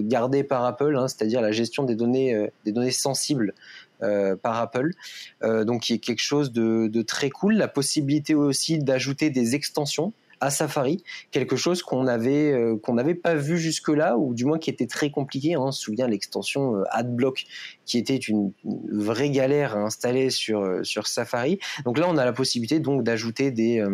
gardées 0.00 0.44
par 0.44 0.64
Apple, 0.64 0.96
hein, 0.96 1.06
c'est-à-dire 1.08 1.42
la 1.42 1.52
gestion 1.52 1.82
des 1.84 1.94
données, 1.94 2.48
des 2.64 2.72
données 2.72 2.90
sensibles. 2.90 3.52
par 4.00 4.60
Apple, 4.60 4.92
donc 5.42 5.82
qui 5.82 5.94
est 5.94 5.98
quelque 5.98 6.22
chose 6.22 6.52
de, 6.52 7.02
très 7.02 7.30
cool. 7.30 7.54
La 7.54 7.68
possibilité 7.68 8.34
aussi 8.34 8.78
d'ajouter 8.78 9.30
des 9.30 9.54
extensions 9.54 10.12
à 10.40 10.50
Safari, 10.50 11.02
quelque 11.30 11.56
chose 11.56 11.82
qu'on 11.82 12.04
n'avait 12.04 12.52
euh, 12.52 12.76
qu'on 12.76 12.94
n'avait 12.94 13.14
pas 13.14 13.34
vu 13.34 13.58
jusque-là, 13.58 14.16
ou 14.16 14.34
du 14.34 14.44
moins 14.44 14.58
qui 14.58 14.70
était 14.70 14.86
très 14.86 15.10
compliqué. 15.10 15.54
Hein. 15.54 15.60
On 15.60 15.72
se 15.72 15.82
souvient 15.82 16.06
l'extension 16.06 16.76
euh, 16.76 16.84
AdBlock, 16.90 17.44
qui 17.84 17.98
était 17.98 18.16
une, 18.16 18.52
vraie 18.92 19.30
galère 19.30 19.76
à 19.76 19.80
installer 19.80 20.30
sur 20.30 20.60
euh, 20.60 20.82
sur 20.82 21.06
Safari. 21.06 21.58
Donc 21.84 21.98
là, 21.98 22.06
on 22.08 22.16
a 22.16 22.24
la 22.24 22.32
possibilité 22.32 22.80
donc 22.80 23.02
d'ajouter 23.02 23.50
des 23.50 23.84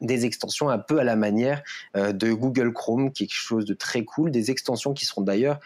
des 0.00 0.24
extensions 0.24 0.70
un 0.70 0.78
peu 0.78 0.98
à 0.98 1.04
la 1.04 1.14
manière 1.14 1.62
de 1.94 2.32
Google 2.32 2.72
Chrome, 2.72 3.12
quelque 3.12 3.34
chose 3.34 3.66
de 3.66 3.74
très 3.74 4.02
cool, 4.04 4.30
des 4.30 4.50
extensions 4.50 4.94
qui 4.94 5.04
seront 5.04 5.20
d'ailleurs 5.20 5.60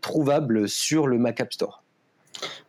trouvables 0.00 0.66
sur 0.66 1.06
le 1.06 1.18
Mac 1.18 1.40
App 1.40 1.52
Store. 1.52 1.83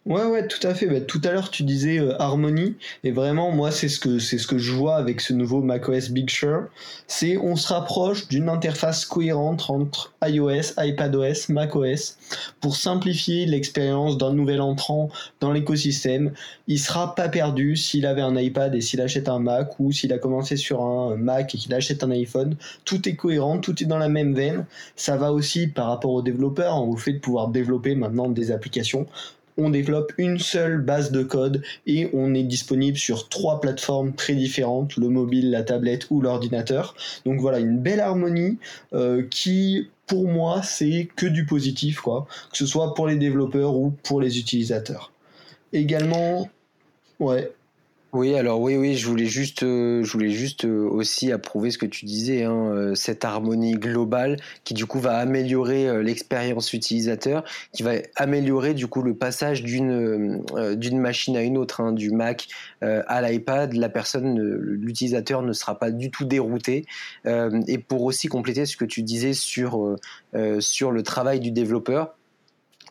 Ouais, 0.05 0.23
ouais, 0.23 0.47
tout 0.47 0.65
à 0.67 0.75
fait. 0.75 0.85
Bah, 0.85 1.01
tout 1.01 1.19
à 1.23 1.31
l'heure, 1.31 1.49
tu 1.49 1.63
disais 1.63 1.97
euh, 1.97 2.21
harmonie, 2.21 2.75
et 3.03 3.09
vraiment, 3.09 3.49
moi, 3.51 3.71
c'est 3.71 3.87
ce 3.87 3.99
que 3.99 4.19
c'est 4.19 4.37
ce 4.37 4.45
que 4.45 4.59
je 4.59 4.71
vois 4.71 4.97
avec 4.97 5.19
ce 5.19 5.33
nouveau 5.33 5.61
macOS 5.63 6.11
Big 6.11 6.29
Sur. 6.29 6.67
C'est 7.07 7.37
on 7.37 7.55
se 7.55 7.73
rapproche 7.73 8.27
d'une 8.27 8.47
interface 8.47 9.03
cohérente 9.05 9.65
entre 9.67 10.13
iOS, 10.23 10.73
iPadOS, 10.77 11.49
macOS 11.49 12.17
pour 12.61 12.75
simplifier 12.75 13.47
l'expérience 13.47 14.19
d'un 14.19 14.31
nouvel 14.31 14.61
entrant 14.61 15.09
dans 15.39 15.51
l'écosystème. 15.51 16.33
Il 16.67 16.77
sera 16.79 17.15
pas 17.15 17.27
perdu 17.27 17.75
s'il 17.75 18.05
avait 18.05 18.21
un 18.21 18.35
iPad 18.37 18.75
et 18.75 18.81
s'il 18.81 19.01
achète 19.01 19.27
un 19.27 19.39
Mac 19.39 19.79
ou 19.79 19.91
s'il 19.91 20.13
a 20.13 20.19
commencé 20.19 20.55
sur 20.55 20.83
un 20.83 21.15
Mac 21.15 21.55
et 21.55 21.57
qu'il 21.57 21.73
achète 21.73 22.03
un 22.03 22.11
iPhone. 22.11 22.57
Tout 22.85 23.09
est 23.09 23.15
cohérent, 23.15 23.57
tout 23.57 23.81
est 23.81 23.87
dans 23.87 23.97
la 23.97 24.09
même 24.09 24.35
veine. 24.35 24.65
Ça 24.95 25.17
va 25.17 25.33
aussi 25.33 25.65
par 25.65 25.87
rapport 25.87 26.11
aux 26.11 26.21
développeurs, 26.21 26.79
au 26.87 26.95
fait 26.95 27.13
de 27.13 27.19
pouvoir 27.19 27.47
développer 27.47 27.95
maintenant 27.95 28.29
des 28.29 28.51
applications 28.51 29.07
on 29.57 29.69
développe 29.69 30.13
une 30.17 30.39
seule 30.39 30.79
base 30.79 31.11
de 31.11 31.23
code 31.23 31.63
et 31.87 32.09
on 32.13 32.33
est 32.33 32.43
disponible 32.43 32.97
sur 32.97 33.29
trois 33.29 33.61
plateformes 33.61 34.13
très 34.13 34.33
différentes, 34.33 34.97
le 34.97 35.09
mobile, 35.09 35.51
la 35.51 35.63
tablette 35.63 36.07
ou 36.09 36.21
l'ordinateur. 36.21 36.95
Donc 37.25 37.39
voilà, 37.39 37.59
une 37.59 37.79
belle 37.79 37.99
harmonie 37.99 38.57
euh, 38.93 39.23
qui 39.29 39.89
pour 40.07 40.27
moi, 40.27 40.61
c'est 40.61 41.09
que 41.15 41.25
du 41.25 41.45
positif. 41.45 42.01
Que 42.03 42.11
ce 42.53 42.65
soit 42.65 42.93
pour 42.93 43.07
les 43.07 43.15
développeurs 43.15 43.75
ou 43.75 43.91
pour 44.03 44.21
les 44.21 44.37
utilisateurs. 44.37 45.11
Également, 45.73 46.47
ouais, 47.19 47.51
oui, 48.15 48.33
alors 48.35 48.61
oui, 48.61 48.77
oui, 48.77 48.95
je 48.95 49.07
voulais 49.07 49.25
juste, 49.25 49.63
euh, 49.63 50.01
je 50.01 50.11
voulais 50.13 50.29
juste 50.29 50.63
euh, 50.63 50.87
aussi 50.89 51.33
approuver 51.33 51.69
ce 51.69 51.77
que 51.77 51.85
tu 51.85 52.05
disais, 52.05 52.45
hein, 52.45 52.71
euh, 52.71 52.95
cette 52.95 53.25
harmonie 53.25 53.73
globale 53.73 54.37
qui 54.63 54.73
du 54.73 54.85
coup 54.85 55.01
va 55.01 55.17
améliorer 55.17 56.01
l'expérience 56.01 56.71
utilisateur, 56.71 57.43
qui 57.73 57.83
va 57.83 57.95
améliorer 58.15 58.73
du 58.73 58.87
coup 58.87 59.01
le 59.01 59.15
passage 59.15 59.63
d'une 59.63 60.45
d'une 60.75 60.97
machine 60.97 61.35
à 61.35 61.41
une 61.41 61.57
autre, 61.57 61.81
hein, 61.81 61.91
du 61.91 62.11
Mac 62.11 62.47
à 62.81 63.21
l'iPad. 63.21 63.73
La 63.73 63.89
personne, 63.89 64.39
l'utilisateur 64.39 65.41
ne 65.41 65.51
sera 65.51 65.77
pas 65.77 65.91
du 65.91 66.09
tout 66.09 66.23
dérouté. 66.25 66.85
et 67.25 67.77
pour 67.77 68.03
aussi 68.03 68.27
compléter 68.27 68.65
ce 68.65 68.77
que 68.77 68.85
tu 68.85 69.03
disais 69.03 69.33
sur 69.33 69.97
sur 70.59 70.91
le 70.91 71.03
travail 71.03 71.39
du 71.39 71.51
développeur 71.51 72.14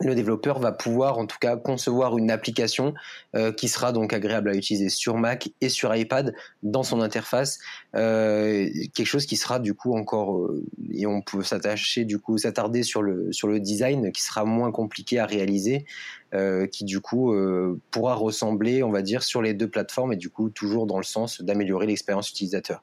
le 0.01 0.15
développeur 0.15 0.59
va 0.59 0.73
pouvoir 0.73 1.19
en 1.19 1.27
tout 1.27 1.39
cas 1.41 1.57
concevoir 1.57 2.19
une 2.19 2.31
application 2.31 2.95
euh, 3.35 3.53
qui 3.53 3.69
sera 3.69 3.93
donc 3.93 4.13
agréable 4.13 4.51
à 4.51 4.55
utiliser 4.55 4.89
sur 4.89 5.17
Mac 5.17 5.51
et 5.61 5.69
sur 5.69 5.95
iPad 5.95 6.35
dans 6.63 6.83
son 6.83 7.01
interface, 7.01 7.59
euh, 7.95 8.69
quelque 8.95 9.07
chose 9.07 9.27
qui 9.27 9.37
sera 9.37 9.59
du 9.59 9.75
coup 9.75 9.97
encore 9.97 10.37
euh, 10.37 10.65
et 10.93 11.07
on 11.07 11.23
peut 11.23 11.43
s'attacher 11.43 12.05
du 12.05 12.19
coup 12.19 12.39
s'attarder 12.39 12.83
sur 12.83 13.03
le 13.03 13.33
sur 13.33 13.49
le 13.49 13.61
design 13.61 14.13
qui 14.13 14.23
sera 14.23 14.45
moins 14.45 14.71
compliqué 14.71 15.19
à 15.19 15.27
réaliser, 15.27 15.85
qui 16.73 16.85
du 16.85 17.01
coup 17.01 17.33
pourra 17.93 18.15
ressembler 18.15 18.83
on 18.83 18.91
va 18.91 19.03
dire 19.03 19.23
sur 19.23 19.41
les 19.41 19.55
deux 19.55 19.69
plateformes 19.69 20.13
et 20.13 20.17
du 20.17 20.31
coup 20.31 20.51
toujours 20.51 20.87
dans 20.87 20.97
le 20.97 21.05
sens 21.05 21.41
d'améliorer 21.41 21.87
l'expérience 21.87 22.29
utilisateur. 22.29 22.83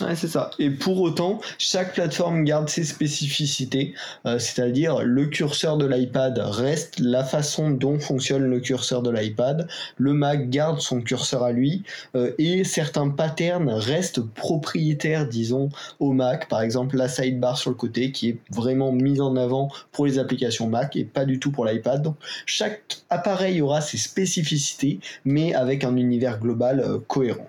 Ouais, 0.00 0.16
c'est 0.16 0.28
ça. 0.28 0.50
Et 0.58 0.70
pour 0.70 1.00
autant, 1.00 1.40
chaque 1.58 1.92
plateforme 1.94 2.44
garde 2.44 2.68
ses 2.68 2.82
spécificités, 2.82 3.94
euh, 4.26 4.38
c'est-à-dire 4.38 5.02
le 5.04 5.26
curseur 5.26 5.76
de 5.76 5.86
l'iPad 5.86 6.38
reste 6.38 6.98
la 6.98 7.22
façon 7.22 7.70
dont 7.70 8.00
fonctionne 8.00 8.42
le 8.42 8.58
curseur 8.60 9.02
de 9.02 9.10
l'iPad, 9.10 9.68
le 9.98 10.12
Mac 10.14 10.48
garde 10.48 10.80
son 10.80 11.02
curseur 11.02 11.42
à 11.44 11.52
lui, 11.52 11.84
euh, 12.16 12.32
et 12.38 12.64
certains 12.64 13.10
patterns 13.10 13.68
restent 13.68 14.22
propriétaires, 14.22 15.28
disons, 15.28 15.68
au 16.00 16.12
Mac, 16.12 16.48
par 16.48 16.62
exemple 16.62 16.96
la 16.96 17.08
sidebar 17.08 17.58
sur 17.58 17.70
le 17.70 17.76
côté 17.76 18.12
qui 18.12 18.30
est 18.30 18.38
vraiment 18.50 18.92
mise 18.92 19.20
en 19.20 19.36
avant 19.36 19.70
pour 19.92 20.06
les 20.06 20.18
applications 20.18 20.68
Mac 20.68 20.96
et 20.96 21.04
pas 21.04 21.26
du 21.26 21.38
tout 21.38 21.52
pour 21.52 21.66
l'iPad. 21.66 22.02
Donc 22.02 22.16
chaque 22.46 23.02
appareil 23.10 23.60
aura 23.60 23.82
ses 23.82 23.98
spécificités, 23.98 25.00
mais 25.24 25.54
avec 25.54 25.84
un 25.84 25.96
univers 25.96 26.40
global 26.40 26.80
euh, 26.80 26.98
cohérent. 27.06 27.46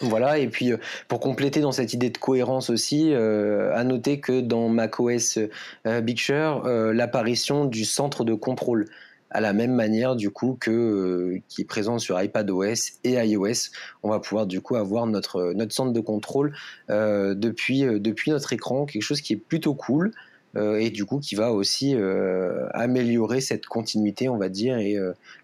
Voilà, 0.00 0.38
et 0.38 0.48
puis 0.48 0.72
euh, 0.72 0.76
pour 1.08 1.20
compléter 1.20 1.60
dans 1.60 1.72
cette 1.72 1.92
idée 1.92 2.10
de 2.10 2.18
cohérence 2.18 2.70
aussi, 2.70 3.12
euh, 3.12 3.74
à 3.74 3.82
noter 3.84 4.20
que 4.20 4.40
dans 4.40 4.68
macOS 4.68 5.38
euh, 5.86 6.00
Big 6.00 6.18
Sur, 6.18 6.62
l'apparition 6.64 7.64
du 7.64 7.84
centre 7.84 8.24
de 8.24 8.34
contrôle 8.34 8.86
à 9.30 9.40
la 9.40 9.52
même 9.52 9.74
manière 9.74 10.16
du 10.16 10.30
coup 10.30 10.56
que 10.58 11.38
qui 11.48 11.62
est 11.62 11.64
présent 11.64 11.98
sur 11.98 12.20
iPadOS 12.20 12.98
et 13.04 13.12
iOS, 13.14 13.70
on 14.02 14.08
va 14.08 14.20
pouvoir 14.20 14.46
du 14.46 14.60
coup 14.60 14.76
avoir 14.76 15.06
notre 15.06 15.52
notre 15.52 15.74
centre 15.74 15.92
de 15.92 16.00
contrôle 16.00 16.54
depuis 16.88 17.82
depuis 17.82 18.30
notre 18.30 18.52
écran, 18.54 18.86
quelque 18.86 19.02
chose 19.02 19.20
qui 19.20 19.34
est 19.34 19.36
plutôt 19.36 19.74
cool. 19.74 20.12
et 20.56 20.88
du 20.88 21.04
coup 21.04 21.18
qui 21.18 21.34
va 21.34 21.52
aussi 21.52 21.94
améliorer 22.72 23.42
cette 23.42 23.66
continuité, 23.66 24.30
on 24.30 24.38
va 24.38 24.48
dire, 24.48 24.78
et 24.78 24.96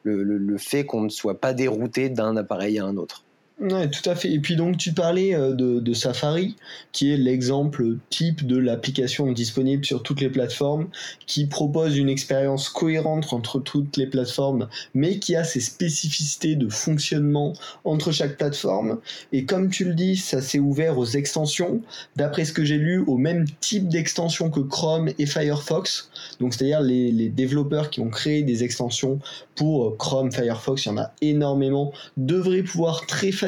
le 0.05 0.59
fait 0.59 0.87
qu'on 0.87 1.03
ne 1.03 1.11
soit 1.11 1.39
pas 1.39 1.53
dérouté 1.53 2.09
d'un 2.09 2.39
appareil 2.39 2.79
à 2.79 2.87
un 2.87 2.97
autre. 2.97 3.24
Ouais, 3.61 3.89
tout 3.89 4.11
à 4.11 4.17
fait. 4.17 4.33
Et 4.33 4.41
puis 4.41 4.57
donc 4.57 4.79
tu 4.79 4.93
parlais 4.93 5.33
euh, 5.33 5.53
de, 5.53 5.95
Safari, 5.95 6.57
qui 6.91 7.13
est 7.13 7.17
l'exemple 7.17 7.99
type 8.11 8.45
de 8.49 8.59
l'application 8.59 9.31
disponible 9.31 9.85
sur 9.85 10.03
toutes 10.03 10.21
les 10.21 10.29
plateformes, 10.29 10.89
qui 11.27 11.47
propose 11.47 11.97
une 11.97 12.09
expérience 12.09 12.69
cohérente 12.69 13.33
entre 13.33 13.61
toutes 13.61 13.97
les 13.97 14.09
plateformes, 14.09 14.69
mais 14.93 15.21
qui 15.21 15.37
a 15.37 15.45
ses 15.45 15.61
spécificités 15.61 16.57
de 16.57 16.69
fonctionnement 16.69 17.53
entre 17.85 18.11
chaque 18.11 18.37
plateforme. 18.39 18.99
Et 19.33 19.45
comme 19.45 19.71
tu 19.71 19.85
le 19.85 19.95
dis, 19.95 20.17
ça 20.17 20.43
s'est 20.43 20.59
ouvert 20.59 20.99
aux 20.99 21.07
extensions, 21.07 21.81
d'après 22.17 22.45
ce 22.45 22.53
que 22.53 22.65
j'ai 22.65 22.79
lu, 22.79 23.05
au 23.07 23.19
même 23.19 23.47
type 23.61 23.89
d'extension 23.89 24.51
que 24.51 24.61
Chrome 24.61 25.11
et 25.21 25.27
Firefox. 25.27 26.11
Donc 26.41 26.55
c'est-à-dire 26.55 26.81
les, 26.81 27.13
les 27.13 27.29
développeurs 27.29 27.91
qui 27.91 28.01
ont 28.01 28.11
créé 28.11 28.43
des 28.43 28.65
extensions 28.65 29.21
pour 29.55 29.87
euh, 29.87 29.97
Chrome, 29.97 30.33
Firefox, 30.33 30.87
il 30.87 30.89
y 30.89 30.93
en 30.93 30.99
a 30.99 31.13
énormément, 31.21 31.93
devraient 32.17 32.65
pouvoir 32.65 33.07
très 33.07 33.31
facilement 33.31 33.44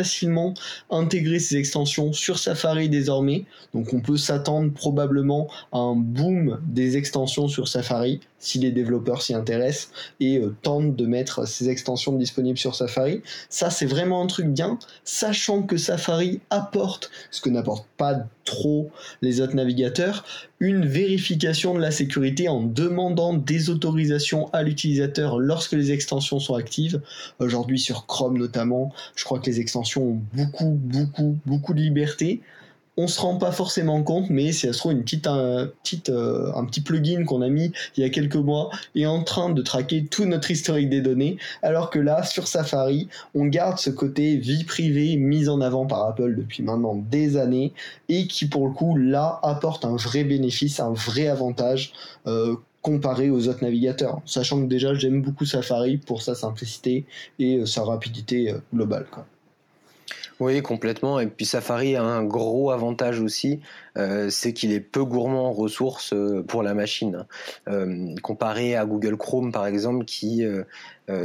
intégrer 0.91 1.39
ces 1.39 1.57
extensions 1.57 2.13
sur 2.13 2.39
Safari 2.39 2.89
désormais. 2.89 3.45
Donc 3.75 3.93
on 3.93 4.01
peut 4.01 4.17
s'attendre 4.17 4.73
probablement 4.73 5.49
à 5.73 5.79
un 5.79 5.97
boom 5.97 6.61
des 6.67 6.97
extensions 6.97 7.49
sur 7.49 7.69
Safari 7.69 8.21
si 8.39 8.59
les 8.59 8.71
développeurs 8.71 9.23
s'y 9.23 9.35
intéressent 9.35 9.91
et 10.21 10.39
euh, 10.39 10.55
tentent 10.63 10.97
de 10.97 11.07
mettre 11.07 11.47
ces 11.47 11.69
extensions 11.69 12.13
disponibles 12.13 12.59
sur 12.59 12.75
Safari. 12.75 13.23
Ça, 13.49 13.71
c'est 13.71 13.87
vraiment 13.87 14.23
un 14.23 14.27
truc 14.27 14.47
bien, 14.47 14.79
sachant 15.05 15.63
que 15.63 15.77
Safari 15.77 16.41
apporte, 16.51 17.11
ce 17.31 17.41
que 17.41 17.51
n'apportent 17.51 17.89
pas 17.97 18.27
trop 18.45 18.91
les 19.23 19.41
autres 19.41 19.55
navigateurs, 19.55 20.25
une 20.61 20.87
vérification 20.87 21.75
de 21.75 21.81
la 21.81 21.91
sécurité 21.91 22.49
en 22.49 22.63
demandant 22.63 23.35
des 23.35 23.69
autorisations 23.71 24.49
à 24.53 24.63
l'utilisateur 24.63 25.39
lorsque 25.39 25.73
les 25.73 25.93
extensions 25.93 26.41
sont 26.41 26.55
actives. 26.55 27.03
Aujourd'hui 27.41 27.79
sur 27.79 28.07
Chrome 28.07 28.39
notamment, 28.39 28.93
je 29.15 29.25
crois 29.25 29.39
que 29.39 29.47
les 29.47 29.61
extensions 29.61 30.11
ont 30.11 30.21
beaucoup, 30.33 30.71
beaucoup, 30.71 31.39
beaucoup 31.45 31.75
de 31.75 31.81
liberté 31.81 32.41
on 32.97 33.09
se 33.09 33.21
rend 33.21 33.37
pas 33.37 33.53
forcément 33.53 34.03
compte, 34.03 34.31
mais 34.31 34.53
si 34.53 34.67
ça 34.67 34.73
se 34.73 34.79
trouve 34.79 34.93
une 34.93 35.03
petite, 35.03 35.27
un, 35.27 35.69
petite, 35.83 36.09
euh, 36.09 36.51
un 36.55 36.65
petit 36.65 36.81
plugin 36.81 37.25
qu'on 37.25 37.43
a 37.43 37.49
mis 37.49 37.73
il 37.97 38.03
y 38.03 38.07
a 38.07 38.11
quelques 38.11 38.37
mois 38.37 38.71
est 38.95 39.07
en 39.07 39.23
train 39.23 39.51
de 39.51 39.63
traquer 39.63 40.07
tout 40.07 40.25
notre 40.25 40.51
historique 40.51 40.89
des 40.89 41.01
données, 41.01 41.37
alors 41.63 41.91
que 41.91 41.99
là, 41.99 42.23
sur 42.23 42.49
Safari, 42.49 43.09
on 43.35 43.47
garde 43.47 43.79
ce 43.79 43.91
côté 43.91 44.37
vie 44.37 44.65
privée 44.65 45.17
mis 45.17 45.49
en 45.49 45.61
avant 45.61 45.87
par 45.87 46.05
Apple 46.05 46.35
depuis 46.37 46.63
maintenant 46.63 46.95
des 47.11 47.37
années 47.37 47.73
et 48.09 48.27
qui 48.27 48.47
pour 48.47 48.67
le 48.67 48.73
coup 48.73 48.97
là 48.97 49.41
apporte 49.43 49.85
un 49.85 49.97
vrai 49.97 50.25
bénéfice, 50.25 50.81
un 50.81 50.93
vrai 50.93 51.29
avantage. 51.29 51.93
Euh, 52.27 52.57
comparé 52.83 53.31
aux 53.31 53.49
autres 53.49 53.65
navigateurs, 53.65 54.21
sachant 54.27 54.63
que 54.63 54.67
déjà 54.67 54.95
j'aime 54.95 55.21
beaucoup 55.21 55.45
Safari 55.45 55.97
pour 55.97 56.23
sa 56.23 56.37
simplicité 56.37 57.05
et 57.41 57.57
euh, 57.57 57.67
sa 57.67 57.83
rapidité 57.83 58.55
globale. 58.73 59.07
Oui, 60.39 60.61
complètement. 60.61 61.19
Et 61.19 61.27
puis 61.29 61.47
Safari 61.47 61.97
a 61.97 62.05
un 62.05 62.23
gros 62.23 62.71
avantage 62.71 63.21
aussi, 63.21 63.61
euh, 63.97 64.29
c'est 64.29 64.53
qu'il 64.53 64.71
est 64.73 64.81
peu 64.81 65.03
gourmand 65.03 65.49
en 65.49 65.53
ressources 65.53 66.13
euh, 66.13 66.43
pour 66.47 66.63
la 66.63 66.75
machine. 66.75 67.25
Euh, 67.69 68.15
comparé 68.23 68.77
à 68.77 68.85
Google 68.85 69.17
Chrome, 69.17 69.51
par 69.51 69.67
exemple, 69.67 70.05
qui, 70.05 70.45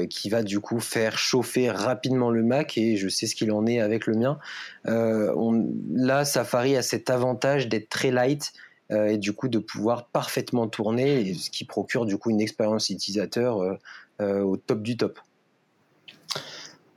qui 0.10 0.30
va 0.30 0.44
du 0.44 0.60
coup 0.60 0.80
faire 0.80 1.18
chauffer 1.18 1.72
rapidement 1.72 2.30
le 2.30 2.44
Mac, 2.44 2.78
et 2.78 2.96
je 2.96 3.10
sais 3.10 3.28
ce 3.28 3.36
qu'il 3.36 3.52
en 3.52 3.66
est 3.66 3.82
avec 3.82 4.08
le 4.08 4.16
mien. 4.16 4.40
là, 4.86 6.24
Safari 6.24 6.78
a 6.78 6.82
cet 6.82 7.10
avantage 7.10 7.68
d'être 7.68 7.90
très 7.90 8.12
light 8.12 8.54
et 8.92 9.18
du 9.18 9.34
coup 9.34 9.48
de 9.48 9.58
pouvoir 9.58 10.08
parfaitement 10.08 10.68
tourner, 10.68 11.34
ce 11.34 11.50
qui 11.50 11.66
procure 11.66 12.06
du 12.06 12.18
coup 12.18 12.30
une 12.30 12.42
expérience 12.42 12.90
utilisateur 12.90 13.78
au 14.20 14.58
top 14.58 14.82
du 14.84 14.98
top. 14.98 15.20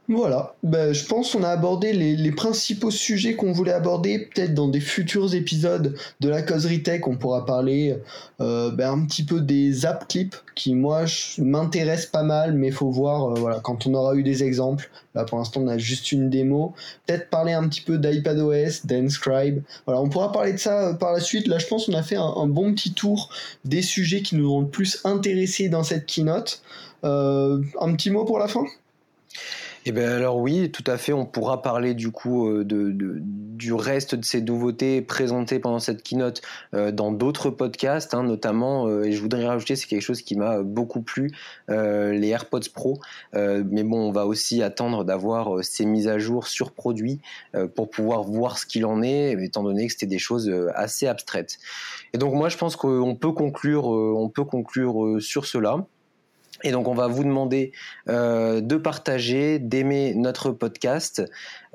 Voilà, 0.07 0.55
ben, 0.63 0.93
je 0.93 1.07
pense 1.07 1.33
qu'on 1.33 1.43
a 1.45 1.49
abordé 1.49 1.95
les, 1.95 2.33
principaux 2.33 2.91
sujets 2.91 3.37
qu'on 3.37 3.53
voulait 3.53 3.73
aborder. 3.73 4.19
Peut-être 4.19 4.53
dans 4.53 4.69
des 4.69 4.81
futurs 4.81 5.35
épisodes 5.35 5.97
de 6.21 6.29
la 6.29 6.43
causerie 6.43 6.83
tech, 6.83 7.07
on 7.07 7.17
pourra 7.17 7.47
parler 7.47 7.97
euh, 8.43 8.71
ben, 8.71 8.93
un 8.93 9.07
petit 9.07 9.25
peu 9.25 9.41
des 9.41 9.87
app 9.87 10.07
clips 10.07 10.37
qui, 10.55 10.75
moi, 10.75 11.07
m'intéressent 11.39 12.11
pas 12.11 12.23
mal, 12.23 12.53
mais 12.53 12.71
faut 12.71 12.91
voir 12.91 13.31
euh, 13.31 13.35
voilà, 13.41 13.61
quand 13.61 13.87
on 13.87 13.95
aura 13.95 14.15
eu 14.15 14.23
des 14.23 14.45
exemples. 14.45 14.91
Là, 15.15 15.25
pour 15.25 15.39
l'instant, 15.39 15.63
on 15.63 15.69
a 15.69 15.79
juste 15.79 16.13
une 16.13 16.29
démo. 16.29 16.75
Peut-être 17.07 17.31
parler 17.31 17.55
un 17.55 17.67
petit 17.67 17.81
peu 17.81 17.97
d'iPadOS, 17.97 18.85
d'Enscribe. 18.85 19.63
Voilà, 19.87 20.03
on 20.03 20.11
pourra 20.11 20.33
parler 20.33 20.53
de 20.53 20.59
ça 20.59 20.89
euh, 20.89 20.93
par 20.93 21.13
la 21.13 21.21
suite. 21.21 21.47
Là, 21.47 21.57
je 21.57 21.67
pense 21.67 21.87
qu'on 21.87 21.95
a 21.95 22.03
fait 22.03 22.17
un, 22.17 22.47
bon 22.47 22.75
petit 22.75 22.93
tour 22.93 23.31
des 23.65 23.81
sujets 23.81 24.21
qui 24.21 24.37
nous 24.37 24.53
ont 24.53 24.61
le 24.61 24.69
plus 24.69 25.01
intéressés 25.05 25.71
dans 25.71 25.83
cette 25.83 26.05
keynote. 26.05 26.61
un 27.03 27.95
petit 27.95 28.11
mot 28.11 28.27
pour 28.27 28.39
la 28.39 28.49
fin? 28.49 28.67
Eh 29.87 29.93
bien 29.93 30.11
alors 30.11 30.39
oui, 30.39 30.71
tout 30.71 30.85
à 30.87 30.97
fait. 30.97 31.13
On 31.13 31.27
pourra 31.27 31.61
parler 31.61 31.93
du 31.93 32.11
coup 32.11 32.49
euh, 32.49 32.65
de, 32.65 32.91
du 32.91 33.75
reste 33.75 34.15
de 34.15 34.25
ces 34.25 34.41
nouveautés 34.41 35.03
présentées 35.03 35.59
pendant 35.59 35.79
cette 35.79 36.03
keynote 36.03 36.41
euh, 36.73 36.91
dans 36.91 37.13
d'autres 37.13 37.51
podcasts, 37.51 38.15
hein, 38.15 38.23
notamment. 38.23 38.89
Euh, 38.89 39.03
et 39.05 39.13
je 39.13 39.21
voudrais 39.21 39.47
rajouter, 39.47 39.77
c'est 39.77 39.87
quelque 39.87 40.01
chose 40.01 40.23
qui 40.23 40.37
m'a 40.37 40.63
beaucoup 40.63 41.03
plu, 41.03 41.33
les 41.69 42.29
AirPods 42.29 42.71
Pro. 42.73 42.99
mais 43.35 43.83
bon, 43.83 44.09
on 44.09 44.13
va 44.13 44.27
aussi 44.27 44.63
attendre 44.63 45.05
d'avoir 45.05 45.63
ces 45.63 45.85
mises 45.85 46.09
à 46.09 46.19
jour 46.19 46.47
sur 46.47 46.73
produits 46.73 47.21
pour 47.75 47.91
pouvoir 47.91 48.23
voir 48.23 48.59
ce 48.59 48.67
qu'il 48.67 48.87
en 48.87 49.03
est, 49.03 49.33
étant 49.33 49.63
donné 49.63 49.87
que 49.87 49.93
c'était 49.93 50.07
des 50.07 50.19
choses 50.19 50.51
assez 50.75 51.07
abstraites. 51.07 51.59
Et 52.13 52.19
donc 52.19 52.35
moi, 52.35 52.49
je 52.49 52.57
pense 52.57 52.77
qu'on 52.77 53.17
peut 53.17 53.33
conclure, 53.33 53.87
on 53.87 54.29
peut 54.29 54.45
conclure 54.45 55.21
sur 55.21 55.47
cela. 55.47 55.87
Et 56.65 56.73
donc 56.73 56.89
on 56.89 56.95
va 56.95 57.07
vous 57.07 57.25
demander 57.25 57.73
euh, 58.09 58.63
de 58.63 58.77
partager, 58.77 59.59
d'aimer 59.59 60.15
notre 60.15 60.51
podcast 60.51 61.23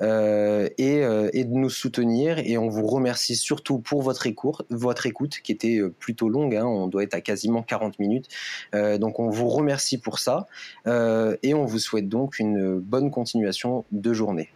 euh, 0.02 0.68
et, 0.78 1.04
euh, 1.04 1.30
et, 1.32 1.44
de 1.44 1.54
nous 1.54 1.70
soutenir. 1.70 2.38
Et 2.40 2.58
on 2.58 2.68
vous 2.68 2.86
remercie 2.86 3.36
surtout 3.36 3.78
pour 3.78 4.02
votre 4.02 4.26
écoute, 4.26 5.40
qui 5.42 5.52
était 5.52 5.80
plutôt 6.00 6.28
longue. 6.28 6.56
Hein, 6.56 6.66
on 6.66 6.88
doit 6.88 7.04
être 7.04 7.14
à 7.14 7.20
quasiment 7.20 7.62
40 7.62 8.00
minutes. 8.00 8.28
Donc 8.72 9.20
on 9.20 9.30
vous 9.30 9.48
remercie 9.48 9.98
pour 9.98 10.18
ça. 10.18 10.48
Et 10.86 11.54
on 11.54 11.64
vous 11.64 11.78
souhaite 11.78 12.08
donc 12.08 12.40
une 12.40 12.80
bonne 12.80 13.10
continuation 13.10 13.84
de 13.92 14.12
journée. 14.12 14.50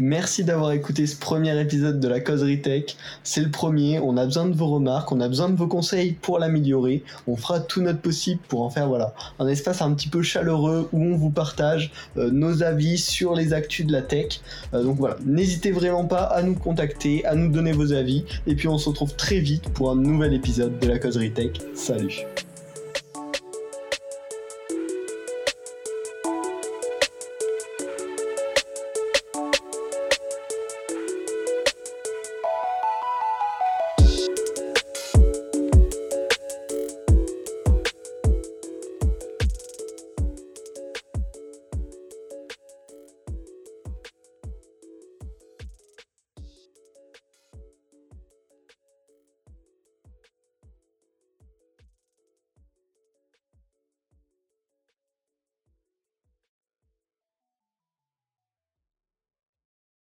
Merci 0.00 0.44
d'avoir 0.44 0.70
écouté 0.72 1.06
ce 1.06 1.16
premier 1.16 1.60
épisode 1.60 1.98
de 1.98 2.06
la 2.06 2.20
causerie 2.20 2.62
tech. 2.62 2.96
C'est 3.24 3.40
le 3.40 3.50
premier, 3.50 3.98
on 3.98 4.16
a 4.16 4.24
besoin 4.24 4.46
de 4.46 4.54
vos 4.54 4.68
remarques, 4.68 5.10
on 5.10 5.20
a 5.20 5.26
besoin 5.26 5.48
de 5.48 5.56
vos 5.56 5.66
conseils 5.66 6.12
pour 6.12 6.38
l'améliorer. 6.38 7.02
On 7.26 7.36
fera 7.36 7.58
tout 7.58 7.82
notre 7.82 8.00
possible 8.00 8.40
pour 8.48 8.62
en 8.62 8.70
faire 8.70 8.86
voilà, 8.86 9.12
un 9.40 9.48
espace 9.48 9.82
un 9.82 9.92
petit 9.94 10.08
peu 10.08 10.22
chaleureux 10.22 10.88
où 10.92 11.02
on 11.02 11.16
vous 11.16 11.30
partage 11.30 11.90
euh, 12.16 12.30
nos 12.30 12.62
avis 12.62 12.96
sur 12.96 13.34
les 13.34 13.52
actus 13.52 13.86
de 13.86 13.92
la 13.92 14.02
tech. 14.02 14.40
Euh, 14.72 14.84
donc 14.84 14.98
voilà, 14.98 15.16
n'hésitez 15.24 15.72
vraiment 15.72 16.04
pas 16.04 16.22
à 16.22 16.42
nous 16.42 16.54
contacter, 16.54 17.24
à 17.24 17.34
nous 17.34 17.50
donner 17.50 17.72
vos 17.72 17.92
avis 17.92 18.24
et 18.46 18.54
puis 18.54 18.68
on 18.68 18.78
se 18.78 18.88
retrouve 18.88 19.14
très 19.16 19.40
vite 19.40 19.68
pour 19.70 19.90
un 19.90 19.96
nouvel 19.96 20.32
épisode 20.32 20.78
de 20.78 20.86
la 20.86 20.98
causerie 20.98 21.32
tech. 21.32 21.52
Salut 21.74 22.24